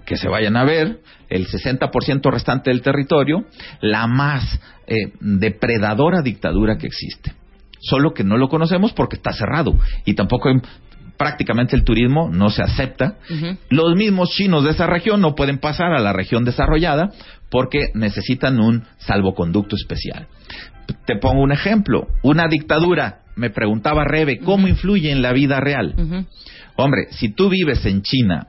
que 0.05 0.17
se 0.17 0.29
vayan 0.29 0.57
a 0.57 0.65
ver, 0.65 1.01
el 1.29 1.47
60% 1.47 2.31
restante 2.31 2.71
del 2.71 2.83
territorio, 2.83 3.45
la 3.81 4.07
más 4.07 4.61
eh, 4.87 5.13
depredadora 5.21 6.23
dictadura 6.23 6.77
que 6.77 6.87
existe. 6.87 7.33
Solo 7.81 8.15
que 8.15 8.25
no 8.25 8.37
lo 8.37 8.49
conocemos 8.49 8.93
porque 8.93 9.17
está 9.17 9.33
cerrado 9.33 9.75
y 10.05 10.15
tampoco 10.15 10.51
prácticamente 11.17 11.77
el 11.77 11.85
turismo 11.85 12.29
no 12.33 12.51
se 12.51 12.63
acepta. 12.63 13.17
Los 13.71 13.97
mismos 13.97 14.31
chinos 14.31 14.65
de 14.65 14.71
esa 14.71 14.87
región 14.87 15.21
no 15.21 15.35
pueden 15.35 15.59
pasar 15.59 15.93
a 15.93 16.01
la 16.01 16.13
región 16.13 16.45
desarrollada 16.45 17.11
porque 17.51 17.91
necesitan 17.95 18.61
un 18.61 18.85
salvoconducto 18.99 19.77
especial. 19.77 20.27
Te 21.07 21.17
pongo 21.17 21.43
un 21.43 21.53
ejemplo, 21.53 22.09
una 22.23 22.49
dictadura, 22.49 23.21
me 23.37 23.51
preguntaba 23.51 24.05
Rebe, 24.05 24.39
¿cómo 24.39 24.69
influye 24.69 25.11
en 25.11 25.23
la 25.23 25.33
vida 25.33 25.61
real? 25.61 26.27
Hombre, 26.77 27.07
si 27.11 27.29
tú 27.31 27.49
vives 27.49 27.85
en 27.87 28.03
China 28.03 28.49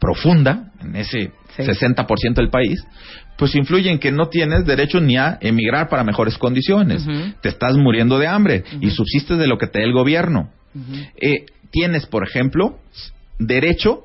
profunda, 0.00 0.72
en 0.80 0.96
ese 0.96 1.32
60% 1.56 2.34
del 2.34 2.50
país, 2.50 2.84
pues 3.36 3.54
influye 3.54 3.90
en 3.90 3.98
que 3.98 4.12
no 4.12 4.28
tienes 4.28 4.66
derecho 4.66 5.00
ni 5.00 5.16
a 5.16 5.38
emigrar 5.40 5.88
para 5.88 6.04
mejores 6.04 6.36
condiciones. 6.38 7.06
Te 7.40 7.48
estás 7.48 7.76
muriendo 7.76 8.18
de 8.18 8.26
hambre 8.26 8.64
y 8.80 8.90
subsistes 8.90 9.38
de 9.38 9.46
lo 9.46 9.58
que 9.58 9.66
te 9.66 9.78
dé 9.78 9.84
el 9.84 9.92
gobierno. 9.92 10.50
Eh, 11.20 11.46
tienes, 11.70 12.06
por 12.06 12.26
ejemplo, 12.26 12.78
derecho 13.38 14.04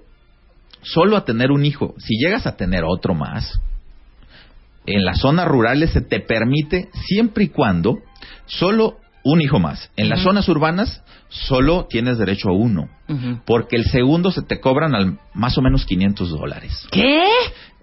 solo 0.81 1.17
a 1.17 1.25
tener 1.25 1.51
un 1.51 1.65
hijo. 1.65 1.95
Si 1.97 2.15
llegas 2.17 2.45
a 2.45 2.55
tener 2.55 2.83
otro 2.85 3.15
más, 3.15 3.59
en 4.85 5.05
las 5.05 5.19
zonas 5.19 5.47
rurales 5.47 5.91
se 5.91 6.01
te 6.01 6.19
permite 6.19 6.89
siempre 7.07 7.45
y 7.45 7.49
cuando 7.49 7.99
solo 8.45 8.97
un 9.23 9.41
hijo 9.41 9.59
más. 9.59 9.89
En 9.95 10.09
las 10.09 10.21
zonas 10.21 10.47
urbanas 10.49 11.01
solo 11.29 11.87
tienes 11.89 12.17
derecho 12.17 12.49
a 12.49 12.53
uno, 12.53 12.89
porque 13.45 13.75
el 13.75 13.85
segundo 13.85 14.31
se 14.31 14.41
te 14.41 14.59
cobran 14.59 14.95
al 14.95 15.19
más 15.33 15.57
o 15.57 15.61
menos 15.61 15.85
500 15.85 16.29
dólares. 16.29 16.87
¿Qué? 16.91 17.23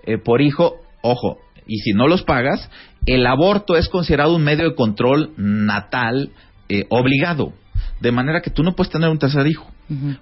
Eh, 0.07 0.19
por 0.19 0.41
hijo, 0.41 0.77
ojo, 1.03 1.39
y 1.67 1.79
si 1.79 1.93
no 1.93 2.09
los 2.09 2.23
pagas, 2.23 2.71
el 3.07 3.27
aborto 3.27 3.77
es 3.77 3.89
considerado 3.89 4.37
un 4.37 4.45
medio 4.45 4.69
de 4.69 4.75
control 4.75 5.33
natal 5.37 6.31
eh, 6.69 6.87
obligado, 6.91 7.53
de 8.01 8.13
manera 8.13 8.41
que 8.41 8.51
tú 8.51 8.63
no 8.63 8.75
puedes 8.75 8.93
tener 8.93 9.09
un 9.09 9.19
tercer 9.19 9.47
hijo. 9.47 9.71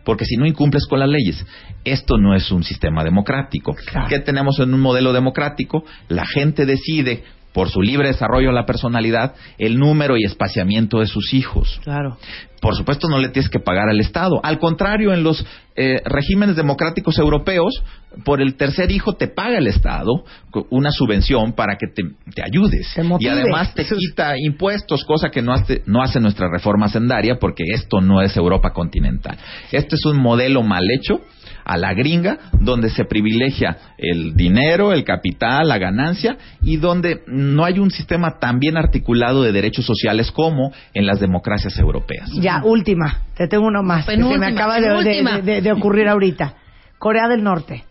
Porque 0.03 0.25
si 0.25 0.37
no 0.37 0.47
incumples 0.47 0.87
con 0.87 0.99
las 0.99 1.11
leyes, 1.11 1.45
esto 1.85 2.17
no 2.17 2.35
es 2.35 2.51
un 2.51 2.65
sistema 2.65 3.05
democrático. 3.05 3.77
¿Qué 4.09 4.19
tenemos 4.19 4.59
en 4.61 4.73
un 4.73 4.81
modelo 4.81 5.13
democrático? 5.13 5.85
La 6.09 6.25
gente 6.25 6.65
decide 6.65 7.23
por 7.59 7.71
su 7.71 7.83
libre 7.83 8.07
desarrollo 8.07 8.51
de 8.51 8.55
la 8.55 8.67
personalidad, 8.67 9.35
el 9.59 9.81
número 9.81 10.17
y 10.17 10.23
espaciamiento 10.23 11.01
de 11.01 11.07
sus 11.07 11.35
hijos. 11.35 11.81
Claro. 11.83 12.17
Por 12.61 12.77
supuesto, 12.77 13.09
no 13.09 13.19
le 13.19 13.31
tienes 13.31 13.51
que 13.51 13.59
pagar 13.59 13.89
al 13.89 13.99
Estado. 13.99 14.39
Al 14.45 14.61
contrario, 14.61 15.13
en 15.13 15.25
los 15.25 15.45
eh, 15.75 16.01
regímenes 16.05 16.55
democráticos 16.55 17.19
europeos, 17.19 17.83
por 18.25 18.41
el 18.41 18.55
tercer 18.55 18.93
hijo 18.93 19.15
te 19.15 19.27
paga 19.27 19.59
el 19.59 19.67
Estado 19.67 20.25
una 20.71 20.93
subvención 20.93 21.53
para 21.55 21.77
que 21.77 21.89
te, 21.89 22.43
ayudes. 22.45 22.97
y 23.19 23.27
además 23.27 23.75
te 23.75 23.85
quita 23.85 24.35
impuestos, 24.39 25.05
cosa 25.05 25.31
que 25.31 25.43
no 25.43 25.53
hace, 25.53 25.83
no 25.87 26.01
hace 26.01 26.21
nuestra 26.21 26.49
reforma 26.49 26.87
hacendaria, 26.87 27.41
porque 27.41 27.65
esto 27.75 28.01
no 28.01 28.23
es 28.23 28.37
Europa 28.37 28.73
continental. 28.73 29.37
Este 29.73 29.97
es 29.97 30.05
un 30.05 30.17
modelo 30.23 30.63
mal 30.63 30.85
hecho 30.97 31.23
a 31.69 31.77
la 31.77 31.93
gringa, 31.93 32.39
donde 32.61 32.89
se 32.89 33.05
privilegia 33.05 33.77
el 33.99 34.35
dinero, 34.35 34.95
el 34.95 35.05
capital, 35.05 35.69
la 35.69 35.77
ganancia 35.77 36.39
y 36.63 36.79
donde 36.79 37.23
no 37.27 37.63
hay 37.63 37.79
un 37.79 37.91
sistema 37.91 38.39
tan 38.39 38.59
bien 38.59 38.79
articulado 38.79 39.43
de 39.43 39.53
derechos 39.53 39.85
sociales 39.85 40.33
como 40.33 40.73
en 40.95 41.07
las 41.07 41.21
democracias 41.21 41.79
europeas. 41.79 42.31
Ya, 42.33 42.63
última, 42.65 43.21
te 43.37 43.47
tengo 43.49 43.67
uno 43.67 43.83
más 43.83 44.07
que 44.07 44.17
se 44.17 44.39
me 44.39 44.47
acaba 44.47 44.81
de, 44.81 45.73
ocurrir 45.73 46.09
ahorita. 46.09 46.55
Corea 46.99 47.29
del 47.29 47.45
Norte. 47.45 47.85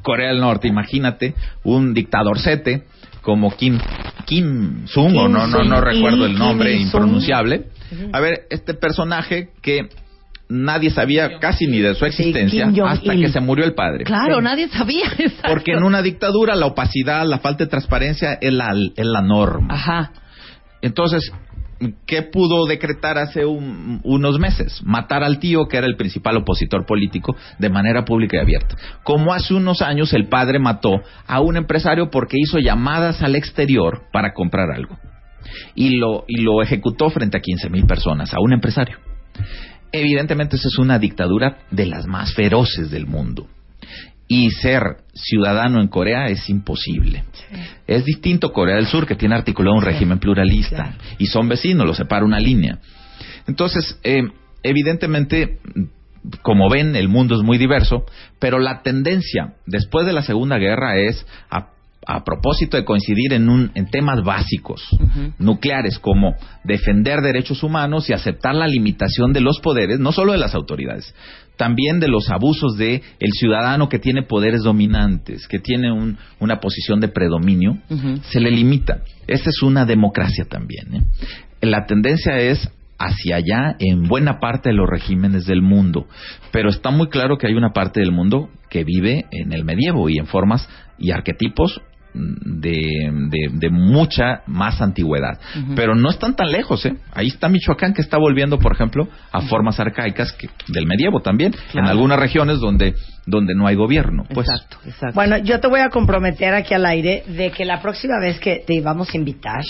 Corea 0.00 0.30
del 0.30 0.40
Norte, 0.40 0.66
imagínate 0.66 1.34
un 1.64 1.92
dictadorcete 1.92 2.84
como 3.20 3.54
Kim 3.56 3.78
Kim 4.24 4.86
Sung 4.86 5.16
o 5.16 5.28
no 5.28 5.46
no 5.46 5.64
no 5.64 5.80
recuerdo 5.82 6.24
el 6.24 6.38
nombre 6.38 6.74
impronunciable. 6.76 7.66
A 8.12 8.20
ver, 8.20 8.46
este 8.50 8.72
personaje 8.72 9.50
que 9.60 9.88
nadie 10.48 10.90
sabía 10.90 11.38
casi 11.38 11.66
ni 11.66 11.80
de 11.80 11.94
su 11.94 12.04
existencia 12.04 12.70
hasta 12.86 13.14
que 13.14 13.28
se 13.28 13.40
murió 13.40 13.64
el 13.64 13.74
padre. 13.74 14.04
Claro, 14.04 14.40
nadie 14.40 14.68
sabía. 14.68 15.06
Porque 15.48 15.72
en 15.72 15.82
una 15.82 16.02
dictadura 16.02 16.54
la 16.54 16.66
opacidad, 16.66 17.26
la 17.26 17.38
falta 17.38 17.64
de 17.64 17.70
transparencia 17.70 18.34
es 18.40 18.52
la, 18.52 18.74
es 18.96 19.06
la 19.06 19.22
norma. 19.22 19.74
Ajá. 19.74 20.12
Entonces, 20.82 21.32
¿qué 22.06 22.22
pudo 22.22 22.66
decretar 22.66 23.18
hace 23.18 23.44
unos 23.44 24.38
meses? 24.38 24.80
Matar 24.84 25.24
al 25.24 25.38
tío, 25.38 25.66
que 25.66 25.78
era 25.78 25.86
el 25.86 25.96
principal 25.96 26.36
opositor 26.36 26.86
político, 26.86 27.36
de 27.58 27.68
manera 27.68 28.04
pública 28.04 28.36
y 28.36 28.40
abierta. 28.40 28.76
Como 29.02 29.32
hace 29.32 29.54
unos 29.54 29.82
años 29.82 30.12
el 30.12 30.28
padre 30.28 30.58
mató 30.58 30.92
a 31.26 31.40
un 31.40 31.56
empresario 31.56 32.10
porque 32.10 32.36
hizo 32.38 32.58
llamadas 32.58 33.22
al 33.22 33.34
exterior 33.34 34.02
para 34.12 34.32
comprar 34.32 34.70
algo. 34.70 34.96
Y 35.74 35.96
lo, 35.96 36.24
y 36.26 36.42
lo 36.42 36.62
ejecutó 36.62 37.08
frente 37.10 37.36
a 37.36 37.40
15 37.40 37.70
mil 37.70 37.86
personas, 37.86 38.32
a 38.34 38.40
un 38.40 38.52
empresario. 38.52 38.98
Evidentemente 39.92 40.56
esa 40.56 40.68
es 40.68 40.78
una 40.78 40.98
dictadura 40.98 41.58
de 41.70 41.86
las 41.86 42.06
más 42.06 42.34
feroces 42.34 42.90
del 42.90 43.06
mundo. 43.06 43.46
Y 44.28 44.50
ser 44.50 44.82
ciudadano 45.14 45.80
en 45.80 45.88
Corea 45.88 46.26
es 46.26 46.48
imposible. 46.50 47.24
Es 47.86 48.04
distinto 48.04 48.52
Corea 48.52 48.76
del 48.76 48.86
Sur, 48.86 49.06
que 49.06 49.14
tiene 49.14 49.36
articulado 49.36 49.76
un 49.76 49.84
régimen 49.84 50.18
pluralista. 50.18 50.96
Y 51.18 51.26
son 51.26 51.48
vecinos, 51.48 51.86
los 51.86 51.96
separa 51.96 52.24
una 52.24 52.40
línea. 52.40 52.78
Entonces, 53.46 54.00
eh, 54.02 54.22
evidentemente, 54.64 55.60
como 56.42 56.68
ven, 56.68 56.96
el 56.96 57.08
mundo 57.08 57.36
es 57.36 57.42
muy 57.42 57.56
diverso, 57.56 58.04
pero 58.40 58.58
la 58.58 58.82
tendencia 58.82 59.54
después 59.64 60.06
de 60.06 60.12
la 60.12 60.22
Segunda 60.22 60.58
Guerra 60.58 60.98
es 60.98 61.24
a 61.50 61.75
a 62.06 62.22
propósito 62.22 62.76
de 62.76 62.84
coincidir 62.84 63.32
en, 63.32 63.48
un, 63.48 63.72
en 63.74 63.86
temas 63.86 64.22
básicos, 64.22 64.80
nucleares, 65.38 65.98
como 65.98 66.34
defender 66.62 67.20
derechos 67.20 67.62
humanos 67.64 68.08
y 68.08 68.12
aceptar 68.12 68.54
la 68.54 68.68
limitación 68.68 69.32
de 69.32 69.40
los 69.40 69.58
poderes, 69.58 69.98
no 69.98 70.12
solo 70.12 70.32
de 70.32 70.38
las 70.38 70.54
autoridades, 70.54 71.12
también 71.56 71.98
de 71.98 72.08
los 72.08 72.30
abusos 72.30 72.76
de 72.76 73.02
el 73.18 73.32
ciudadano 73.32 73.88
que 73.88 73.98
tiene 73.98 74.22
poderes 74.22 74.62
dominantes, 74.62 75.48
que 75.48 75.58
tiene 75.58 75.90
un, 75.90 76.16
una 76.38 76.60
posición 76.60 77.00
de 77.00 77.08
predominio, 77.08 77.78
se 78.30 78.40
le 78.40 78.50
limita. 78.50 79.02
Esa 79.26 79.50
es 79.50 79.62
una 79.62 79.84
democracia 79.84 80.44
también. 80.48 80.94
¿eh? 80.94 81.02
La 81.62 81.86
tendencia 81.86 82.38
es 82.38 82.70
hacia 82.98 83.36
allá 83.36 83.76
en 83.78 84.04
buena 84.04 84.38
parte 84.38 84.70
de 84.70 84.74
los 84.74 84.88
regímenes 84.88 85.44
del 85.44 85.60
mundo. 85.60 86.06
Pero 86.52 86.68
está 86.68 86.90
muy 86.90 87.08
claro 87.08 87.36
que 87.36 87.46
hay 87.46 87.54
una 87.54 87.72
parte 87.72 88.00
del 88.00 88.12
mundo 88.12 88.48
que 88.70 88.84
vive 88.84 89.26
en 89.30 89.52
el 89.52 89.64
medievo 89.64 90.08
y 90.08 90.18
en 90.18 90.26
formas 90.26 90.68
y 90.98 91.10
arquetipos 91.10 91.80
de, 92.16 93.50
de, 93.52 93.70
mucha 93.70 94.42
más 94.46 94.80
antigüedad. 94.80 95.38
Pero 95.74 95.94
no 95.94 96.10
están 96.10 96.34
tan 96.34 96.50
lejos, 96.50 96.84
¿eh? 96.86 96.94
Ahí 97.12 97.28
está 97.28 97.48
Michoacán 97.48 97.94
que 97.94 98.02
está 98.02 98.18
volviendo, 98.18 98.58
por 98.58 98.72
ejemplo, 98.72 99.08
a 99.32 99.42
formas 99.42 99.78
arcaicas 99.80 100.32
que, 100.32 100.48
del 100.68 100.86
medievo 100.86 101.20
también, 101.20 101.54
en 101.74 101.86
algunas 101.86 102.18
regiones 102.18 102.58
donde, 102.58 102.94
donde 103.26 103.54
no 103.54 103.66
hay 103.66 103.76
gobierno. 103.76 104.24
Pues. 104.32 104.48
Exacto, 104.48 104.78
exacto. 104.84 105.14
Bueno, 105.14 105.38
yo 105.38 105.60
te 105.60 105.68
voy 105.68 105.80
a 105.80 105.90
comprometer 105.90 106.54
aquí 106.54 106.74
al 106.74 106.86
aire 106.86 107.24
de 107.26 107.50
que 107.50 107.64
la 107.64 107.80
próxima 107.80 108.18
vez 108.20 108.38
que 108.40 108.64
te 108.66 108.80
vamos 108.80 109.12
a 109.12 109.16
invitar, 109.16 109.64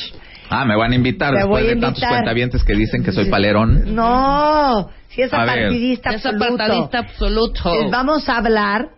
Ah, 0.48 0.64
me 0.64 0.76
van 0.76 0.92
a 0.92 0.94
invitar 0.94 1.34
después 1.34 1.66
de 1.66 1.76
tantos 1.76 2.04
cuentavientes 2.04 2.62
que 2.62 2.74
dicen 2.74 3.02
que 3.02 3.12
soy 3.12 3.28
palerón. 3.28 3.94
No, 3.94 4.88
si 5.08 5.22
es 5.22 5.32
apartidista 5.32 6.10
absoluto. 6.10 6.90
absoluto. 6.92 7.90
Vamos 7.90 8.28
a 8.28 8.36
hablar 8.36 8.90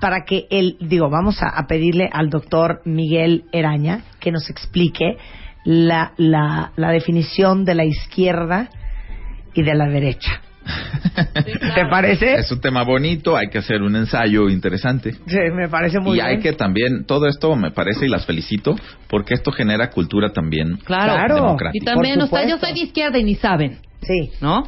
para 0.00 0.24
que 0.24 0.46
él, 0.50 0.76
digo, 0.80 1.10
vamos 1.10 1.38
a, 1.42 1.66
pedirle 1.66 2.08
al 2.12 2.30
doctor 2.30 2.80
Miguel 2.84 3.44
Eraña 3.52 4.04
que 4.20 4.30
nos 4.30 4.50
explique 4.50 5.16
la, 5.64 6.12
la, 6.16 6.72
la 6.76 6.90
definición 6.90 7.64
de 7.64 7.74
la 7.74 7.84
izquierda 7.84 8.68
y 9.54 9.62
de 9.62 9.74
la 9.74 9.86
derecha. 9.86 10.40
¿Te 11.74 11.86
parece? 11.90 12.34
Es 12.34 12.50
un 12.50 12.60
tema 12.60 12.82
bonito, 12.82 13.36
hay 13.36 13.48
que 13.48 13.58
hacer 13.58 13.82
un 13.82 13.96
ensayo 13.96 14.48
interesante. 14.48 15.12
Sí, 15.12 15.38
me 15.52 15.68
parece 15.68 16.00
muy 16.00 16.14
bien. 16.14 16.26
Y 16.26 16.28
hay 16.28 16.38
que 16.40 16.52
también, 16.52 17.04
todo 17.04 17.26
esto 17.26 17.54
me 17.54 17.70
parece 17.70 18.06
y 18.06 18.08
las 18.08 18.24
felicito, 18.24 18.74
porque 19.08 19.34
esto 19.34 19.52
genera 19.52 19.90
cultura 19.90 20.32
también 20.32 20.76
claro. 20.84 21.34
democrática. 21.34 21.82
Y 21.82 21.84
también, 21.84 22.20
o 22.20 22.26
sea, 22.26 22.48
yo 22.48 22.58
soy 22.58 22.72
de 22.72 22.80
izquierda 22.80 23.18
y 23.18 23.24
ni 23.24 23.34
saben. 23.34 23.78
Sí. 24.02 24.30
¿No? 24.40 24.64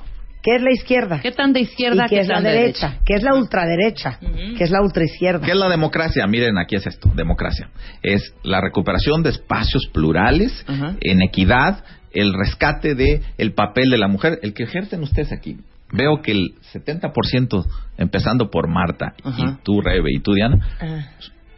¿Qué 0.46 0.54
es 0.54 0.62
la 0.62 0.70
izquierda? 0.70 1.20
¿Qué 1.20 1.32
tan 1.32 1.52
de 1.52 1.58
izquierda? 1.58 2.04
¿Y 2.06 2.08
qué 2.08 2.20
es 2.20 2.28
la 2.28 2.34
tan 2.34 2.44
de 2.44 2.50
derecha? 2.52 2.98
¿Qué 3.04 3.14
es 3.14 3.22
la 3.24 3.34
ultraderecha? 3.34 4.20
Ujú. 4.22 4.54
¿Qué 4.56 4.62
es 4.62 4.70
la 4.70 4.80
ultraizquierda? 4.80 5.44
¿Qué 5.44 5.50
es 5.50 5.56
la 5.56 5.68
democracia? 5.68 6.24
Miren, 6.28 6.56
aquí 6.56 6.76
es 6.76 6.86
esto, 6.86 7.10
democracia. 7.16 7.68
Es 8.00 8.32
la 8.44 8.60
recuperación 8.60 9.24
de 9.24 9.30
espacios 9.30 9.88
plurales, 9.92 10.64
en 11.00 11.22
equidad, 11.22 11.82
el 12.12 12.32
rescate 12.32 12.94
de 12.94 13.22
el 13.38 13.54
papel 13.54 13.90
de 13.90 13.98
la 13.98 14.06
mujer, 14.06 14.38
el 14.42 14.54
que 14.54 14.62
ejercen 14.62 15.02
ustedes 15.02 15.32
aquí. 15.32 15.56
Veo 15.92 16.22
que 16.22 16.30
el 16.30 16.54
70%, 16.72 17.66
empezando 17.98 18.48
por 18.48 18.68
Marta, 18.68 19.14
y 19.24 19.62
tú, 19.64 19.80
Rebe, 19.80 20.12
y 20.12 20.20
tú, 20.20 20.32
Diana, 20.32 20.76
Ah. 20.80 21.10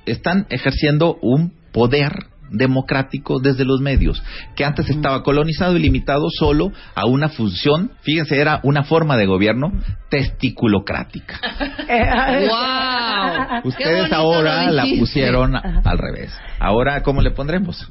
están 0.07 0.47
ejerciendo 0.49 1.19
un 1.21 1.53
poder 1.73 2.13
democrático 2.51 3.41
desde 3.41 3.65
los 3.65 3.81
medios, 3.81 4.23
que 4.57 4.65
antes 4.65 4.89
estaba 4.91 5.23
colonizado 5.23 5.77
y 5.77 5.81
limitado 5.81 6.29
solo 6.31 6.73
a 6.95 7.07
una 7.07 7.29
función, 7.29 7.93
fíjense, 8.03 8.39
era 8.39 8.61
una 8.63 8.85
forma 8.85 9.17
de 9.17 9.27
gobierno 9.27 9.73
testiculocrática. 10.11 11.41
¡Wow! 11.89 13.63
Qué 13.63 13.69
Ustedes 13.69 14.13
ahora 14.13 14.71
la 14.71 14.85
pusieron 14.99 15.55
al 15.57 15.99
revés. 15.99 16.33
Ahora, 16.59 17.03
¿cómo 17.03 17.21
le 17.21 17.31
pondremos? 17.31 17.91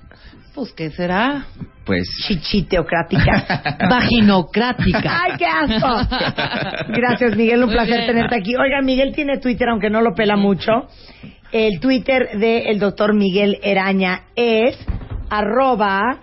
Pues, 0.58 0.74
¿qué 0.74 0.90
será? 0.90 1.46
Pues 1.86 2.08
Chichiteocrática. 2.28 3.78
Vaginocrática. 3.90 5.22
¡Ay, 5.24 5.38
qué 5.38 5.46
asco! 5.46 5.88
Gracias, 6.90 7.36
Miguel. 7.38 7.60
Un 7.60 7.68
Muy 7.68 7.76
placer 7.76 7.98
bien. 7.98 8.08
tenerte 8.08 8.36
aquí. 8.36 8.56
Oiga, 8.56 8.82
Miguel 8.82 9.14
tiene 9.14 9.38
Twitter, 9.38 9.70
aunque 9.70 9.92
no 9.92 10.02
lo 10.02 10.16
pela 10.16 10.36
mucho. 10.36 10.88
El 11.52 11.80
Twitter 11.80 12.38
del 12.38 12.80
doctor 12.80 13.14
Miguel 13.14 13.58
Eraña 13.64 14.24
es 14.36 14.78
arroba 15.30 16.20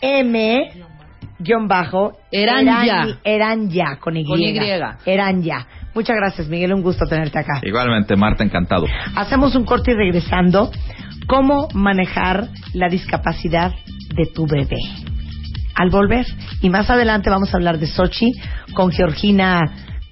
m 0.00 0.70
guion 1.38 1.68
bajo 1.68 2.18
Eranya 2.30 3.16
con 4.00 4.16
Y. 4.16 4.24
Con 4.24 4.40
Y. 4.40 4.58
Eranya. 5.06 5.66
Muchas 5.94 6.16
gracias, 6.16 6.48
Miguel. 6.48 6.72
Un 6.72 6.82
gusto 6.82 7.04
tenerte 7.06 7.38
acá. 7.38 7.60
igualmente, 7.62 8.16
Marta, 8.16 8.42
encantado. 8.44 8.86
Hacemos 9.14 9.54
un 9.54 9.64
corte 9.64 9.92
y 9.92 9.94
regresando. 9.94 10.70
¿Cómo 11.28 11.68
manejar 11.74 12.48
la 12.72 12.88
discapacidad 12.88 13.72
de 14.14 14.26
tu 14.34 14.46
bebé? 14.46 14.78
Al 15.74 15.90
volver. 15.90 16.26
Y 16.60 16.70
más 16.70 16.90
adelante 16.90 17.30
vamos 17.30 17.52
a 17.52 17.56
hablar 17.56 17.78
de 17.78 17.86
Sochi 17.86 18.32
con 18.74 18.90
Georgina 18.90 19.60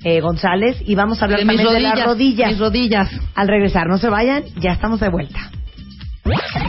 eh, 0.04 0.20
González 0.20 0.76
y 0.86 0.94
vamos 0.94 1.20
a 1.20 1.24
hablar 1.24 1.40
De 1.40 1.46
mis 1.46 1.56
también 1.56 1.82
de 1.82 1.88
las 1.88 2.04
rodillas. 2.04 2.50
Mis 2.50 2.58
rodillas. 2.58 3.10
Al 3.34 3.48
regresar, 3.48 3.86
no 3.88 3.98
se 3.98 4.08
vayan, 4.08 4.44
ya 4.56 4.72
estamos 4.72 5.00
de 5.00 5.08
vuelta. 5.08 5.50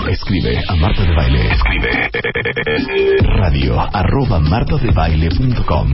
Escribe 0.10 0.58
a 0.68 0.76
Marta 0.76 1.04
de 1.04 1.14
Baile. 1.14 1.52
Escribe 1.52 2.10
radio 3.38 3.80
arroba 3.94 4.40
martadebaile.com 4.40 5.92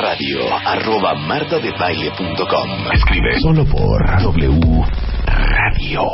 radio 0.00 0.56
arroba 0.64 1.14
martadebaile.com 1.14 2.92
Escribe 2.92 3.40
solo 3.40 3.64
por 3.64 4.22
W 4.22 4.84
Radio. 5.26 6.06